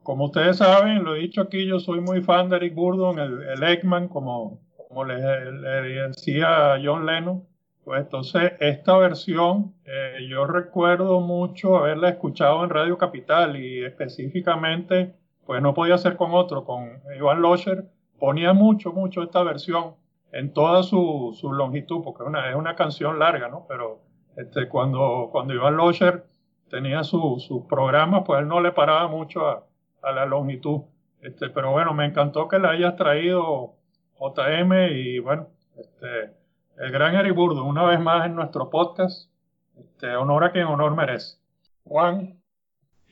Como 0.03 0.25
ustedes 0.25 0.57
saben, 0.57 1.03
lo 1.03 1.15
he 1.15 1.19
dicho 1.19 1.41
aquí, 1.41 1.65
yo 1.65 1.79
soy 1.79 2.01
muy 2.01 2.21
fan 2.21 2.49
de 2.49 2.57
Eric 2.57 2.75
Burdon, 2.75 3.19
el, 3.19 3.41
el 3.43 3.63
Eggman, 3.63 4.07
como, 4.09 4.59
como 4.87 5.05
le, 5.05 5.15
decía 5.15 6.79
John 6.83 7.05
Lennon. 7.05 7.43
Pues 7.83 8.01
entonces, 8.01 8.53
esta 8.59 8.97
versión, 8.97 9.73
eh, 9.85 10.27
yo 10.29 10.45
recuerdo 10.45 11.19
mucho 11.19 11.77
haberla 11.77 12.09
escuchado 12.09 12.63
en 12.63 12.69
Radio 12.69 12.97
Capital 12.97 13.57
y 13.57 13.83
específicamente, 13.83 15.15
pues 15.45 15.61
no 15.61 15.73
podía 15.73 15.97
ser 15.97 16.15
con 16.15 16.31
otro, 16.33 16.63
con 16.63 17.01
Iván 17.17 17.41
Locher, 17.41 17.85
ponía 18.19 18.53
mucho, 18.53 18.93
mucho 18.93 19.23
esta 19.23 19.43
versión 19.43 19.95
en 20.31 20.53
toda 20.53 20.83
su, 20.83 21.35
su 21.39 21.51
longitud, 21.51 22.01
porque 22.03 22.23
una, 22.23 22.49
es 22.49 22.55
una 22.55 22.75
canción 22.75 23.19
larga, 23.19 23.49
¿no? 23.49 23.65
Pero 23.67 23.99
este, 24.37 24.67
cuando, 24.69 25.29
cuando 25.31 25.53
Iván 25.53 25.75
Locher 25.75 26.25
tenía 26.69 27.03
su- 27.03 27.37
sus 27.39 27.65
programas, 27.65 28.23
pues 28.25 28.39
él 28.41 28.47
no 28.47 28.61
le 28.61 28.71
paraba 28.71 29.07
mucho 29.09 29.45
a, 29.47 29.65
a 30.03 30.11
la 30.11 30.25
longitud. 30.25 30.81
Este, 31.21 31.49
pero 31.49 31.71
bueno, 31.71 31.93
me 31.93 32.05
encantó 32.05 32.47
que 32.47 32.59
la 32.59 32.71
hayas 32.71 32.95
traído 32.95 33.75
JM 34.19 34.73
y 34.91 35.19
bueno, 35.19 35.49
este, 35.77 36.31
el 36.77 36.91
gran 36.91 37.15
Eric 37.15 37.33
Burdo, 37.33 37.63
una 37.63 37.85
vez 37.85 37.99
más 37.99 38.25
en 38.25 38.35
nuestro 38.35 38.69
podcast. 38.69 39.29
Este, 39.77 40.15
honor 40.15 40.43
a 40.43 40.51
quien 40.51 40.65
honor 40.65 40.95
merece. 40.95 41.37
Juan, 41.85 42.43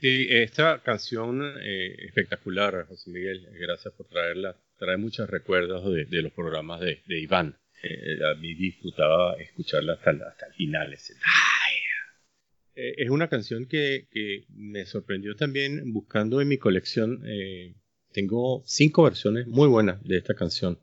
Sí, 0.01 0.25
esta 0.31 0.79
canción 0.79 1.43
eh, 1.61 1.95
espectacular, 2.07 2.87
José 2.87 3.11
Miguel, 3.11 3.47
gracias 3.53 3.93
por 3.93 4.07
traerla. 4.07 4.55
Trae 4.79 4.97
muchos 4.97 5.29
recuerdos 5.29 5.85
de, 5.93 6.21
los 6.23 6.33
programas 6.33 6.79
de, 6.79 7.03
Iván. 7.07 7.55
Eh, 7.83 8.17
a 8.25 8.33
mí 8.39 8.55
disfrutaba 8.55 9.35
escucharla 9.35 9.93
hasta, 9.93 10.09
hasta 10.09 10.47
el 10.47 10.53
final. 10.53 10.91
ese. 10.91 11.13
Eh, 12.75 12.95
es 12.97 13.09
una 13.09 13.27
canción 13.29 13.65
que, 13.65 14.07
que 14.11 14.45
me 14.49 14.85
sorprendió 14.85 15.35
también 15.35 15.91
buscando 15.93 16.41
en 16.41 16.47
mi 16.47 16.57
colección. 16.57 17.21
eh, 17.25 17.75
tengo 18.13 18.61
cinco 18.65 19.03
versiones 19.03 19.47
muy 19.47 19.67
buenas 19.69 20.03
de 20.03 20.17
esta 20.17 20.33
canción. 20.35 20.79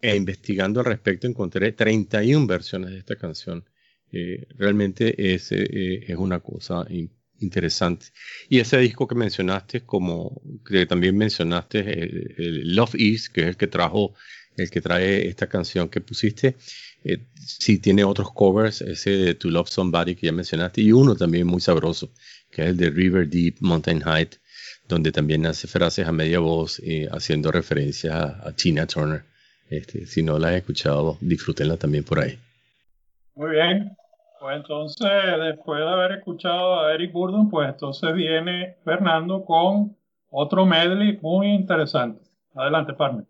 E 0.00 0.16
investigando 0.16 0.80
al 0.80 0.86
respecto 0.86 1.26
encontré 1.26 1.72
31 1.72 2.46
versiones 2.46 2.90
de 2.90 2.98
esta 2.98 3.16
canción. 3.16 3.64
Eh, 4.12 4.46
realmente 4.56 5.34
es, 5.34 5.52
eh, 5.52 6.04
es 6.12 6.16
una 6.16 6.40
cosa 6.40 6.86
in- 6.90 7.12
interesante. 7.40 8.06
Y 8.48 8.60
ese 8.60 8.78
disco 8.78 9.08
que 9.08 9.14
mencionaste, 9.16 9.82
como 9.84 10.40
que 10.66 10.86
también 10.86 11.16
mencionaste, 11.16 11.80
el, 11.80 12.34
el 12.38 12.76
Love 12.76 12.94
Is, 12.96 13.30
que 13.30 13.42
es 13.42 13.46
el 13.48 13.56
que 13.56 13.66
trajo, 13.68 14.14
el 14.56 14.70
que 14.70 14.80
trae 14.80 15.28
esta 15.28 15.48
canción 15.48 15.88
que 15.88 16.00
pusiste, 16.00 16.56
eh, 17.04 17.26
sí 17.36 17.78
tiene 17.78 18.04
otros 18.04 18.32
covers, 18.32 18.80
ese 18.80 19.10
de 19.10 19.34
To 19.34 19.48
Love 19.50 19.68
Somebody 19.68 20.14
que 20.14 20.26
ya 20.26 20.32
mencionaste, 20.32 20.80
y 20.80 20.92
uno 20.92 21.14
también 21.14 21.46
muy 21.46 21.60
sabroso, 21.60 22.10
que 22.50 22.62
es 22.62 22.68
el 22.68 22.76
de 22.76 22.90
River 22.90 23.28
Deep 23.28 23.56
Mountain 23.60 24.02
Height, 24.02 24.36
donde 24.88 25.12
también 25.12 25.46
hace 25.46 25.68
frases 25.68 26.06
a 26.06 26.12
media 26.12 26.38
voz, 26.38 26.80
eh, 26.84 27.08
haciendo 27.10 27.50
referencia 27.50 28.16
a, 28.16 28.48
a 28.48 28.52
Tina 28.52 28.86
Turner. 28.86 29.24
Este, 29.70 30.06
si 30.06 30.22
no 30.22 30.38
la 30.38 30.48
has 30.48 30.54
escuchado, 30.54 31.18
disfrútenla 31.20 31.76
también 31.76 32.04
por 32.04 32.20
ahí. 32.20 32.38
muy 33.34 33.50
bien. 33.50 33.94
Pues 34.40 34.56
entonces, 34.56 35.10
después 35.40 35.80
de 35.80 35.88
haber 35.88 36.12
escuchado 36.12 36.80
a 36.80 36.94
Eric 36.94 37.12
Burdon, 37.12 37.50
pues 37.50 37.68
entonces 37.68 38.14
viene 38.14 38.76
Fernando 38.84 39.44
con 39.44 39.96
otro 40.30 40.64
medley 40.64 41.18
muy 41.20 41.48
interesante. 41.48 42.22
Adelante, 42.54 42.92
Parme. 42.92 43.24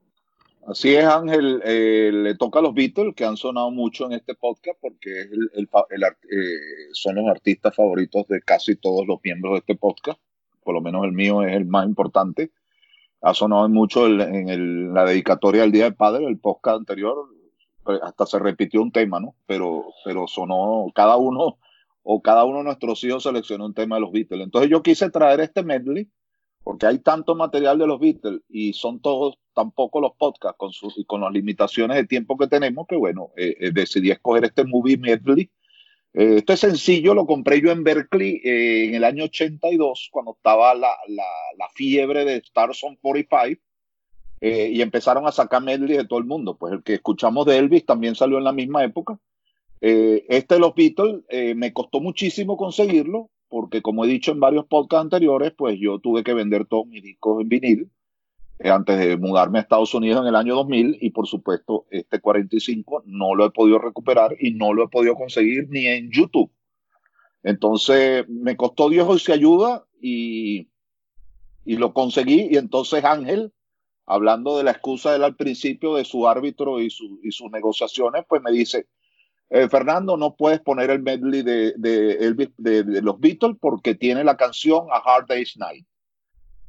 Así 0.70 0.94
es, 0.94 1.04
Ángel. 1.06 1.62
eh, 1.64 2.10
le 2.12 2.34
toca 2.34 2.58
a 2.58 2.62
los 2.62 2.74
Beatles, 2.74 3.14
que 3.14 3.24
han 3.24 3.38
sonado 3.38 3.70
mucho 3.70 4.04
en 4.04 4.12
este 4.12 4.34
podcast, 4.34 4.78
porque 4.80 5.22
eh, 5.22 6.58
son 6.92 7.14
los 7.14 7.26
artistas 7.28 7.74
favoritos 7.74 8.26
de 8.28 8.42
casi 8.42 8.76
todos 8.76 9.06
los 9.06 9.18
miembros 9.24 9.54
de 9.54 9.58
este 9.60 9.76
podcast. 9.76 10.20
Por 10.62 10.74
lo 10.74 10.82
menos 10.82 11.04
el 11.04 11.12
mío 11.12 11.42
es 11.42 11.56
el 11.56 11.64
más 11.64 11.86
importante. 11.86 12.50
Ha 13.22 13.32
sonado 13.32 13.66
mucho 13.70 14.06
en 14.06 14.92
la 14.92 15.06
dedicatoria 15.06 15.62
del 15.62 15.72
Día 15.72 15.84
del 15.84 15.94
Padre, 15.96 16.26
el 16.26 16.38
podcast 16.38 16.78
anterior. 16.80 17.16
eh, 17.88 17.98
Hasta 18.02 18.26
se 18.26 18.38
repitió 18.38 18.82
un 18.82 18.92
tema, 18.92 19.20
¿no? 19.20 19.34
Pero, 19.46 19.86
pero 20.04 20.26
sonó 20.28 20.86
cada 20.94 21.16
uno, 21.16 21.58
o 22.02 22.20
cada 22.22 22.44
uno 22.44 22.58
de 22.58 22.64
nuestros 22.64 23.02
hijos 23.04 23.22
seleccionó 23.22 23.64
un 23.64 23.74
tema 23.74 23.96
de 23.96 24.02
los 24.02 24.12
Beatles. 24.12 24.42
Entonces 24.44 24.70
yo 24.70 24.82
quise 24.82 25.08
traer 25.10 25.40
este 25.40 25.62
medley 25.62 26.10
porque 26.68 26.84
hay 26.84 26.98
tanto 26.98 27.34
material 27.34 27.78
de 27.78 27.86
los 27.86 27.98
Beatles 27.98 28.42
y 28.46 28.74
son 28.74 29.00
todos 29.00 29.38
tampoco 29.54 30.02
los 30.02 30.12
podcasts 30.18 30.58
con, 30.58 30.70
sus, 30.70 30.98
y 30.98 31.06
con 31.06 31.22
las 31.22 31.32
limitaciones 31.32 31.96
de 31.96 32.04
tiempo 32.04 32.36
que 32.36 32.46
tenemos, 32.46 32.86
que 32.86 32.94
bueno, 32.94 33.30
eh, 33.38 33.56
eh, 33.58 33.70
decidí 33.72 34.10
escoger 34.10 34.44
este 34.44 34.64
movie 34.64 34.98
medley. 34.98 35.50
Eh, 36.12 36.34
esto 36.36 36.52
es 36.52 36.60
sencillo, 36.60 37.14
lo 37.14 37.24
compré 37.24 37.62
yo 37.62 37.70
en 37.70 37.84
Berkeley 37.84 38.42
eh, 38.44 38.84
en 38.84 38.94
el 38.96 39.04
año 39.04 39.24
82, 39.24 40.10
cuando 40.12 40.32
estaba 40.32 40.74
la, 40.74 40.90
la, 41.06 41.24
la 41.56 41.68
fiebre 41.74 42.26
de 42.26 42.36
Stars 42.36 42.84
on 42.84 42.96
45, 42.96 43.62
eh, 44.42 44.68
y 44.70 44.82
empezaron 44.82 45.26
a 45.26 45.32
sacar 45.32 45.62
medley 45.62 45.96
de 45.96 46.04
todo 46.04 46.18
el 46.18 46.26
mundo. 46.26 46.58
Pues 46.58 46.74
el 46.74 46.82
que 46.82 46.92
escuchamos 46.92 47.46
de 47.46 47.56
Elvis 47.56 47.86
también 47.86 48.14
salió 48.14 48.36
en 48.36 48.44
la 48.44 48.52
misma 48.52 48.84
época. 48.84 49.18
Eh, 49.80 50.26
este 50.28 50.56
de 50.56 50.60
los 50.60 50.74
Beatles 50.74 51.22
me 51.56 51.72
costó 51.72 52.02
muchísimo 52.02 52.58
conseguirlo, 52.58 53.30
porque 53.48 53.82
como 53.82 54.04
he 54.04 54.08
dicho 54.08 54.32
en 54.32 54.40
varios 54.40 54.66
podcasts 54.66 55.04
anteriores, 55.04 55.52
pues 55.56 55.78
yo 55.80 55.98
tuve 55.98 56.22
que 56.22 56.34
vender 56.34 56.66
todos 56.66 56.86
mis 56.86 57.02
discos 57.02 57.40
en 57.40 57.48
vinil 57.48 57.90
eh, 58.58 58.70
antes 58.70 58.98
de 58.98 59.16
mudarme 59.16 59.58
a 59.58 59.62
Estados 59.62 59.94
Unidos 59.94 60.22
en 60.22 60.28
el 60.28 60.36
año 60.36 60.54
2000 60.54 60.98
y 61.00 61.10
por 61.10 61.26
supuesto 61.26 61.86
este 61.90 62.20
45 62.20 63.04
no 63.06 63.34
lo 63.34 63.46
he 63.46 63.50
podido 63.50 63.78
recuperar 63.78 64.36
y 64.38 64.52
no 64.52 64.72
lo 64.72 64.84
he 64.84 64.88
podido 64.88 65.14
conseguir 65.14 65.68
ni 65.68 65.86
en 65.86 66.10
YouTube. 66.10 66.50
Entonces 67.42 68.28
me 68.28 68.56
costó 68.56 68.88
Dios 68.90 69.08
hoy 69.08 69.18
se 69.18 69.32
ayuda 69.32 69.86
y, 70.00 70.68
y 71.64 71.76
lo 71.76 71.92
conseguí 71.92 72.48
y 72.50 72.56
entonces 72.56 73.04
Ángel 73.04 73.52
hablando 74.08 74.56
de 74.56 74.64
la 74.64 74.70
excusa 74.70 75.10
de 75.10 75.16
él 75.16 75.24
al 75.24 75.36
principio 75.36 75.94
de 75.94 76.04
su 76.04 76.26
árbitro 76.26 76.80
y, 76.80 76.88
su, 76.88 77.20
y 77.22 77.30
sus 77.30 77.50
negociaciones, 77.50 78.24
pues 78.26 78.42
me 78.42 78.50
dice, 78.50 78.88
eh, 79.50 79.68
Fernando, 79.68 80.16
no 80.16 80.36
puedes 80.36 80.60
poner 80.60 80.90
el 80.90 81.02
medley 81.02 81.42
de, 81.42 83.00
los 83.02 83.18
Beatles 83.18 83.56
porque 83.60 83.94
tiene 83.94 84.24
la 84.24 84.36
canción 84.36 84.86
A 84.92 84.98
Hard 84.98 85.26
Day's 85.26 85.56
Night, 85.56 85.86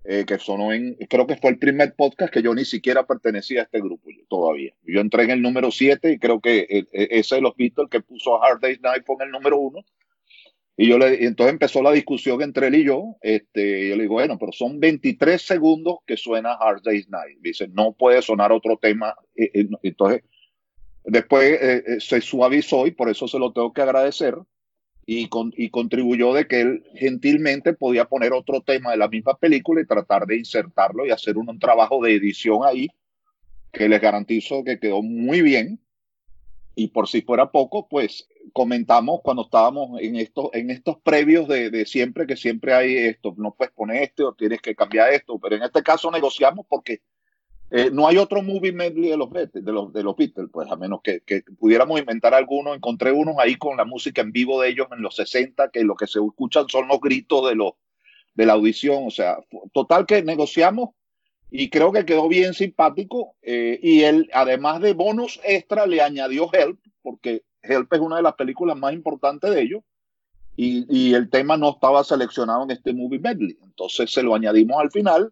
eh, 0.05 0.23
que 0.25 0.39
sonó 0.39 0.71
en, 0.71 0.95
creo 1.09 1.27
que 1.27 1.35
fue 1.35 1.51
el 1.51 1.59
primer 1.59 1.93
podcast 1.93 2.33
que 2.33 2.41
yo 2.41 2.55
ni 2.55 2.63
siquiera 2.63 3.05
pertenecía 3.05 3.61
a 3.61 3.63
este 3.65 3.81
grupo 3.81 4.09
todavía. 4.29 4.73
Yo 4.83 5.01
entré 5.01 5.23
en 5.23 5.31
el 5.31 5.41
número 5.41 5.71
7 5.71 6.13
y 6.13 6.19
creo 6.19 6.39
que 6.39 6.59
eh, 6.69 6.87
eh, 6.93 7.07
ese 7.11 7.35
de 7.35 7.41
los 7.41 7.55
Beatles 7.57 7.89
que 7.89 7.99
puso 7.99 8.41
A 8.41 8.47
Hard 8.47 8.61
Day's 8.61 8.79
Night 8.81 9.03
fue 9.05 9.17
en 9.19 9.23
el 9.23 9.31
número 9.31 9.59
1. 9.59 9.83
Y 10.77 10.87
yo 10.87 10.97
le, 10.97 11.25
entonces 11.25 11.51
empezó 11.51 11.81
la 11.81 11.91
discusión 11.91 12.41
entre 12.41 12.67
él 12.67 12.75
y 12.75 12.85
yo. 12.85 13.17
Este, 13.21 13.89
yo 13.89 13.97
le 13.97 14.03
digo, 14.03 14.13
bueno, 14.13 14.37
pero 14.39 14.53
son 14.53 14.79
23 14.79 15.41
segundos 15.41 15.97
que 16.07 16.15
suena 16.15 16.53
Hard 16.53 16.81
Day's 16.81 17.09
Night. 17.09 17.37
Dice, 17.41 17.67
no 17.67 17.91
puede 17.91 18.21
sonar 18.21 18.53
otro 18.53 18.77
tema. 18.77 19.13
Entonces, 19.35 20.23
después 21.09 21.61
eh, 21.61 21.83
eh, 21.87 21.99
se 21.99 22.21
suavizó 22.21 22.87
y 22.87 22.91
por 22.91 23.09
eso 23.09 23.27
se 23.27 23.39
lo 23.39 23.51
tengo 23.53 23.73
que 23.73 23.81
agradecer. 23.81 24.35
Y, 25.11 25.27
con- 25.27 25.53
y 25.57 25.71
contribuyó 25.71 26.33
de 26.35 26.45
que 26.47 26.61
él 26.61 26.83
gentilmente 26.93 27.73
podía 27.73 28.05
poner 28.05 28.31
otro 28.31 28.61
tema 28.61 28.91
de 28.91 28.97
la 28.97 29.07
misma 29.07 29.35
película 29.37 29.81
y 29.81 29.87
tratar 29.87 30.27
de 30.27 30.37
insertarlo 30.37 31.03
y 31.03 31.09
hacer 31.09 31.35
un, 31.37 31.49
un 31.49 31.57
trabajo 31.57 31.99
de 32.03 32.13
edición 32.13 32.59
ahí 32.63 32.89
que 33.71 33.89
les 33.89 33.99
garantizo 33.99 34.63
que 34.63 34.79
quedó 34.79 35.01
muy 35.01 35.41
bien. 35.41 35.79
Y 36.75 36.89
por 36.89 37.07
si 37.09 37.23
fuera 37.23 37.51
poco, 37.51 37.87
pues 37.89 38.27
comentamos 38.53 39.21
cuando 39.23 39.43
estábamos 39.45 39.99
en 39.99 40.15
estos, 40.15 40.49
en 40.53 40.69
estos 40.69 40.97
previos 41.01 41.47
de, 41.47 41.71
de 41.71 41.85
siempre, 41.87 42.27
que 42.27 42.37
siempre 42.37 42.73
hay 42.73 42.95
esto, 42.95 43.33
no 43.35 43.55
puedes 43.55 43.73
poner 43.73 44.03
este 44.03 44.23
o 44.23 44.33
tienes 44.33 44.61
que 44.61 44.75
cambiar 44.75 45.11
esto, 45.11 45.39
pero 45.39 45.55
en 45.55 45.63
este 45.63 45.81
caso 45.81 46.11
negociamos 46.11 46.67
porque 46.69 47.01
eh, 47.71 47.89
no 47.91 48.07
hay 48.07 48.17
otro 48.17 48.41
movie 48.41 48.71
medley 48.71 49.09
de 49.09 49.17
los, 49.17 49.29
Beatles- 49.29 49.63
de 49.63 49.71
los, 49.71 49.93
de 49.93 50.03
los 50.03 50.15
Beatles, 50.15 50.49
pues 50.51 50.69
a 50.71 50.75
menos 50.75 51.01
que, 51.03 51.21
que 51.21 51.41
pudiéramos 51.59 51.99
inventar 51.99 52.33
alguno. 52.33 52.73
Encontré 52.73 53.11
unos 53.11 53.35
ahí 53.39 53.55
con 53.57 53.77
la 53.77 53.85
música 53.85 54.21
en 54.21 54.31
vivo 54.31 54.61
de 54.61 54.69
ellos 54.69 54.87
en 54.91 55.01
los 55.01 55.15
60, 55.15 55.69
que 55.71 55.83
lo 55.83 55.95
que 55.95 56.07
se 56.07 56.19
escuchan 56.19 56.65
son 56.67 56.87
los 56.87 56.99
gritos 56.99 57.47
de, 57.47 57.55
los, 57.55 57.73
de 58.33 58.45
la 58.45 58.53
audición. 58.53 59.03
O 59.05 59.11
sea, 59.11 59.37
total 59.73 60.05
que 60.05 60.23
negociamos 60.23 60.89
y 61.51 61.69
creo 61.69 61.91
que 61.91 62.05
quedó 62.05 62.27
bien 62.27 62.53
simpático. 62.53 63.35
eh, 63.41 63.79
y 63.81 64.01
él, 64.03 64.29
además 64.33 64.81
de 64.81 64.93
bonus 64.93 65.39
extra, 65.43 65.85
le 65.85 66.01
añadió 66.01 66.49
Help, 66.53 66.79
porque 67.01 67.43
Help 67.61 67.91
es 67.93 67.99
una 67.99 68.17
de 68.17 68.23
las 68.23 68.33
películas 68.35 68.77
más 68.77 68.93
importantes 68.93 69.51
de 69.51 69.61
ellos. 69.61 69.83
Y, 70.55 70.85
y 70.89 71.13
el 71.13 71.29
tema 71.29 71.55
no 71.55 71.69
estaba 71.69 72.03
seleccionado 72.03 72.63
en 72.63 72.71
este 72.71 72.93
movie 72.93 73.19
medley. 73.19 73.57
Entonces 73.63 74.11
se 74.11 74.23
lo 74.23 74.35
añadimos 74.35 74.79
al 74.81 74.91
final, 74.91 75.31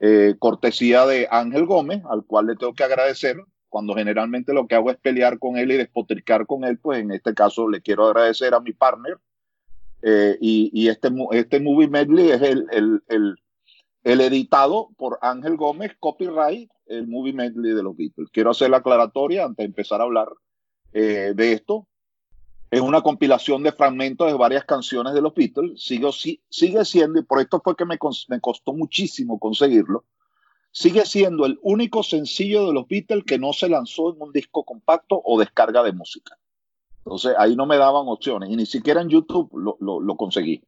eh, 0.00 0.34
cortesía 0.38 1.06
de 1.06 1.28
Ángel 1.30 1.66
Gómez, 1.66 2.02
al 2.08 2.24
cual 2.24 2.46
le 2.46 2.56
tengo 2.56 2.74
que 2.74 2.84
agradecer. 2.84 3.36
Cuando 3.68 3.94
generalmente 3.94 4.52
lo 4.52 4.68
que 4.68 4.76
hago 4.76 4.90
es 4.90 4.96
pelear 4.98 5.38
con 5.38 5.56
él 5.56 5.72
y 5.72 5.76
despotricar 5.76 6.46
con 6.46 6.64
él, 6.64 6.78
pues 6.78 7.00
en 7.00 7.10
este 7.10 7.34
caso 7.34 7.68
le 7.68 7.80
quiero 7.80 8.06
agradecer 8.06 8.54
a 8.54 8.60
mi 8.60 8.72
partner. 8.72 9.18
Eh, 10.02 10.36
y, 10.40 10.88
este, 10.88 11.08
este 11.32 11.60
movie 11.60 11.88
medley 11.88 12.30
es 12.30 12.42
el, 12.42 12.66
el, 12.70 13.02
el, 13.08 13.36
el 14.04 14.20
editado 14.20 14.90
por 14.96 15.18
Ángel 15.22 15.56
Gómez, 15.56 15.96
copyright, 15.98 16.70
el 16.86 17.08
movie 17.08 17.32
medley 17.32 17.72
de 17.72 17.82
los 17.82 17.96
Beatles. 17.96 18.28
Quiero 18.30 18.50
hacer 18.50 18.70
la 18.70 18.78
aclaratoria 18.78 19.44
antes 19.44 19.64
de 19.64 19.64
empezar 19.64 20.00
a 20.00 20.04
hablar 20.04 20.28
eh, 20.92 21.32
de 21.34 21.52
esto. 21.52 21.88
Es 22.74 22.80
una 22.80 23.02
compilación 23.02 23.62
de 23.62 23.70
fragmentos 23.70 24.26
de 24.26 24.34
varias 24.34 24.64
canciones 24.64 25.14
de 25.14 25.22
los 25.22 25.32
Beatles. 25.32 25.80
Sigue, 25.80 26.10
si- 26.10 26.40
sigue 26.48 26.84
siendo, 26.84 27.20
y 27.20 27.22
por 27.22 27.40
esto 27.40 27.60
fue 27.62 27.76
que 27.76 27.84
me, 27.84 27.98
costó 27.98 28.72
muchísimo 28.72 29.38
conseguirlo, 29.38 30.04
sigue 30.72 31.06
siendo 31.06 31.46
el 31.46 31.56
único 31.62 32.02
sencillo 32.02 32.66
de 32.66 32.72
los 32.72 32.88
Beatles 32.88 33.22
que 33.24 33.38
no 33.38 33.52
se 33.52 33.68
lanzó 33.68 34.12
en 34.12 34.20
un 34.20 34.32
disco 34.32 34.64
compacto 34.64 35.22
o 35.24 35.38
descarga 35.38 35.84
de 35.84 35.92
música. 35.92 36.36
Entonces 36.98 37.36
ahí 37.38 37.54
no 37.54 37.64
me 37.64 37.76
daban 37.76 38.08
opciones 38.08 38.50
y 38.50 38.56
ni 38.56 38.66
siquiera 38.66 39.02
en 39.02 39.08
YouTube 39.08 39.50
lo, 39.56 40.16
conseguí. 40.16 40.64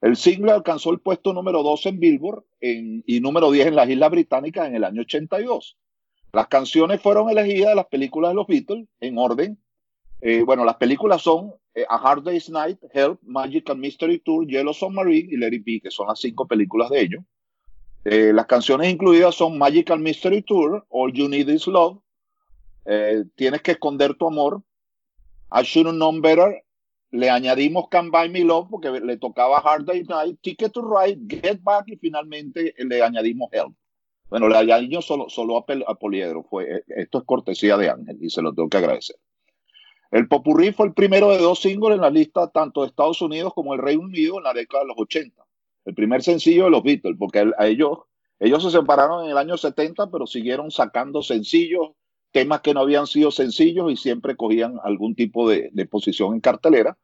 El 0.00 0.16
single 0.16 0.52
alcanzó 0.52 0.92
el 0.92 1.00
puesto 1.00 1.32
número 1.32 1.64
2 1.64 1.86
en 1.86 1.98
Billboard 1.98 2.44
y 2.60 3.18
número 3.18 3.50
10 3.50 3.66
en 3.66 3.74
las 3.74 3.88
Islas 3.88 4.10
Británicas 4.12 4.68
en 4.68 4.76
el 4.76 4.84
año 4.84 5.00
82. 5.00 5.76
Las 6.32 6.46
canciones 6.46 7.02
fueron 7.02 7.28
elegidas 7.28 7.70
de 7.70 7.74
las 7.74 7.86
películas 7.86 8.30
de 8.30 8.34
los 8.36 8.46
Beatles 8.46 8.86
en 9.00 9.18
orden. 9.18 9.58
Eh, 10.20 10.42
bueno, 10.42 10.64
las 10.64 10.76
películas 10.76 11.22
son 11.22 11.54
eh, 11.74 11.84
A 11.88 11.96
Hard 11.96 12.24
Day's 12.24 12.50
Night, 12.50 12.78
Help, 12.92 13.20
Magic 13.22 13.70
and 13.70 13.80
Mystery 13.80 14.18
Tour, 14.18 14.46
Yellow 14.46 14.74
Submarine 14.74 15.28
y 15.32 15.36
Let 15.36 15.54
It 15.54 15.64
Be, 15.64 15.80
que 15.80 15.90
son 15.90 16.08
las 16.08 16.20
cinco 16.20 16.46
películas 16.46 16.90
de 16.90 17.00
ellos. 17.00 17.24
Eh, 18.04 18.32
las 18.32 18.46
canciones 18.46 18.90
incluidas 18.90 19.34
son 19.34 19.58
Magic 19.58 19.90
and 19.90 20.02
Mystery 20.02 20.42
Tour, 20.42 20.86
All 20.90 21.12
You 21.12 21.28
Need 21.28 21.48
Is 21.48 21.66
Love, 21.66 21.98
Tienes 23.36 23.62
que 23.62 23.72
esconder 23.72 24.14
tu 24.14 24.26
amor, 24.26 24.62
I 25.52 25.62
Should 25.62 25.86
Have 25.86 25.96
Known 25.96 26.20
Better, 26.22 26.64
le 27.12 27.30
añadimos 27.30 27.88
Can 27.88 28.10
Buy 28.10 28.28
Me 28.28 28.40
Love 28.40 28.68
porque 28.70 28.90
le 28.90 29.16
tocaba 29.16 29.58
Hard 29.58 29.84
Day's 29.84 30.08
Night, 30.08 30.38
Ticket 30.40 30.72
to 30.72 30.82
Ride, 30.82 31.20
Get 31.28 31.60
Back 31.62 31.84
y 31.88 31.96
finalmente 31.96 32.74
le 32.78 33.02
añadimos 33.02 33.48
Help. 33.52 33.74
Bueno, 34.28 34.48
le 34.48 34.56
añadimos 34.56 35.04
solo, 35.04 35.28
solo 35.28 35.58
a, 35.58 35.64
a 35.86 35.94
Poliedro. 35.94 36.44
Fue, 36.44 36.84
esto 36.88 37.18
es 37.18 37.24
cortesía 37.24 37.76
de 37.76 37.90
Ángel 37.90 38.18
y 38.20 38.30
se 38.30 38.42
lo 38.42 38.54
tengo 38.54 38.68
que 38.68 38.76
agradecer. 38.76 39.16
El 40.10 40.26
Popurrí 40.28 40.72
fue 40.72 40.86
el 40.86 40.94
primero 40.94 41.30
de 41.30 41.38
dos 41.38 41.60
singles 41.60 41.94
en 41.96 42.00
la 42.02 42.10
lista 42.10 42.50
tanto 42.50 42.80
de 42.82 42.88
Estados 42.88 43.22
Unidos 43.22 43.52
como 43.54 43.74
el 43.74 43.80
Reino 43.80 44.02
Unido 44.02 44.38
en 44.38 44.44
la 44.44 44.52
década 44.52 44.82
de 44.82 44.88
los 44.88 44.98
80. 44.98 45.44
El 45.84 45.94
primer 45.94 46.22
sencillo 46.22 46.64
de 46.64 46.70
los 46.70 46.82
Beatles, 46.82 47.16
porque 47.18 47.50
a 47.56 47.66
ellos, 47.66 47.98
ellos 48.38 48.62
se 48.62 48.70
separaron 48.70 49.24
en 49.24 49.30
el 49.30 49.38
año 49.38 49.56
70, 49.56 50.10
pero 50.10 50.26
siguieron 50.26 50.70
sacando 50.70 51.22
sencillos, 51.22 51.90
temas 52.32 52.60
que 52.60 52.74
no 52.74 52.80
habían 52.80 53.06
sido 53.06 53.30
sencillos 53.30 53.90
y 53.92 53.96
siempre 53.96 54.36
cogían 54.36 54.78
algún 54.82 55.14
tipo 55.14 55.48
de, 55.48 55.70
de 55.72 55.86
posición 55.86 56.34
en 56.34 56.40
cartelera. 56.40 56.98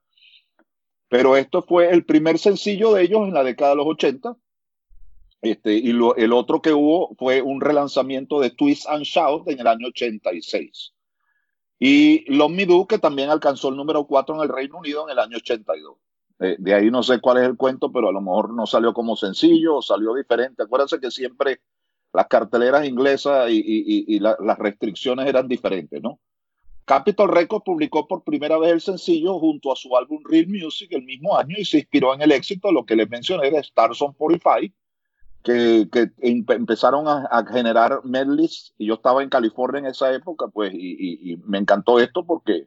Pero 1.09 1.37
esto 1.37 1.63
fue 1.63 1.91
el 1.91 2.05
primer 2.05 2.39
sencillo 2.39 2.93
de 2.93 3.05
ellos 3.05 3.21
en 3.29 3.35
la 3.35 3.45
década 3.45 3.71
de 3.71 3.77
los 3.77 3.87
80. 3.87 4.37
Este, 5.43 5.75
y 5.75 5.93
lo- 5.93 6.17
el 6.17 6.33
otro 6.33 6.61
que 6.61 6.73
hubo 6.73 7.15
fue 7.17 7.41
un 7.43 7.61
relanzamiento 7.61 8.41
de 8.41 8.51
Twist 8.51 8.89
and 8.89 9.05
Shout 9.05 9.49
en 9.49 9.61
el 9.61 9.67
año 9.69 9.89
86. 9.89 10.93
Y 11.79 12.25
Love 12.33 12.53
Me 12.53 12.67
que 12.89 12.99
también 12.99 13.31
alcanzó 13.31 13.69
el 13.69 13.77
número 13.77 14.07
4 14.07 14.35
en 14.37 14.43
el 14.43 14.49
Reino 14.49 14.79
Unido 14.79 15.05
en 15.05 15.13
el 15.13 15.19
año 15.19 15.37
82. 15.37 15.97
Eh, 16.39 16.57
de 16.59 16.75
ahí 16.75 16.91
no 16.91 17.03
sé 17.03 17.21
cuál 17.21 17.39
es 17.39 17.45
el 17.45 17.57
cuento, 17.57 17.91
pero 17.91 18.09
a 18.09 18.13
lo 18.13 18.21
mejor 18.21 18.53
no 18.53 18.67
salió 18.67 18.93
como 18.93 19.17
sencillo 19.17 19.77
o 19.77 19.83
salió 19.83 20.15
diferente. 20.15 20.63
Acuérdense 20.63 21.01
que 21.01 21.11
siempre 21.11 21.61
las 22.13 22.27
carteleras 22.29 22.87
inglesas 22.87 23.51
y, 23.51 23.57
y- 23.59 23.85
y- 23.87 24.17
y 24.17 24.19
la- 24.21 24.37
las 24.41 24.59
restricciones 24.59 25.27
eran 25.27 25.49
diferentes, 25.49 26.03
¿no? 26.03 26.19
Capitol 26.85 27.29
Records 27.31 27.65
publicó 27.65 28.07
por 28.07 28.23
primera 28.23 28.59
vez 28.59 28.71
el 28.73 28.81
sencillo 28.81 29.39
junto 29.41 29.73
a 29.73 29.77
su 29.77 29.97
álbum 29.97 30.23
Real 30.25 30.47
Music 30.47 30.89
el 30.93 31.03
mismo 31.03 31.37
año 31.37 31.57
y 31.59 31.65
se 31.65 31.79
inspiró 31.79 32.15
en 32.15 32.23
el 32.23 32.33
éxito, 32.33 32.71
lo 32.71 32.87
que 32.87 32.95
les 32.97 33.09
mencioné, 33.11 33.51
de 33.51 33.59
Stars 33.59 34.01
on 34.03 34.13
45, 34.13 34.75
que, 35.47 35.89
que 35.93 36.11
empe- 36.17 36.57
empezaron 36.57 37.07
a, 37.07 37.45
generar 37.49 38.01
medleys 38.03 38.75
y 38.77 38.87
yo 38.87 38.95
estaba 38.95 39.23
en 39.23 39.29
California 39.29 39.79
en 39.79 39.87
esa 39.87 40.13
época, 40.13 40.49
pues, 40.49 40.73
y, 40.75 41.37
me 41.45 41.59
encantó 41.59 42.01
esto 42.01 42.27
porque 42.27 42.67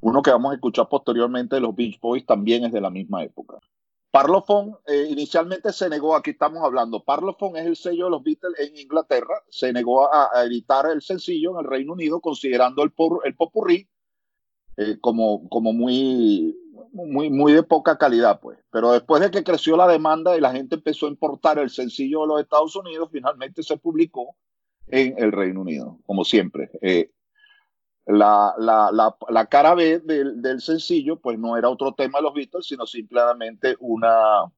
uno 0.00 0.22
que 0.22 0.30
vamos 0.30 0.52
a 0.52 0.54
escuchar 0.54 0.88
posteriormente 0.88 1.56
de 1.56 1.60
los 1.60 1.76
Beach 1.76 2.00
Boys 2.00 2.24
también 2.24 2.64
es 2.64 2.72
de 2.72 2.80
la 2.80 2.88
misma 2.88 3.22
época. 3.22 3.58
Parlophone 4.10 4.76
eh, 4.86 5.08
inicialmente 5.10 5.74
se 5.74 5.90
negó, 5.90 6.16
aquí 6.16 6.30
estamos 6.30 6.64
hablando, 6.64 7.04
Parlophone 7.04 7.60
es 7.60 7.66
el 7.66 7.76
sello 7.76 8.06
de 8.06 8.10
los 8.12 8.22
Beatles 8.22 8.58
en 8.58 8.78
Inglaterra, 8.78 9.34
se 9.50 9.70
negó 9.70 10.10
a, 10.10 10.30
a 10.32 10.44
editar 10.44 10.86
el 10.86 11.02
sencillo 11.02 11.50
en 11.52 11.66
el 11.66 11.70
Reino 11.70 11.92
Unido 11.92 12.22
considerando 12.22 12.82
el, 12.82 12.92
por, 12.92 13.20
el 13.26 13.36
popurrí 13.36 13.86
eh, 14.80 14.96
como, 14.98 15.46
como 15.50 15.74
muy, 15.74 16.56
muy, 16.92 17.28
muy 17.28 17.52
de 17.52 17.62
poca 17.62 17.98
calidad, 17.98 18.40
pues. 18.40 18.58
Pero 18.70 18.92
después 18.92 19.20
de 19.20 19.30
que 19.30 19.44
creció 19.44 19.76
la 19.76 19.86
demanda 19.86 20.34
y 20.34 20.40
la 20.40 20.52
gente 20.52 20.76
empezó 20.76 21.04
a 21.04 21.10
importar 21.10 21.58
el 21.58 21.68
sencillo 21.68 22.22
de 22.22 22.26
los 22.28 22.40
Estados 22.40 22.74
Unidos, 22.76 23.10
finalmente 23.12 23.62
se 23.62 23.76
publicó 23.76 24.36
en 24.86 25.14
el 25.18 25.32
Reino 25.32 25.60
Unido, 25.60 25.98
como 26.06 26.24
siempre. 26.24 26.70
Eh, 26.80 27.10
la, 28.06 28.54
la, 28.56 28.90
la, 28.90 29.14
la 29.28 29.46
cara 29.46 29.74
B 29.74 30.00
del, 30.00 30.40
del 30.40 30.62
sencillo, 30.62 31.20
pues 31.20 31.38
no 31.38 31.58
era 31.58 31.68
otro 31.68 31.92
tema 31.92 32.18
de 32.18 32.22
los 32.22 32.32
Beatles, 32.32 32.66
sino 32.66 32.86
simplemente 32.86 33.76
una, 33.80 34.50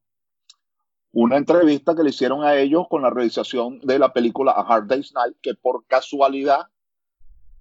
una 1.11 1.37
entrevista 1.37 1.97
que 1.97 2.05
le 2.05 2.11
hicieron 2.11 2.45
a 2.45 2.55
ellos 2.55 2.87
con 2.89 3.03
la 3.03 3.11
realización 3.11 3.81
de 3.81 3.99
la 3.99 4.13
película 4.13 4.53
A 4.53 4.61
Hard 4.63 4.87
Day's 4.87 5.13
Night, 5.15 5.37
que 5.43 5.57
por 5.57 5.85
casualidad 5.87 6.69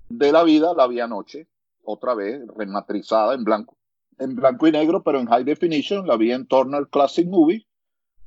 de 0.09 0.31
la 0.31 0.43
vida 0.43 0.75
la 0.75 0.85
vi 0.85 0.99
anoche, 0.99 1.47
otra 1.83 2.13
vez 2.13 2.41
rematrizada 2.55 3.33
en 3.33 3.43
blanco, 3.43 3.77
en 4.19 4.35
blanco 4.35 4.67
y 4.67 4.71
negro, 4.71 5.03
pero 5.03 5.19
en 5.19 5.27
high 5.27 5.43
definition, 5.43 6.07
la 6.07 6.17
vi 6.17 6.31
en 6.31 6.47
Turner 6.47 6.87
Classic 6.87 7.27
Movie, 7.27 7.65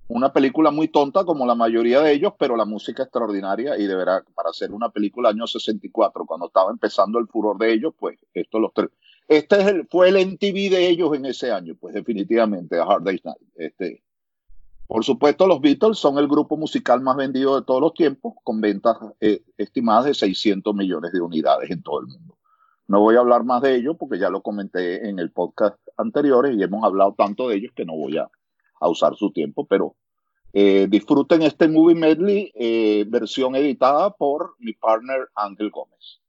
una 0.09 0.32
película 0.32 0.70
muy 0.70 0.89
tonta 0.89 1.24
como 1.24 1.47
la 1.47 1.55
mayoría 1.55 2.01
de 2.01 2.12
ellos, 2.12 2.35
pero 2.39 2.56
la 2.56 2.64
música 2.64 3.05
extraordinaria 3.05 3.78
y 3.78 3.86
de 3.86 3.94
verdad, 3.94 4.22
para 4.35 4.51
hacer 4.51 4.72
una 4.72 4.90
película 4.90 5.31
año 5.31 5.47
64, 5.47 6.26
cuando 6.26 6.47
estaba 6.48 6.70
empezando 6.70 7.18
el 7.18 7.26
furor 7.26 7.56
de 7.59 7.72
ellos, 7.72 7.94
pues 7.98 8.18
esto 8.35 8.59
los 8.60 8.72
tres. 8.74 8.90
Este 9.26 9.85
fue 9.85 10.10
el 10.10 10.16
MTV 10.16 10.70
de 10.70 10.89
ellos 10.89 11.14
en 11.14 11.24
ese 11.24 11.51
año, 11.51 11.74
pues 11.81 11.94
definitivamente, 11.94 12.78
A 12.78 12.82
Hard 12.82 13.05
Day's 13.05 13.24
Night. 13.24 13.39
Este, 13.56 14.02
Por 14.86 15.02
supuesto, 15.02 15.47
los 15.47 15.62
Beatles 15.62 15.97
son 15.97 16.18
el 16.18 16.28
grupo 16.28 16.59
musical 16.59 17.01
más 17.01 17.16
vendido 17.16 17.59
de 17.59 17.64
todos 17.64 17.81
los 17.81 17.94
tiempos, 17.94 18.35
con 18.44 18.60
ventas 18.60 18.98
eh, 19.20 19.43
estimadas 19.56 20.05
de 20.05 20.14
600 20.14 20.74
millones 20.74 21.12
de 21.12 21.20
unidades 21.22 21.70
en 21.70 21.82
todo 21.82 22.01
el 22.01 22.09
mundo. 22.09 22.36
No 22.86 23.01
voy 23.01 23.16
a 23.16 23.20
hablar 23.20 23.44
más 23.44 23.62
de 23.62 23.77
ello 23.77 23.97
porque 23.97 24.19
ya 24.19 24.31
lo 24.31 24.43
comenté 24.43 25.09
en 25.09 25.19
el 25.19 25.32
podcast 25.32 25.77
anteriores 25.97 26.56
y 26.56 26.62
hemos 26.62 26.85
hablado 26.85 27.15
tanto 27.16 27.48
de 27.48 27.56
ellos 27.56 27.73
que 27.74 27.85
no 27.85 27.94
voy 27.97 28.19
a, 28.19 28.28
a 28.81 28.89
usar 28.89 29.16
su 29.16 29.32
tiempo, 29.32 29.66
pero 29.66 29.97
eh, 30.52 30.86
disfruten 30.89 31.43
este 31.43 31.66
movie 31.66 31.97
medley 31.97 32.52
eh, 32.55 33.05
versión 33.09 33.56
editada 33.56 34.11
por 34.11 34.55
mi 34.59 34.73
partner 34.74 35.28
Ángel 35.35 35.70
Gómez. 35.70 36.20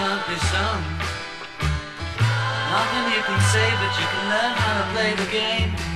Can't 0.00 0.26
be 0.28 0.36
sung. 0.48 0.82
Nothing 2.72 3.04
you 3.12 3.22
can 3.28 3.40
say, 3.52 3.68
but 3.80 3.92
you 4.00 4.06
can 4.12 4.24
learn 4.32 4.52
how 4.56 4.72
to 4.80 4.84
play 4.94 5.12
the 5.12 5.30
game. 5.30 5.89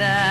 And 0.00 0.02
I 0.02 0.25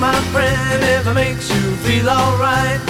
my 0.00 0.18
friend, 0.32 0.82
if 0.82 1.06
it 1.06 1.14
makes 1.14 1.50
you 1.50 1.76
feel 1.84 2.08
alright. 2.08 2.80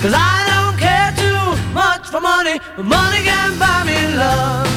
Cause 0.00 0.14
I 0.14 0.46
don't 0.50 0.78
care 0.78 1.10
too 1.18 1.72
much 1.72 2.08
for 2.08 2.20
money, 2.20 2.60
but 2.76 2.84
money 2.84 3.22
can 3.24 3.58
buy 3.58 3.82
me 3.84 4.16
love. 4.16 4.71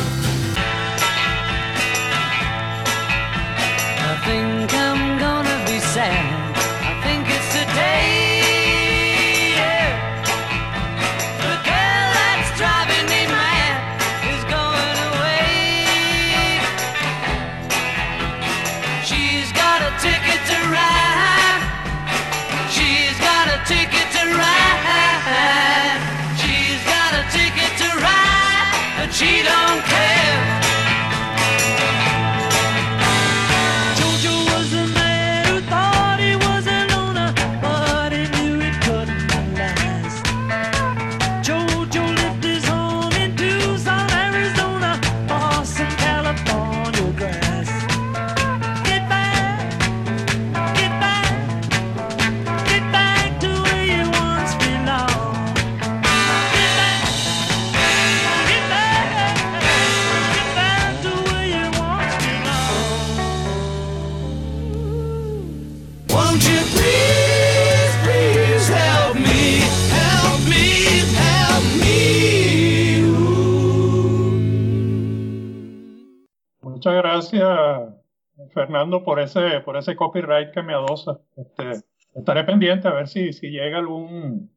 Fernando, 78.56 79.04
por 79.04 79.20
ese, 79.20 79.60
por 79.60 79.78
ese 79.78 79.96
copyright 79.96 80.52
que 80.52 80.64
me 80.64 80.74
adosa. 80.74 81.20
Este, 81.36 81.84
estaré 82.16 82.44
pendiente 82.46 82.88
a 82.88 82.94
ver 82.94 83.08
si, 83.08 83.34
si 83.34 83.50
llega 83.50 83.78
algún, 83.78 84.50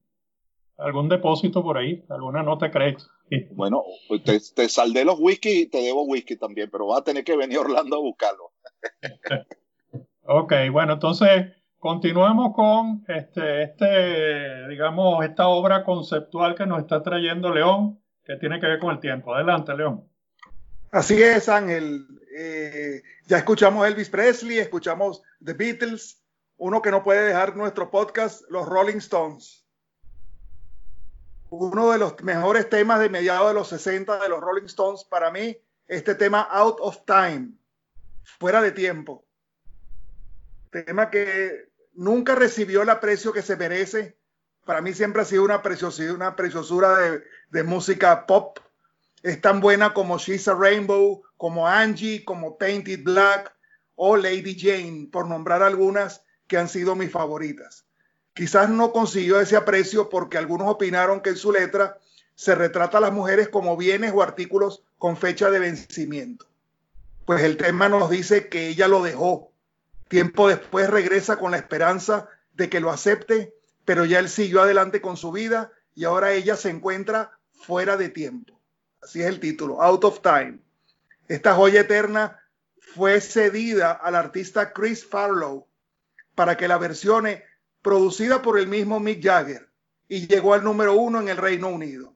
algún 0.78 1.08
depósito 1.10 1.62
por 1.62 1.76
ahí, 1.76 2.04
alguna 2.08 2.42
nota 2.42 2.66
de 2.66 2.72
crédito. 2.72 3.04
Sí. 3.28 3.46
Bueno, 3.50 3.82
pues 4.06 4.22
te, 4.22 4.40
te 4.54 4.68
saldé 4.70 5.04
los 5.04 5.18
whisky 5.18 5.62
y 5.62 5.66
te 5.66 5.82
debo 5.82 6.04
whisky 6.04 6.36
también, 6.36 6.70
pero 6.70 6.86
vas 6.86 7.00
a 7.00 7.04
tener 7.04 7.24
que 7.24 7.36
venir 7.36 7.58
a 7.58 7.62
Orlando 7.62 7.96
a 7.96 8.00
buscarlo. 8.00 8.52
Ok, 10.22 10.52
bueno, 10.70 10.94
entonces 10.94 11.46
continuamos 11.78 12.54
con 12.54 13.04
este, 13.08 13.62
este, 13.64 14.68
digamos, 14.68 15.24
esta 15.24 15.48
obra 15.48 15.84
conceptual 15.84 16.54
que 16.54 16.66
nos 16.66 16.80
está 16.80 17.02
trayendo 17.02 17.52
León, 17.52 17.98
que 18.24 18.36
tiene 18.36 18.60
que 18.60 18.66
ver 18.66 18.78
con 18.78 18.90
el 18.90 19.00
tiempo. 19.00 19.34
Adelante, 19.34 19.74
León. 19.76 20.04
Así 20.90 21.22
es, 21.22 21.48
Ángel. 21.48 22.06
Eh, 22.40 23.02
ya 23.26 23.38
escuchamos 23.38 23.84
Elvis 23.84 24.10
Presley, 24.10 24.60
escuchamos 24.60 25.24
The 25.44 25.54
Beatles, 25.54 26.22
uno 26.56 26.80
que 26.80 26.92
no 26.92 27.02
puede 27.02 27.26
dejar 27.26 27.56
nuestro 27.56 27.90
podcast, 27.90 28.42
los 28.48 28.64
Rolling 28.64 28.98
Stones. 28.98 29.66
Uno 31.50 31.90
de 31.90 31.98
los 31.98 32.22
mejores 32.22 32.70
temas 32.70 33.00
de 33.00 33.08
mediados 33.08 33.48
de 33.48 33.54
los 33.54 33.66
60 33.66 34.22
de 34.22 34.28
los 34.28 34.40
Rolling 34.40 34.66
Stones, 34.66 35.02
para 35.02 35.32
mí, 35.32 35.58
este 35.88 36.14
tema 36.14 36.42
Out 36.42 36.76
of 36.78 36.98
Time, 37.04 37.54
fuera 38.22 38.62
de 38.62 38.70
tiempo. 38.70 39.26
Tema 40.70 41.10
que 41.10 41.72
nunca 41.94 42.36
recibió 42.36 42.82
el 42.82 42.90
aprecio 42.90 43.32
que 43.32 43.42
se 43.42 43.56
merece. 43.56 44.16
Para 44.64 44.80
mí 44.80 44.94
siempre 44.94 45.22
ha 45.22 45.24
sido 45.24 45.42
una 45.42 45.60
preciosura, 45.60 46.12
una 46.12 46.36
preciosura 46.36 47.20
de 47.50 47.62
música 47.64 48.26
pop. 48.26 48.60
Es 49.22 49.40
tan 49.40 49.60
buena 49.60 49.92
como 49.94 50.18
She's 50.18 50.46
a 50.48 50.54
Rainbow, 50.54 51.22
como 51.36 51.66
Angie, 51.66 52.24
como 52.24 52.56
Painted 52.56 53.02
Black 53.02 53.52
o 53.96 54.16
Lady 54.16 54.56
Jane, 54.58 55.08
por 55.10 55.26
nombrar 55.26 55.62
algunas 55.62 56.22
que 56.46 56.56
han 56.56 56.68
sido 56.68 56.94
mis 56.94 57.10
favoritas. 57.10 57.84
Quizás 58.32 58.70
no 58.70 58.92
consiguió 58.92 59.40
ese 59.40 59.56
aprecio 59.56 60.08
porque 60.08 60.38
algunos 60.38 60.68
opinaron 60.68 61.20
que 61.20 61.30
en 61.30 61.36
su 61.36 61.52
letra 61.52 61.98
se 62.36 62.54
retrata 62.54 62.98
a 62.98 63.00
las 63.00 63.12
mujeres 63.12 63.48
como 63.48 63.76
bienes 63.76 64.12
o 64.14 64.22
artículos 64.22 64.84
con 64.96 65.16
fecha 65.16 65.50
de 65.50 65.58
vencimiento. 65.58 66.46
Pues 67.24 67.42
el 67.42 67.56
tema 67.56 67.88
nos 67.88 68.08
dice 68.08 68.48
que 68.48 68.68
ella 68.68 68.86
lo 68.86 69.02
dejó. 69.02 69.50
Tiempo 70.06 70.48
después 70.48 70.88
regresa 70.88 71.36
con 71.36 71.50
la 71.50 71.56
esperanza 71.56 72.28
de 72.54 72.68
que 72.68 72.80
lo 72.80 72.90
acepte, 72.90 73.54
pero 73.84 74.04
ya 74.04 74.20
él 74.20 74.28
siguió 74.28 74.62
adelante 74.62 75.00
con 75.00 75.16
su 75.16 75.32
vida 75.32 75.72
y 75.96 76.04
ahora 76.04 76.32
ella 76.32 76.54
se 76.54 76.70
encuentra 76.70 77.32
fuera 77.52 77.96
de 77.96 78.08
tiempo. 78.08 78.57
Así 79.02 79.20
es 79.20 79.26
el 79.26 79.40
título, 79.40 79.80
Out 79.82 80.04
of 80.04 80.20
Time. 80.20 80.58
Esta 81.28 81.54
joya 81.54 81.80
eterna 81.82 82.40
fue 82.78 83.20
cedida 83.20 83.92
al 83.92 84.14
artista 84.14 84.72
Chris 84.72 85.06
Farlow 85.06 85.66
para 86.34 86.56
que 86.56 86.68
la 86.68 86.78
versione 86.78 87.44
producida 87.82 88.42
por 88.42 88.58
el 88.58 88.66
mismo 88.66 89.00
Mick 89.00 89.22
Jagger 89.22 89.68
y 90.08 90.26
llegó 90.26 90.54
al 90.54 90.64
número 90.64 90.94
uno 90.94 91.20
en 91.20 91.28
el 91.28 91.36
Reino 91.36 91.68
Unido. 91.68 92.14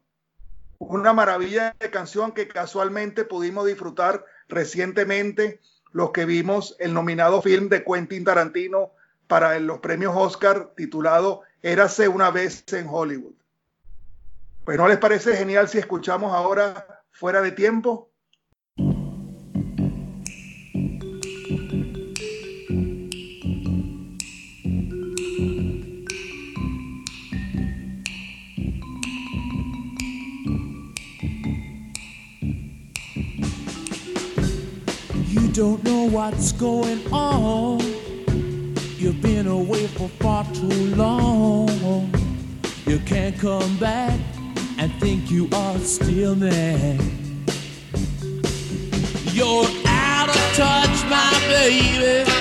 Una 0.79 1.13
maravilla 1.13 1.77
de 1.79 1.91
canción 1.91 2.33
que 2.33 2.49
casualmente 2.49 3.25
pudimos 3.25 3.67
disfrutar 3.67 4.25
recientemente 4.49 5.61
los 5.93 6.11
que 6.11 6.25
vimos 6.25 6.75
el 6.79 6.95
nominado 6.95 7.43
film 7.43 7.69
de 7.69 7.85
Quentin 7.85 8.25
Tarantino 8.25 8.93
para 9.29 9.59
los 9.61 9.79
premios 9.81 10.15
Oscar 10.17 10.73
titulado 10.77 11.43
Érase 11.63 12.09
una 12.09 12.31
vez 12.31 12.65
en 12.73 12.89
Hollywood. 12.89 13.35
Pues 14.65 14.79
no 14.79 14.87
les 14.87 14.99
parece 14.99 15.37
genial 15.37 15.69
si 15.69 15.79
escuchamos 15.79 16.33
ahora 16.33 16.87
fuera 17.11 17.43
de 17.43 17.51
tiempo. 17.53 18.13
Don't 35.55 35.85
know 35.85 36.09
what's 36.09 36.51
going 36.53 37.07
on. 37.13 37.79
You've 38.97 39.21
been 39.21 39.47
away 39.47 39.87
for 39.87 40.09
far 40.19 40.47
too 40.55 40.95
long. 40.97 42.11
You 42.87 42.99
can't 43.01 43.39
come 43.39 43.77
back 43.77 44.19
and 44.83 44.93
think 44.95 45.31
you 45.31 45.49
are 45.53 45.79
still 45.79 46.35
there. 46.35 46.99
You're 49.33 49.65
out 49.87 50.29
of 50.29 50.57
touch, 50.57 51.05
my 51.09 51.41
baby. 51.49 52.32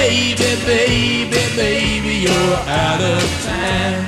Baby, 0.00 0.56
baby, 0.64 1.42
baby, 1.56 2.14
you're 2.24 2.58
out 2.84 3.00
of 3.14 3.22
time. 3.44 4.02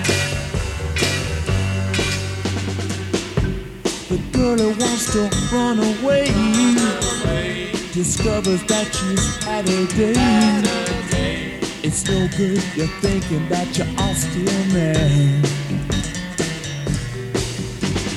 The 4.09 4.19
girl 4.32 4.56
who 4.56 4.70
wants 4.81 5.12
to 5.12 5.23
run 5.55 5.78
away 5.93 6.27
discovers 7.93 8.62
that 8.73 8.86
she's 8.97 9.44
had 9.44 9.69
a 9.69 9.86
day. 9.89 11.60
It's 11.82 12.09
no 12.09 12.27
good 12.39 12.62
you're 12.74 12.94
thinking 13.05 13.47
that 13.51 13.77
you 13.77 13.85
are 13.85 13.94
all 14.01 14.14
still 14.14 14.62
mad. 14.73 15.44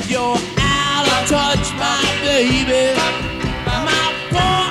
You're 0.07 0.39
out 0.59 1.07
of 1.15 1.21
touch, 1.27 1.67
my 1.83 2.01
baby. 2.23 2.95
My 3.65 4.05
poor 4.31 4.64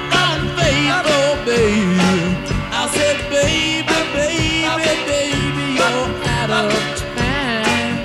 baby, 3.44 3.98
baby, 4.14 4.94
baby, 5.06 5.64
you're 5.78 6.08
out 6.34 6.50
of 6.50 6.72
time. 7.00 7.96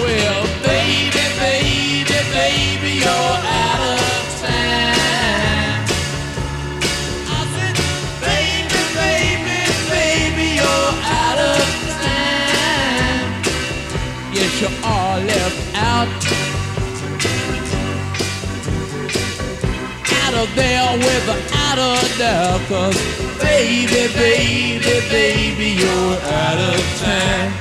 Well, 0.00 0.42
baby, 0.62 1.24
baby, 1.42 2.18
baby, 2.36 2.92
you're 3.02 3.36
out 3.62 3.82
of 3.94 4.00
time. 4.42 5.82
I 7.26 7.40
said, 7.54 7.76
baby, 8.26 8.80
baby, 9.00 9.58
baby, 9.90 10.46
you're 10.60 10.92
out 11.20 11.38
of 11.52 11.62
time. 12.02 13.30
Yes, 14.36 14.52
you 14.62 14.70
are 14.84 15.18
left 15.30 15.60
out. 15.74 16.08
Out 20.22 20.34
of 20.34 20.48
there 20.54 20.90
with 20.98 21.28
a 21.36 21.47
doubt. 21.76 22.60
Cause 22.68 22.96
baby, 23.38 24.12
baby, 24.14 25.00
baby, 25.10 25.68
you're 25.80 26.16
out 26.42 26.58
of 26.58 26.80
time. 27.00 27.52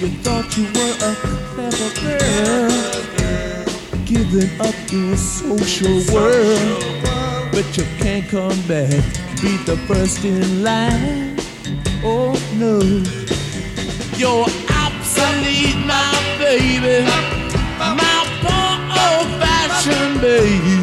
You 0.00 0.08
thought 0.22 0.56
you 0.56 0.64
were 0.76 0.96
a 1.02 1.14
clever 1.54 1.90
girl, 2.02 2.70
giving 4.04 4.60
up 4.60 4.74
your 4.92 5.16
social 5.16 5.98
world, 6.14 6.84
but 7.52 7.66
you 7.76 7.84
can't 7.98 8.26
come 8.28 8.60
back, 8.68 9.02
be 9.42 9.56
the 9.66 9.76
first 9.88 10.24
in 10.24 10.62
line. 10.62 11.36
Oh 12.04 12.34
no, 12.54 12.78
you're 14.16 14.46
obsolete, 14.70 15.84
my 15.84 16.36
baby, 16.38 17.04
passion, 19.78 20.20
baby. 20.20 20.77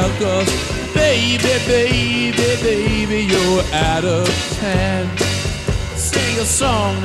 Doubt. 0.00 0.18
'cause 0.18 0.48
baby, 0.94 1.58
baby, 1.66 2.56
baby, 2.62 3.24
you're 3.32 3.62
out 3.72 4.04
of 4.04 4.28
time. 4.60 5.08
Sing 5.96 6.38
a 6.40 6.44
song 6.44 6.96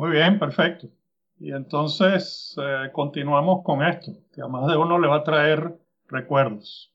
Muy 0.00 0.12
bien, 0.12 0.38
perfecto. 0.38 0.88
Y 1.38 1.52
entonces 1.52 2.56
eh, 2.58 2.88
continuamos 2.90 3.62
con 3.62 3.82
esto, 3.84 4.12
que 4.32 4.40
a 4.40 4.46
más 4.48 4.66
de 4.66 4.74
uno 4.78 4.98
le 4.98 5.06
va 5.06 5.16
a 5.16 5.24
traer 5.24 5.74
recuerdos. 6.08 6.90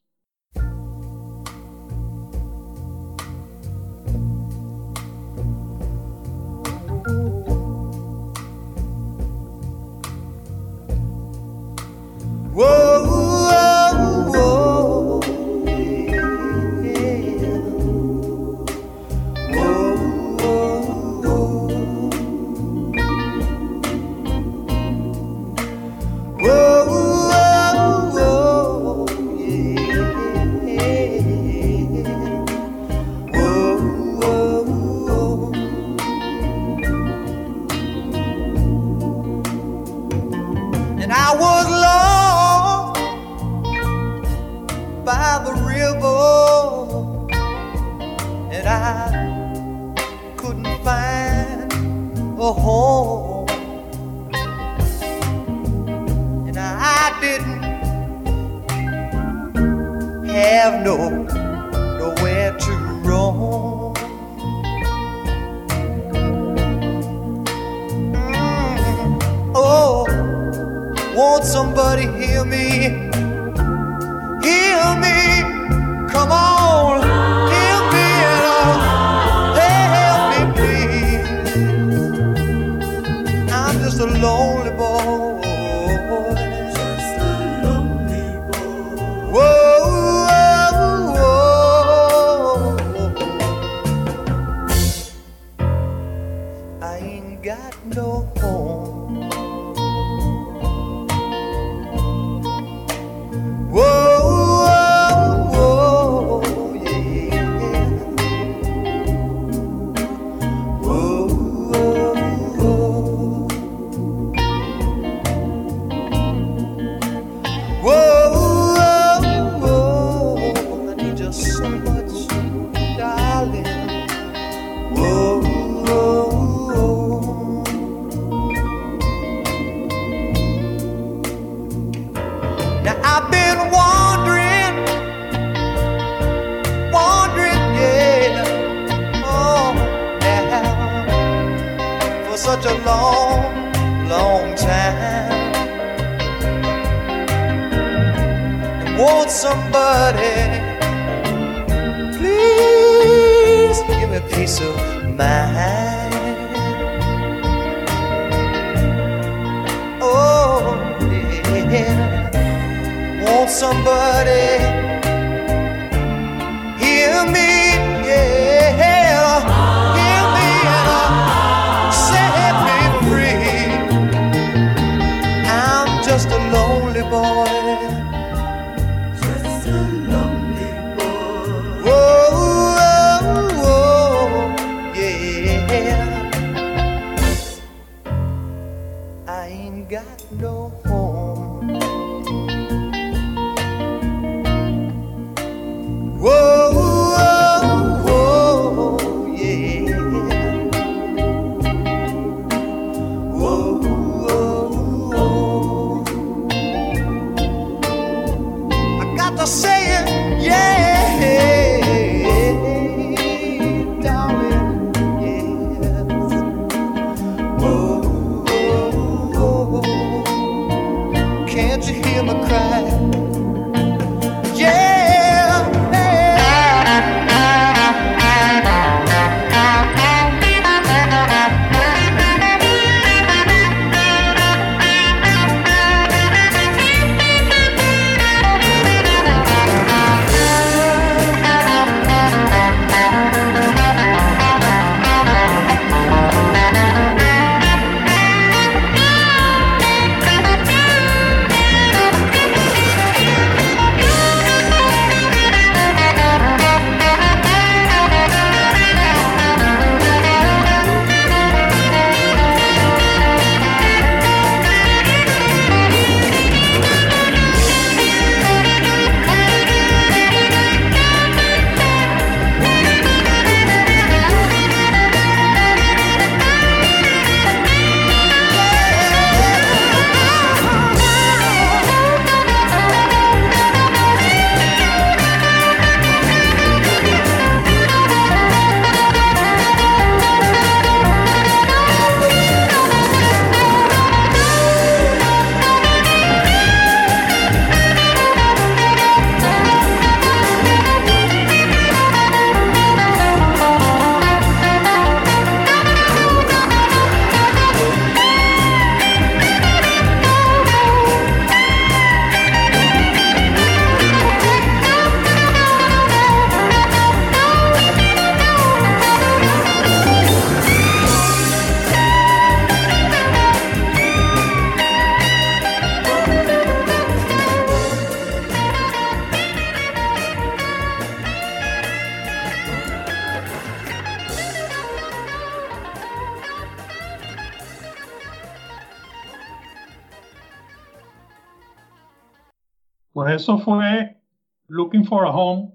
For 345.05 345.25
a 345.25 345.29
Home 345.29 345.73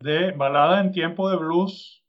de 0.00 0.32
Balada 0.32 0.80
en 0.80 0.92
Tiempo 0.92 1.30
de 1.30 1.36
Blues, 1.36 2.02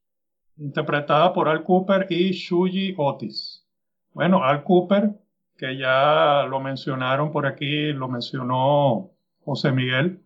interpretada 0.57 1.34
por 1.34 1.47
Al 1.47 1.64
Cooper 1.64 2.07
y 2.10 2.31
Shuji 2.31 2.95
Otis. 2.97 3.65
Bueno, 4.14 4.43
Al 4.43 4.64
Cooper, 4.64 5.11
que 5.57 5.77
ya 5.77 6.45
lo 6.49 6.60
mencionaron 6.60 7.31
por 7.31 7.45
aquí, 7.45 7.93
lo 7.93 8.07
mencionó 8.07 9.11
José 9.45 9.72
Miguel 9.72 10.23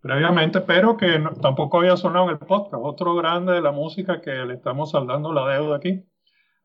previamente, 0.00 0.60
pero 0.60 0.96
que 0.96 1.20
tampoco 1.42 1.78
había 1.78 1.96
sonado 1.96 2.26
en 2.26 2.32
el 2.32 2.38
podcast. 2.38 2.82
Otro 2.84 3.14
grande 3.14 3.54
de 3.54 3.60
la 3.60 3.72
música 3.72 4.20
que 4.20 4.30
le 4.30 4.54
estamos 4.54 4.92
saldando 4.92 5.32
la 5.32 5.48
deuda 5.48 5.76
aquí. 5.76 6.04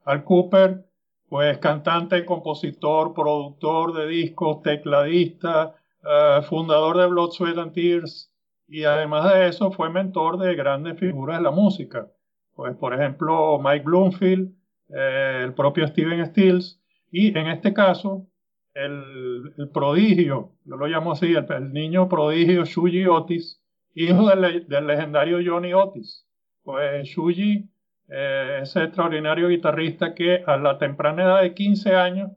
Al 0.06 0.24
Cooper, 0.24 0.86
pues 1.28 1.58
cantante, 1.58 2.26
compositor, 2.26 3.14
productor 3.14 3.94
de 3.94 4.08
discos, 4.08 4.62
tecladista, 4.62 5.74
eh, 6.04 6.42
fundador 6.44 6.98
de 6.98 7.08
Blood, 7.08 7.32
Sweat 7.32 7.58
and 7.58 7.74
Tears, 7.74 8.31
y 8.72 8.86
además 8.86 9.34
de 9.34 9.50
eso 9.50 9.70
fue 9.74 9.90
mentor 9.90 10.38
de 10.38 10.56
grandes 10.56 10.98
figuras 10.98 11.40
de 11.40 11.44
la 11.44 11.52
música. 11.52 12.08
Pues, 12.56 12.74
por 12.78 12.94
ejemplo, 12.94 13.60
Mike 13.62 13.84
Bloomfield, 13.84 14.50
eh, 14.88 15.42
el 15.44 15.54
propio 15.54 15.86
Steven 15.88 16.26
Stills, 16.28 16.82
y 17.12 17.38
en 17.38 17.48
este 17.48 17.74
caso, 17.74 18.28
el, 18.74 19.54
el 19.58 19.70
prodigio, 19.72 20.54
yo 20.64 20.78
lo 20.78 20.88
llamo 20.88 21.12
así, 21.12 21.34
el, 21.34 21.46
el 21.52 21.74
niño 21.74 22.08
prodigio 22.08 22.64
Shuji 22.64 23.08
Otis, 23.08 23.62
hijo 23.94 24.30
del, 24.30 24.66
del 24.70 24.88
legendario 24.88 25.40
Johnny 25.46 25.74
Otis. 25.74 26.26
Pues 26.64 27.10
Shuji, 27.10 27.70
eh, 28.08 28.60
ese 28.62 28.84
extraordinario 28.86 29.50
guitarrista 29.50 30.14
que 30.16 30.44
a 30.48 30.56
la 30.56 30.78
temprana 30.78 31.24
edad 31.24 31.42
de 31.42 31.54
15 31.54 31.94
años 31.94 32.32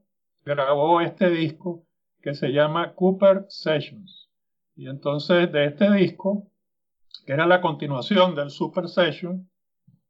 grabó 0.45 1.01
este 1.01 1.31
disco 1.31 1.87
que 2.23 2.35
se 2.35 2.49
llama 2.49 2.93
Cooper 2.95 3.45
Sessions. 3.49 4.24
Y 4.77 4.89
entonces 4.89 5.51
de 5.53 5.67
este 5.67 5.91
disco, 5.93 6.45
que 7.27 7.33
era 7.33 7.47
la 7.47 7.61
continuación 7.61 8.35
del 8.35 8.51
Super 8.51 8.89
Session, 8.89 9.49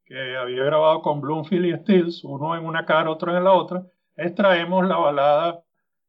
que 0.07 0.37
había 0.37 0.65
grabado 0.65 1.03
con 1.03 1.21
Bloomfield 1.21 1.67
y 1.67 1.73
Stills, 1.83 2.25
uno 2.25 2.57
en 2.57 2.65
una 2.65 2.85
cara, 2.85 3.11
otro 3.11 3.37
en 3.37 3.43
la 3.45 3.53
otra, 3.53 3.85
extraemos 4.17 4.87
la 4.87 4.97
balada 4.97 5.63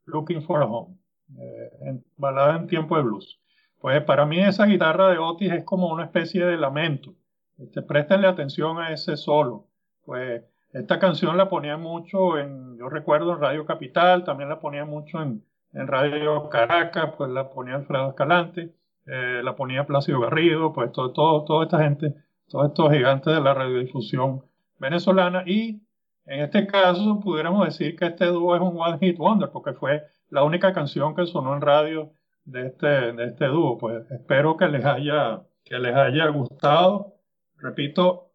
Looking 0.06 0.42
for 0.44 0.62
a 0.62 0.66
Home, 0.66 0.96
eh, 1.40 1.70
en- 1.82 2.06
balada 2.18 2.56
en 2.58 2.68
tiempo 2.68 2.96
de 2.98 3.04
blues. 3.04 3.40
Pues 3.80 4.02
para 4.04 4.26
mí 4.26 4.40
esa 4.40 4.66
guitarra 4.66 5.10
de 5.10 5.18
Otis 5.18 5.52
es 5.52 5.64
como 5.64 5.92
una 5.92 6.06
especie 6.06 6.46
de 6.46 6.58
lamento. 6.58 7.14
Este, 7.58 7.82
préstenle 7.82 8.28
atención 8.28 8.78
a 8.80 8.92
ese 8.92 9.16
solo. 9.16 9.66
Pues 10.06 10.44
esta 10.74 11.00
canción 11.00 11.38
la 11.38 11.50
ponía 11.50 11.78
mucho 11.78 12.38
en, 12.38 12.78
yo 12.78 12.90
recuerdo 12.90 13.34
en 13.34 13.42
Radio 13.42 13.66
Capital, 13.66 14.24
también 14.24 14.50
la 14.50 14.60
ponía 14.60 14.86
mucho 14.86 15.22
en, 15.22 15.44
en 15.76 15.88
Radio 15.88 16.50
Caracas, 16.50 17.14
pues 17.18 17.30
la 17.30 17.50
ponía 17.50 17.76
Alfredo 17.76 18.10
Escalante, 18.10 18.74
eh, 19.06 19.42
la 19.44 19.56
ponía 19.56 19.86
Plácido 19.86 20.22
Garrido, 20.22 20.72
pues 20.74 20.92
todo, 20.94 21.12
todo, 21.12 21.44
toda 21.44 21.66
esta 21.66 21.84
gente, 21.84 22.16
todos 22.48 22.70
estos 22.70 22.92
gigantes 22.92 23.34
de 23.34 23.42
la 23.42 23.54
radiodifusión 23.54 24.44
venezolana 24.80 25.44
y 25.46 25.82
en 26.26 26.40
este 26.40 26.66
caso 26.66 27.20
pudiéramos 27.20 27.66
decir 27.66 27.96
que 27.96 28.06
este 28.06 28.26
dúo 28.26 28.56
es 28.56 28.62
un 28.62 28.80
one 28.80 28.98
hit 29.00 29.18
wonder 29.18 29.50
porque 29.52 29.74
fue 29.74 30.04
la 30.30 30.44
única 30.44 30.74
canción 30.74 31.14
que 31.14 31.26
sonó 31.28 31.54
en 31.54 31.62
radio 31.62 32.12
de 32.46 32.68
este, 32.68 32.88
de 32.88 33.26
este 33.26 33.46
dúo. 33.46 33.78
Pues 33.78 34.10
espero 34.12 34.56
que 34.56 34.68
les 34.68 34.86
haya, 34.86 35.44
que 35.64 35.78
les 35.78 35.94
haya 35.94 36.28
gustado. 36.28 37.16
Repito, 37.58 38.32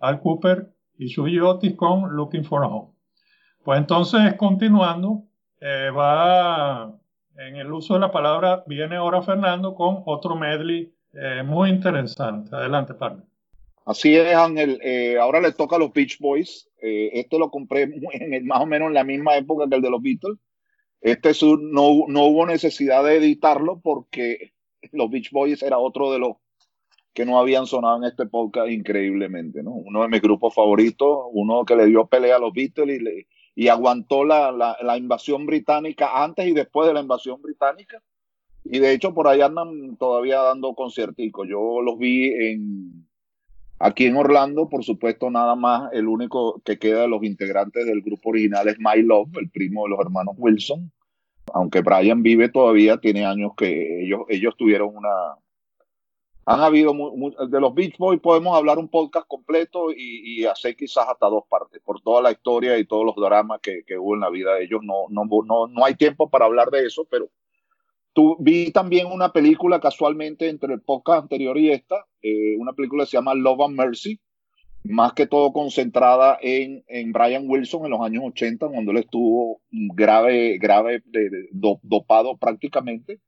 Al 0.00 0.20
Cooper 0.20 0.72
y 0.98 1.06
Shuji 1.06 1.40
Otis 1.40 1.76
con 1.76 2.14
Looking 2.14 2.44
for 2.44 2.64
a 2.64 2.68
Home. 2.68 2.92
Pues 3.64 3.78
entonces, 3.78 4.34
continuando, 4.34 5.24
eh, 5.60 5.90
va 5.96 6.94
en 7.36 7.56
el 7.56 7.72
uso 7.72 7.94
de 7.94 8.00
la 8.00 8.10
palabra, 8.10 8.64
viene 8.66 8.96
ahora 8.96 9.22
Fernando 9.22 9.74
con 9.74 10.02
otro 10.06 10.36
medley 10.36 10.92
eh, 11.12 11.42
muy 11.44 11.70
interesante. 11.70 12.54
Adelante, 12.54 12.94
partner. 12.94 13.26
Así 13.86 14.14
es, 14.14 14.34
Ángel. 14.34 14.78
Eh, 14.82 15.18
ahora 15.18 15.40
le 15.40 15.52
toca 15.52 15.76
a 15.76 15.78
los 15.78 15.92
Beach 15.92 16.18
Boys. 16.20 16.68
Este 16.78 17.38
lo 17.38 17.50
compré 17.50 17.82
en 18.12 18.34
el- 18.34 18.44
más 18.44 18.60
o 18.60 18.66
menos 18.66 18.88
en 18.88 18.94
la 18.94 19.04
misma 19.04 19.36
época 19.36 19.68
que 19.68 19.76
el 19.76 19.82
de 19.82 19.90
los 19.90 20.02
Beatles. 20.02 20.38
Este 21.00 21.32
no, 21.42 22.04
no 22.08 22.24
hubo 22.26 22.46
necesidad 22.46 23.02
de 23.04 23.16
editarlo 23.16 23.80
porque 23.80 24.52
los 24.92 25.10
Beach 25.10 25.30
Boys 25.30 25.62
era 25.62 25.78
otro 25.78 26.12
de 26.12 26.18
los 26.18 26.36
que 27.12 27.24
no 27.26 27.40
habían 27.40 27.66
sonado 27.66 27.96
en 27.96 28.04
este 28.04 28.26
podcast 28.26 28.70
increíblemente, 28.70 29.62
¿no? 29.64 29.72
Uno 29.72 30.02
de 30.02 30.08
mis 30.08 30.22
grupos 30.22 30.54
favoritos, 30.54 31.18
uno 31.32 31.64
que 31.64 31.74
le 31.74 31.86
dio 31.86 32.06
pelea 32.06 32.36
a 32.36 32.38
los 32.38 32.52
Beatles 32.52 33.00
y, 33.00 33.02
le- 33.02 33.26
y 33.54 33.68
aguantó 33.68 34.24
la, 34.24 34.52
la- 34.52 34.96
invasión 34.96 35.46
británica 35.46 36.22
antes 36.22 36.46
y 36.46 36.52
después 36.52 36.88
de 36.88 36.94
la 36.94 37.00
invasión 37.00 37.42
británica. 37.42 38.02
Y 38.64 38.78
de 38.78 38.92
hecho 38.92 39.12
por 39.14 39.26
ahí 39.28 39.40
andan 39.40 39.96
todavía 39.96 40.38
dando 40.40 40.74
concierticos. 40.74 41.48
Yo 41.48 41.80
los 41.80 41.98
vi 41.98 42.32
en, 42.32 43.06
aquí 43.78 44.06
en 44.06 44.16
Orlando, 44.16 44.68
por 44.68 44.84
supuesto, 44.84 45.30
nada 45.30 45.56
más 45.56 45.92
el 45.92 46.08
único 46.08 46.60
que 46.64 46.78
queda 46.78 47.02
de 47.02 47.08
los 47.08 47.22
integrantes 47.24 47.86
del 47.86 48.02
grupo 48.02 48.30
original 48.30 48.68
es 48.68 48.76
My 48.78 49.02
Love, 49.02 49.36
el 49.38 49.50
primo 49.50 49.84
de 49.84 49.90
los 49.90 50.00
hermanos 50.00 50.34
Wilson. 50.38 50.90
Aunque 51.52 51.80
Brian 51.80 52.22
vive 52.22 52.48
todavía, 52.48 52.98
tiene 52.98 53.24
años 53.26 53.52
que 53.56 54.04
ellos, 54.04 54.20
ellos 54.28 54.54
tuvieron 54.56 54.96
una, 54.96 55.08
han 56.50 56.60
habido 56.62 56.92
de 57.48 57.60
los 57.60 57.74
Beach 57.74 57.96
Boys 57.96 58.20
podemos 58.20 58.56
hablar 58.56 58.78
un 58.78 58.88
podcast 58.88 59.26
completo 59.28 59.92
y, 59.96 60.44
hacer 60.46 60.74
quizás 60.74 61.06
hasta 61.08 61.28
dos 61.28 61.44
partes 61.48 61.80
por 61.84 62.00
toda 62.00 62.20
la 62.20 62.32
historia 62.32 62.76
y 62.76 62.84
todos 62.84 63.06
los 63.06 63.14
dramas 63.14 63.60
que, 63.62 63.84
que 63.86 63.96
hubo 63.96 64.14
en 64.14 64.20
la 64.20 64.30
vida 64.30 64.54
de 64.54 64.64
ellos. 64.64 64.80
No, 64.82 65.04
no, 65.10 65.24
no, 65.24 65.68
no 65.68 65.84
hay 65.84 65.94
tiempo 65.94 66.28
para 66.28 66.46
hablar 66.46 66.70
de 66.70 66.86
eso 66.86 67.06
pero 67.08 67.28
tú, 68.12 68.36
vi 68.40 68.72
también 68.72 69.06
una 69.06 69.32
película 69.32 69.78
casualmente 69.78 70.48
entre 70.48 70.74
el 70.74 70.80
podcast 70.80 71.22
anterior 71.22 71.56
y 71.56 71.70
esta 71.70 72.04
eh, 72.20 72.56
una 72.58 72.72
película 72.72 73.04
que 73.04 73.10
se 73.10 73.16
llama 73.16 73.34
Love 73.34 73.66
and 73.66 73.76
Mercy 73.76 74.18
más 74.82 75.12
que 75.12 75.28
todo 75.28 75.52
concentrada 75.52 76.36
en, 76.42 76.82
en 76.88 77.12
Brian 77.12 77.44
Wilson 77.48 77.84
en 77.84 77.92
los 77.92 78.00
años 78.00 78.24
80 78.26 78.66
cuando 78.70 78.90
él 78.90 78.98
estuvo 78.98 79.60
grave 79.70 80.58
grave 80.58 81.04
dopado 81.52 82.36
prácticamente 82.38 83.20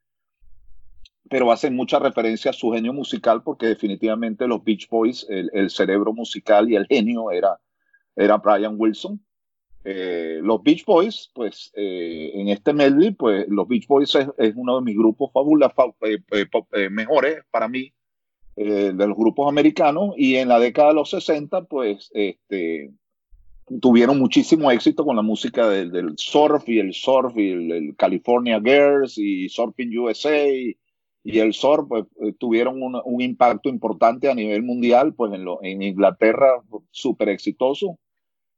pero 1.32 1.50
hacen 1.50 1.74
mucha 1.74 1.98
referencia 1.98 2.50
a 2.50 2.54
su 2.54 2.70
genio 2.72 2.92
musical 2.92 3.42
porque 3.42 3.64
definitivamente 3.66 4.46
los 4.46 4.62
Beach 4.62 4.86
Boys, 4.90 5.26
el, 5.30 5.50
el 5.54 5.70
cerebro 5.70 6.12
musical 6.12 6.70
y 6.70 6.76
el 6.76 6.86
genio 6.86 7.30
era, 7.30 7.59
era 8.14 8.36
Brian 8.36 8.74
Wilson. 8.78 9.18
Eh, 9.82 10.40
los 10.42 10.62
Beach 10.62 10.84
Boys, 10.84 11.30
pues 11.34 11.72
eh, 11.74 12.32
en 12.34 12.48
este 12.50 12.74
medley, 12.74 13.12
pues 13.12 13.46
los 13.48 13.66
Beach 13.66 13.86
Boys 13.88 14.14
es, 14.14 14.28
es 14.36 14.52
uno 14.56 14.76
de 14.76 14.82
mis 14.84 14.94
grupos 14.96 15.32
fabulosos, 15.32 15.94
eh, 16.02 16.18
eh, 16.32 16.44
pop- 16.52 16.68
eh, 16.74 16.90
mejores 16.90 17.38
para 17.50 17.66
mí 17.66 17.94
eh, 18.56 18.92
de 18.94 19.06
los 19.06 19.16
grupos 19.16 19.48
americanos 19.48 20.12
y 20.18 20.36
en 20.36 20.48
la 20.48 20.59
década 20.60 20.88
de 20.88 20.94
los 20.96 21.09
60, 21.09 21.64
pues 21.64 22.10
este, 22.12 22.92
tuvieron 23.80 24.18
muchísimo 24.18 24.70
éxito 24.70 25.04
con 25.06 25.16
la 25.16 25.22
música 25.22 25.66
del, 25.68 25.90
del 25.92 26.12
surf 26.18 26.68
y 26.68 26.78
el 26.78 26.92
surf 26.92 27.36
y 27.38 27.50
el, 27.52 27.72
el 27.72 27.96
California 27.96 28.60
Girls 28.62 29.16
y 29.16 29.48
Surfing 29.48 29.96
USA 29.98 30.46
y, 30.46 30.76
y 31.24 31.39
el 31.39 31.53
surf 31.53 31.86
pues, 31.89 32.05
eh, 32.20 32.32
tuvieron 32.39 32.82
un, 32.82 33.20
impacto 33.20 33.69
importante 33.69 34.28
a 34.28 34.35
nivel 34.35 34.62
mundial, 34.62 35.15
pues 35.15 35.32
en, 35.32 35.82
Inglaterra 35.82 36.62
súper 36.90 37.28
exitoso. 37.28 37.99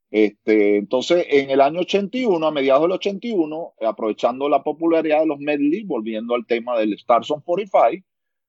Este, 0.09 0.77
entonces, 0.77 1.25
en 1.29 1.49
el 1.49 1.61
año 1.61 1.81
81, 1.81 2.45
a 2.45 2.51
mediados 2.51 2.83
del 2.83 2.93
81, 2.93 3.73
aprovechando 3.81 4.49
la 4.49 4.63
popularidad 4.63 5.21
de 5.21 5.27
los 5.27 5.39
medley, 5.39 5.83
volviendo 5.83 6.35
al 6.35 6.45
tema 6.45 6.77
del 6.79 6.93
Stars 6.93 7.29
on 7.31 7.41
45, 7.41 8.05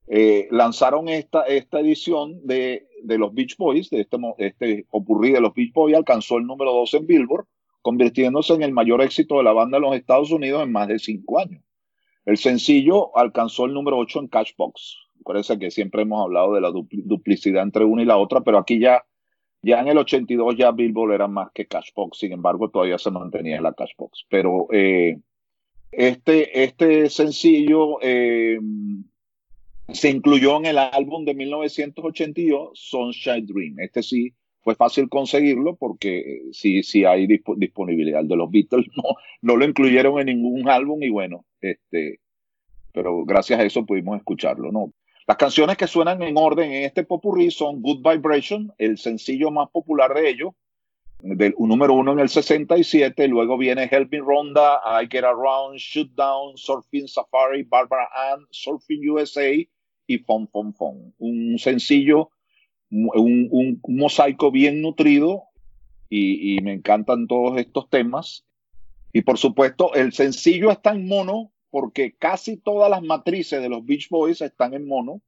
eh, 0.08 0.46
lanzaron 0.50 1.08
esta, 1.08 1.42
esta 1.42 1.80
edición 1.80 2.46
de, 2.46 2.86
de 3.02 3.18
los 3.18 3.34
Beach 3.34 3.56
Boys, 3.56 3.90
de 3.90 4.00
este, 4.00 4.16
este 4.38 4.86
popurrí 4.90 5.32
de 5.32 5.40
los 5.40 5.52
Beach 5.52 5.72
Boys, 5.72 5.96
alcanzó 5.96 6.38
el 6.38 6.46
número 6.46 6.72
2 6.72 6.94
en 6.94 7.06
Billboard, 7.06 7.46
convirtiéndose 7.82 8.54
en 8.54 8.62
el 8.62 8.72
mayor 8.72 9.02
éxito 9.02 9.38
de 9.38 9.44
la 9.44 9.52
banda 9.52 9.78
en 9.78 9.82
los 9.82 9.96
Estados 9.96 10.30
Unidos 10.30 10.62
en 10.62 10.72
más 10.72 10.88
de 10.88 10.98
cinco 10.98 11.40
años. 11.40 11.62
El 12.26 12.36
sencillo 12.36 13.16
alcanzó 13.16 13.64
el 13.64 13.72
número 13.72 13.96
8 13.98 14.20
en 14.20 14.28
Cashbox. 14.28 14.98
Acuérdense 15.20 15.58
que 15.58 15.70
siempre 15.70 16.02
hemos 16.02 16.22
hablado 16.22 16.54
de 16.54 16.60
la 16.60 16.70
dupli- 16.70 17.02
duplicidad 17.04 17.62
entre 17.62 17.84
una 17.84 18.02
y 18.02 18.04
la 18.04 18.18
otra, 18.18 18.42
pero 18.42 18.58
aquí 18.58 18.78
ya, 18.78 19.02
ya 19.62 19.80
en 19.80 19.88
el 19.88 19.98
82 19.98 20.56
ya 20.56 20.72
Billboard 20.72 21.14
era 21.14 21.28
más 21.28 21.50
que 21.52 21.66
Cashbox, 21.66 22.18
sin 22.18 22.32
embargo 22.32 22.68
todavía 22.68 22.98
se 22.98 23.10
mantenía 23.10 23.56
en 23.56 23.62
la 23.62 23.72
Cashbox. 23.72 24.26
Pero 24.28 24.66
eh, 24.72 25.18
este, 25.92 26.62
este 26.64 27.08
sencillo 27.10 27.98
eh, 28.02 28.58
se 29.88 30.10
incluyó 30.10 30.56
en 30.58 30.66
el 30.66 30.78
álbum 30.78 31.24
de 31.24 31.34
1982, 31.34 32.70
Sunshine 32.74 33.46
Dream. 33.46 33.80
Este 33.80 34.02
sí 34.02 34.32
fue 34.66 34.74
fácil 34.74 35.08
conseguirlo 35.08 35.76
porque 35.76 36.18
eh, 36.18 36.42
sí, 36.50 36.82
sí 36.82 37.04
hay 37.04 37.28
dispo- 37.28 37.54
disponibilidad. 37.56 38.24
De 38.24 38.34
los 38.34 38.50
Beatles 38.50 38.88
no, 38.96 39.04
no 39.42 39.56
lo 39.56 39.64
incluyeron 39.64 40.18
en 40.18 40.26
ningún 40.26 40.68
álbum 40.68 41.00
y 41.04 41.08
bueno, 41.08 41.44
este, 41.60 42.18
pero 42.90 43.24
gracias 43.24 43.60
a 43.60 43.62
eso 43.62 43.86
pudimos 43.86 44.16
escucharlo, 44.16 44.72
¿no? 44.72 44.92
Las 45.28 45.36
canciones 45.36 45.76
que 45.76 45.86
suenan 45.86 46.20
en 46.20 46.36
orden 46.36 46.72
en 46.72 46.82
este 46.82 47.04
popurrí 47.04 47.52
son 47.52 47.80
Good 47.80 48.02
Vibration, 48.02 48.72
el 48.78 48.98
sencillo 48.98 49.52
más 49.52 49.70
popular 49.70 50.12
de 50.14 50.30
ellos, 50.30 50.50
del 51.20 51.54
número 51.58 51.94
uno 51.94 52.12
en 52.14 52.18
el 52.18 52.28
67, 52.28 53.28
luego 53.28 53.56
viene 53.56 53.88
Help 53.88 54.10
Me 54.10 54.18
Ronda, 54.18 54.80
I 55.00 55.06
Get 55.08 55.22
Around, 55.22 55.76
Shoot 55.76 56.10
Down, 56.16 56.56
Surfing 56.56 57.06
Safari, 57.06 57.62
Barbara 57.62 58.08
Ann, 58.32 58.46
Surfing 58.50 59.08
USA 59.10 59.48
y 60.08 60.18
Fon 60.18 60.48
Fon 60.48 60.74
Fon. 60.74 61.14
Un 61.18 61.56
sencillo, 61.56 62.30
un, 62.90 63.48
un- 63.50 63.80
mosaico 63.88 64.50
bien 64.50 64.82
nutrido 64.82 65.44
y, 66.08 66.60
me 66.62 66.72
encantan 66.72 67.26
todos 67.26 67.58
estos 67.58 67.90
temas. 67.90 68.44
Y 69.12 69.22
por 69.22 69.38
supuesto, 69.38 69.94
el 69.94 70.12
sencillo 70.12 70.70
está 70.70 70.90
en 70.92 71.08
mono 71.08 71.52
porque 71.70 72.14
casi 72.16 72.56
todas 72.56 72.90
las 72.90 73.02
matrices 73.02 73.60
de 73.60 73.68
los 73.68 73.84
Beach 73.84 74.08
Boys 74.08 74.40
están 74.40 74.74
en 74.74 74.86
mono, 74.86 75.20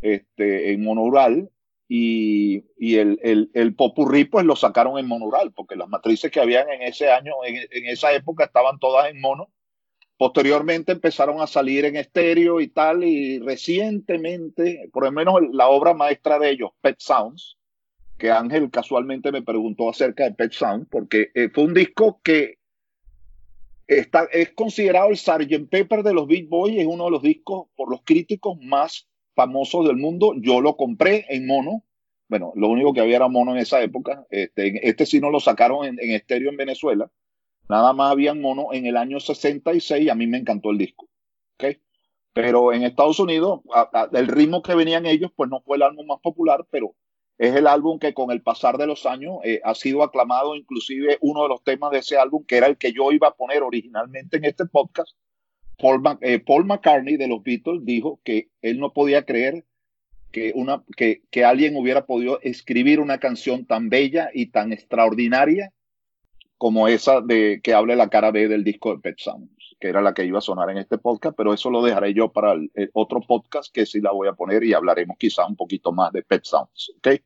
este, 0.00 0.72
en 0.72 0.82
monaural, 0.82 1.50
y, 1.88 2.64
y 2.78 2.96
el, 2.96 3.18
el, 3.22 3.50
el 3.52 3.74
popurrí 3.74 4.24
pues 4.24 4.46
lo 4.46 4.56
sacaron 4.56 4.98
en 4.98 5.06
monaural, 5.06 5.52
porque 5.52 5.76
las 5.76 5.88
matrices 5.88 6.30
que 6.30 6.40
habían 6.40 6.68
en 6.70 6.82
ese 6.82 7.10
año, 7.10 7.32
en, 7.44 7.56
en 7.56 7.86
esa 7.86 8.12
época 8.14 8.44
estaban 8.44 8.78
todas 8.78 9.10
en 9.10 9.20
mono. 9.20 9.50
Posteriormente 10.22 10.92
empezaron 10.92 11.40
a 11.40 11.48
salir 11.48 11.84
en 11.84 11.96
estéreo 11.96 12.60
y 12.60 12.68
tal, 12.68 13.02
y 13.02 13.40
recientemente, 13.40 14.88
por 14.92 15.02
lo 15.02 15.10
menos 15.10 15.34
la 15.50 15.66
obra 15.66 15.94
maestra 15.94 16.38
de 16.38 16.50
ellos, 16.50 16.70
Pet 16.80 16.94
Sounds, 17.00 17.58
que 18.18 18.30
Ángel 18.30 18.70
casualmente 18.70 19.32
me 19.32 19.42
preguntó 19.42 19.90
acerca 19.90 20.22
de 20.22 20.30
Pet 20.30 20.52
Sounds, 20.52 20.86
porque 20.88 21.32
eh, 21.34 21.48
fue 21.52 21.64
un 21.64 21.74
disco 21.74 22.20
que 22.22 22.58
está, 23.88 24.28
es 24.30 24.52
considerado 24.52 25.08
el 25.08 25.16
Sgt. 25.16 25.68
Pepper 25.68 26.04
de 26.04 26.14
los 26.14 26.28
Beach 26.28 26.48
Boys, 26.48 26.78
es 26.78 26.86
uno 26.86 27.06
de 27.06 27.10
los 27.10 27.22
discos 27.22 27.66
por 27.74 27.90
los 27.90 28.02
críticos 28.04 28.56
más 28.60 29.08
famosos 29.34 29.88
del 29.88 29.96
mundo. 29.96 30.34
Yo 30.36 30.60
lo 30.60 30.76
compré 30.76 31.26
en 31.30 31.48
mono. 31.48 31.82
Bueno, 32.28 32.52
lo 32.54 32.68
único 32.68 32.94
que 32.94 33.00
había 33.00 33.16
era 33.16 33.26
mono 33.26 33.56
en 33.56 33.58
esa 33.58 33.82
época. 33.82 34.24
Este, 34.30 34.88
este 34.88 35.04
sí 35.04 35.18
no 35.18 35.30
lo 35.30 35.40
sacaron 35.40 35.84
en 35.84 36.10
estéreo 36.12 36.48
en 36.48 36.56
Venezuela. 36.56 37.10
Nada 37.68 37.92
más 37.92 38.12
había 38.12 38.32
en 38.32 38.40
mono 38.40 38.68
en 38.72 38.86
el 38.86 38.96
año 38.96 39.20
66 39.20 40.04
y 40.04 40.08
a 40.08 40.14
mí 40.14 40.26
me 40.26 40.38
encantó 40.38 40.70
el 40.70 40.78
disco. 40.78 41.08
¿ok? 41.54 41.76
Pero 42.32 42.72
en 42.72 42.82
Estados 42.82 43.18
Unidos, 43.20 43.60
el 44.12 44.28
ritmo 44.28 44.62
que 44.62 44.74
venían 44.74 45.06
ellos, 45.06 45.30
pues 45.34 45.50
no 45.50 45.60
fue 45.60 45.76
el 45.76 45.82
álbum 45.82 46.06
más 46.06 46.20
popular, 46.20 46.66
pero 46.70 46.94
es 47.38 47.54
el 47.54 47.66
álbum 47.66 47.98
que 47.98 48.14
con 48.14 48.30
el 48.30 48.42
pasar 48.42 48.78
de 48.78 48.86
los 48.86 49.04
años 49.04 49.38
eh, 49.44 49.60
ha 49.64 49.74
sido 49.74 50.02
aclamado, 50.02 50.54
inclusive 50.54 51.18
uno 51.20 51.42
de 51.42 51.48
los 51.48 51.62
temas 51.62 51.90
de 51.90 51.98
ese 51.98 52.16
álbum, 52.16 52.44
que 52.44 52.56
era 52.56 52.66
el 52.66 52.78
que 52.78 52.92
yo 52.92 53.12
iba 53.12 53.28
a 53.28 53.34
poner 53.34 53.62
originalmente 53.62 54.36
en 54.38 54.44
este 54.44 54.64
podcast, 54.66 55.16
Paul, 55.78 56.02
eh, 56.20 56.38
Paul 56.38 56.64
McCartney 56.64 57.16
de 57.16 57.28
los 57.28 57.42
Beatles 57.42 57.84
dijo 57.84 58.20
que 58.22 58.50
él 58.60 58.78
no 58.78 58.92
podía 58.92 59.24
creer 59.24 59.64
que, 60.30 60.54
que 61.30 61.44
alguien 61.44 61.76
hubiera 61.76 62.06
podido 62.06 62.40
escribir 62.42 63.00
una 63.00 63.18
canción 63.18 63.66
tan 63.66 63.88
bella 63.90 64.30
y 64.32 64.46
tan 64.46 64.72
extraordinaria 64.72 65.72
como 66.62 66.86
esa 66.86 67.20
de 67.20 67.60
que 67.60 67.74
hable 67.74 67.96
la 67.96 68.08
cara 68.08 68.30
B 68.30 68.46
del 68.46 68.62
disco 68.62 68.94
de 68.94 69.00
Pet 69.00 69.18
Sounds, 69.18 69.50
que 69.80 69.88
era 69.88 70.00
la 70.00 70.14
que 70.14 70.24
iba 70.24 70.38
a 70.38 70.40
sonar 70.40 70.70
en 70.70 70.78
este 70.78 70.96
podcast, 70.96 71.36
pero 71.36 71.52
eso 71.52 71.70
lo 71.70 71.82
dejaré 71.82 72.14
yo 72.14 72.30
para 72.30 72.52
el, 72.52 72.70
otro 72.92 73.20
podcast 73.20 73.74
que 73.74 73.84
sí 73.84 74.00
la 74.00 74.12
voy 74.12 74.28
a 74.28 74.34
poner 74.34 74.62
y 74.62 74.72
hablaremos 74.72 75.16
quizá 75.18 75.44
un 75.44 75.56
poquito 75.56 75.90
más 75.90 76.12
de 76.12 76.22
Pet 76.22 76.44
Sounds. 76.44 76.92
¿ok? 76.98 77.20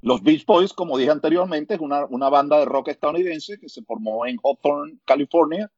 Los 0.00 0.22
Beach 0.22 0.46
Boys, 0.46 0.72
como 0.72 0.96
dije 0.96 1.10
anteriormente, 1.10 1.74
es 1.74 1.80
una, 1.80 2.06
una 2.06 2.30
banda 2.30 2.58
de 2.58 2.64
rock 2.64 2.88
estadounidense 2.88 3.58
que 3.58 3.68
se 3.68 3.82
formó 3.82 4.24
en 4.24 4.38
Hawthorne, 4.42 4.96
California, 5.04 5.70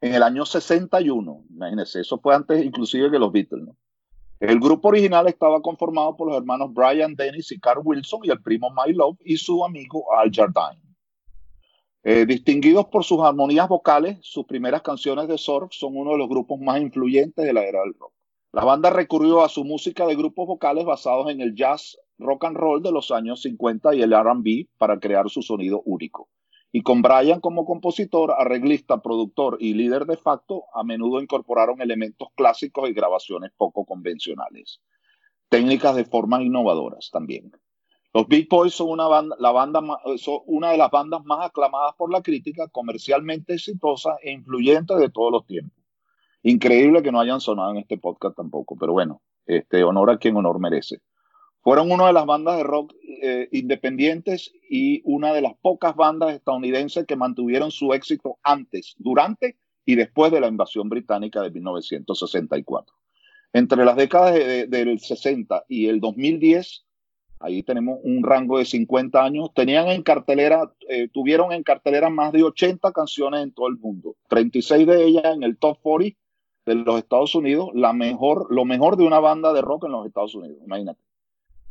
en 0.00 0.14
el 0.14 0.22
año 0.22 0.46
61. 0.46 1.44
Imagínense, 1.50 2.00
eso 2.00 2.18
fue 2.20 2.34
antes 2.34 2.64
inclusive 2.64 3.10
que 3.10 3.18
los 3.18 3.30
Beatles. 3.30 3.68
El 4.38 4.58
grupo 4.58 4.88
original 4.88 5.28
estaba 5.28 5.60
conformado 5.60 6.16
por 6.16 6.28
los 6.28 6.38
hermanos 6.38 6.72
Brian 6.72 7.14
Dennis 7.14 7.52
y 7.52 7.60
Carl 7.60 7.82
Wilson 7.84 8.20
y 8.22 8.30
el 8.30 8.40
primo 8.40 8.70
My 8.70 8.94
Love 8.94 9.18
y 9.26 9.36
su 9.36 9.62
amigo 9.62 10.06
Al 10.16 10.30
Jardine. 10.32 10.89
Eh, 12.02 12.24
distinguidos 12.24 12.86
por 12.86 13.04
sus 13.04 13.20
armonías 13.20 13.68
vocales, 13.68 14.18
sus 14.22 14.46
primeras 14.46 14.80
canciones 14.80 15.28
de 15.28 15.36
surf 15.36 15.70
son 15.72 15.96
uno 15.96 16.12
de 16.12 16.18
los 16.18 16.28
grupos 16.30 16.58
más 16.58 16.80
influyentes 16.80 17.44
de 17.44 17.52
la 17.52 17.64
era 17.64 17.80
del 17.80 17.92
rock. 17.92 18.14
La 18.52 18.64
banda 18.64 18.88
recurrió 18.88 19.42
a 19.44 19.50
su 19.50 19.64
música 19.64 20.06
de 20.06 20.16
grupos 20.16 20.46
vocales 20.46 20.86
basados 20.86 21.30
en 21.30 21.42
el 21.42 21.54
jazz, 21.54 21.98
rock 22.18 22.46
and 22.46 22.56
roll 22.56 22.82
de 22.82 22.90
los 22.90 23.10
años 23.10 23.42
50 23.42 23.94
y 23.94 24.02
el 24.02 24.14
R&B 24.14 24.68
para 24.78 24.98
crear 24.98 25.28
su 25.28 25.42
sonido 25.42 25.82
único. 25.84 26.28
Y 26.72 26.82
con 26.82 27.02
Brian 27.02 27.40
como 27.40 27.66
compositor, 27.66 28.32
arreglista, 28.36 29.02
productor 29.02 29.58
y 29.60 29.74
líder 29.74 30.06
de 30.06 30.16
facto, 30.16 30.64
a 30.72 30.82
menudo 30.84 31.20
incorporaron 31.20 31.82
elementos 31.82 32.28
clásicos 32.34 32.88
y 32.88 32.94
grabaciones 32.94 33.50
poco 33.56 33.84
convencionales. 33.84 34.80
Técnicas 35.50 35.96
de 35.96 36.04
formas 36.04 36.40
innovadoras 36.42 37.10
también. 37.12 37.52
Los 38.12 38.26
Beach 38.26 38.48
Boys 38.48 38.74
son 38.74 38.88
una, 38.90 39.06
banda, 39.06 39.36
la 39.38 39.52
banda, 39.52 39.80
son 40.18 40.40
una 40.46 40.72
de 40.72 40.78
las 40.78 40.90
bandas 40.90 41.24
más 41.24 41.46
aclamadas 41.46 41.94
por 41.96 42.12
la 42.12 42.22
crítica, 42.22 42.66
comercialmente 42.68 43.54
exitosa 43.54 44.16
e 44.22 44.32
influyente 44.32 44.96
de 44.96 45.08
todos 45.10 45.30
los 45.30 45.46
tiempos. 45.46 45.78
Increíble 46.42 47.02
que 47.02 47.12
no 47.12 47.20
hayan 47.20 47.40
sonado 47.40 47.70
en 47.70 47.76
este 47.78 47.98
podcast 47.98 48.36
tampoco, 48.36 48.76
pero 48.76 48.92
bueno, 48.92 49.22
este, 49.46 49.84
honor 49.84 50.10
a 50.10 50.18
quien 50.18 50.36
honor 50.36 50.58
merece. 50.58 51.00
Fueron 51.62 51.92
una 51.92 52.06
de 52.06 52.14
las 52.14 52.24
bandas 52.26 52.56
de 52.56 52.62
rock 52.64 52.94
eh, 53.22 53.48
independientes 53.52 54.50
y 54.68 55.02
una 55.04 55.32
de 55.34 55.42
las 55.42 55.52
pocas 55.60 55.94
bandas 55.94 56.32
estadounidenses 56.34 57.06
que 57.06 57.16
mantuvieron 57.16 57.70
su 57.70 57.92
éxito 57.92 58.38
antes, 58.42 58.94
durante 58.98 59.56
y 59.84 59.94
después 59.94 60.32
de 60.32 60.40
la 60.40 60.48
invasión 60.48 60.88
británica 60.88 61.42
de 61.42 61.50
1964. 61.50 62.94
Entre 63.52 63.84
las 63.84 63.96
décadas 63.96 64.34
de- 64.34 64.66
de- 64.66 64.84
del 64.84 64.98
60 65.00 65.64
y 65.68 65.86
el 65.88 66.00
2010, 66.00 66.86
ahí 67.40 67.62
tenemos 67.62 67.98
un 68.04 68.22
rango 68.22 68.58
de 68.58 68.64
50 68.64 69.24
años, 69.24 69.50
tenían 69.54 69.88
en 69.88 70.02
cartelera, 70.02 70.72
eh, 70.88 71.08
tuvieron 71.08 71.52
en 71.52 71.62
cartelera 71.62 72.10
más 72.10 72.32
de 72.32 72.44
80 72.44 72.92
canciones 72.92 73.42
en 73.42 73.52
todo 73.52 73.68
el 73.68 73.78
mundo, 73.78 74.14
36 74.28 74.86
de 74.86 75.04
ellas 75.04 75.24
en 75.34 75.42
el 75.42 75.56
top 75.56 75.78
40 75.82 76.16
de 76.66 76.74
los 76.74 76.98
Estados 76.98 77.34
Unidos, 77.34 77.70
la 77.74 77.92
mejor, 77.92 78.46
lo 78.50 78.64
mejor 78.64 78.96
de 78.96 79.04
una 79.04 79.18
banda 79.18 79.52
de 79.52 79.62
rock 79.62 79.86
en 79.86 79.92
los 79.92 80.06
Estados 80.06 80.34
Unidos, 80.34 80.58
imagínate. 80.64 81.00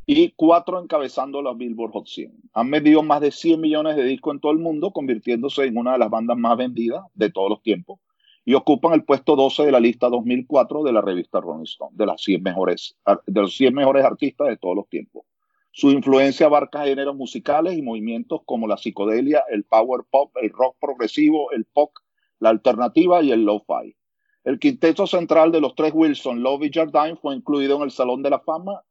Y 0.08 0.32
cuatro 0.32 0.82
encabezando 0.82 1.40
la 1.44 1.54
Billboard 1.54 1.92
Hot 1.92 2.08
100. 2.08 2.34
Han 2.54 2.72
vendido 2.72 3.04
más 3.04 3.22
de 3.22 3.32
100 3.32 3.62
millones 3.62 3.96
de 3.96 4.04
discos 4.04 4.34
en 4.34 4.40
todo 4.40 4.52
el 4.52 4.58
mundo, 4.58 4.92
convirtiéndose 4.92 5.66
en 5.66 5.78
una 5.78 5.94
de 5.94 6.00
las 6.00 6.10
bandas 6.10 6.36
más 6.36 6.58
vendidas 6.58 7.04
de 7.14 7.30
todos 7.30 7.48
los 7.48 7.62
tiempos. 7.62 8.00
Y 8.44 8.56
ocupan 8.56 8.94
el 8.94 9.04
puesto 9.04 9.36
12 9.36 9.66
de 9.66 9.72
la 9.72 9.80
lista 9.80 10.10
2004 10.10 10.82
de 10.82 10.94
la 10.94 11.02
revista 11.02 11.40
Rolling 11.40 11.66
Stone, 11.66 11.92
de, 11.94 12.08
las 12.08 12.24
100 12.24 12.42
mejores, 12.42 12.98
de 13.28 13.42
los 13.42 13.56
100 13.56 13.76
mejores 13.76 14.04
artistas 14.04 14.48
de 14.48 14.58
todos 14.58 14.76
los 14.76 14.90
tiempos. 14.90 15.26
Su 15.72 15.92
influencia 15.92 16.48
abarca 16.48 16.84
géneros 16.84 17.16
musicales 17.16 17.78
y 17.78 17.82
movimientos 17.82 18.42
como 18.46 18.68
la 18.68 18.78
psicodelia, 18.78 19.44
el 19.50 19.64
power 19.64 20.02
pop, 20.10 20.36
el 20.42 20.50
rock 20.50 20.78
progresivo, 20.80 21.52
el 21.52 21.66
pop, 21.66 21.92
la 22.40 22.50
alternativa 22.50 23.22
y 23.22 23.32
el 23.32 23.44
lo-fi. 23.44 23.96
El 24.44 24.58
quinteto 24.58 25.06
central 25.06 25.52
de 25.52 25.62
los 25.62 25.76
tres 25.76 25.92
Wilson, 25.94 26.42
Love 26.42 26.64
y 26.64 26.72
Jardine 26.72 27.18
fue 27.18 27.36
incluido 27.36 27.78
en 27.78 27.84
el 27.84 27.92
Salón 27.92 28.24
de 28.24 28.32
la 28.32 28.40
Fama 28.40 28.82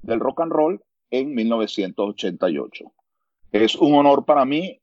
del 0.00 0.20
Rock 0.20 0.40
and 0.40 0.52
Roll 0.52 0.82
en 1.10 1.34
1988. 1.34 2.84
Es 3.52 3.76
un 3.76 3.94
honor 3.94 4.24
para 4.24 4.44
mí 4.44 4.80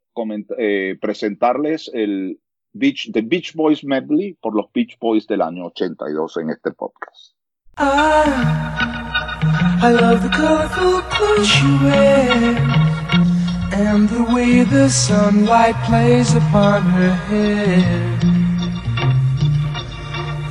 eh, 0.58 0.98
presentarles 1.02 1.90
el 1.94 2.40
Beach, 2.74 3.10
The 3.12 3.22
Beach 3.22 3.54
Boys 3.56 3.84
Medley 3.84 4.34
por 4.34 4.56
los 4.56 4.72
Beach 4.74 4.98
Boys 5.00 5.26
del 5.28 5.42
año 5.42 5.68
82 5.68 6.38
en 6.38 6.50
este 6.52 6.72
podcast. 6.72 7.34
I, 7.78 9.09
I 9.82 9.92
love 9.92 10.22
the 10.24 10.30
colorful 10.30 11.02
clothes 11.04 11.62
you 11.62 11.80
wear 11.80 12.58
and 13.72 14.10
the 14.10 14.24
way 14.24 14.64
the 14.64 14.90
sunlight 14.90 15.76
plays 15.86 16.36
upon 16.36 16.82
her 16.82 17.12
hair. 17.30 18.20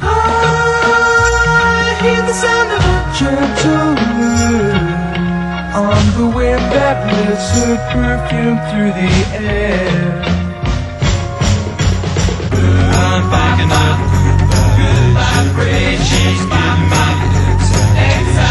I 0.00 1.98
hear 2.00 2.22
the 2.22 2.32
sound 2.32 2.72
of 2.72 2.80
a 2.80 3.00
gentle 3.20 3.96
word 4.16 4.88
on 5.76 6.02
the 6.16 6.26
wind 6.34 6.64
that 6.72 6.96
lifts 7.12 7.50
her 7.58 7.76
perfume 7.92 8.58
through 8.70 8.92
the 8.96 9.12
air. 9.36 10.24
I'm 12.96 13.22
picking 13.28 13.72
up 13.76 13.98
good 14.78 15.12
vibrations, 15.12 16.40
vibrations, 16.48 16.48
my 16.48 17.37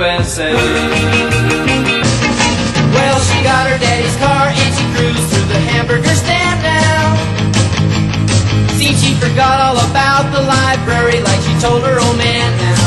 USA. 0.00 0.48
Well, 2.96 3.18
she 3.20 3.36
got 3.44 3.68
her 3.68 3.76
daddy's 3.76 4.16
car 4.16 4.48
and 4.48 4.70
she 4.72 4.84
cruised 4.96 5.28
through 5.28 5.44
the 5.52 5.60
hamburger 5.60 6.16
stand 6.16 6.56
now. 6.64 7.20
See, 8.80 8.96
she 8.96 9.12
forgot 9.20 9.60
all 9.60 9.76
about 9.92 10.32
the 10.32 10.40
library 10.40 11.20
like 11.20 11.36
she 11.44 11.52
told 11.60 11.84
her 11.84 12.00
old 12.00 12.16
man 12.16 12.48
now. 12.56 12.86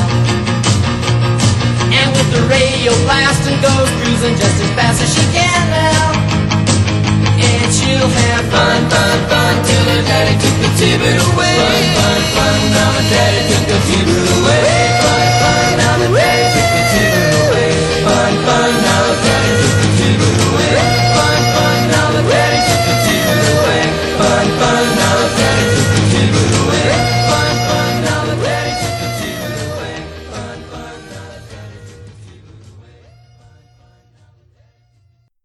And 1.93 2.09
with 2.17 2.29
the 2.33 2.49
radio 2.49 2.97
blasting, 3.05 3.61
goes 3.61 3.89
cruising 4.01 4.33
just 4.33 4.57
as 4.57 4.69
fast 4.73 4.97
as 5.05 5.13
she 5.13 5.21
can 5.37 5.63
now. 5.69 6.17
And 7.29 7.69
she'll 7.69 8.09
have 8.09 8.43
fun, 8.49 8.89
fun, 8.89 9.17
fun 9.29 9.53
till 9.61 9.85
her 9.85 10.01
daddy 10.01 10.33
took 10.41 10.57
the 10.65 10.71
Tibbet 10.81 11.17
away. 11.29 11.61
Fun, 11.61 11.77
fun, 11.93 12.21
fun, 12.33 12.57
now 12.73 12.89
her 12.89 13.05
daddy 13.05 13.41
took 13.53 13.65
the 13.69 13.79
Tibbet 13.85 14.25
away. 14.33 14.65
Fun, 15.05 15.22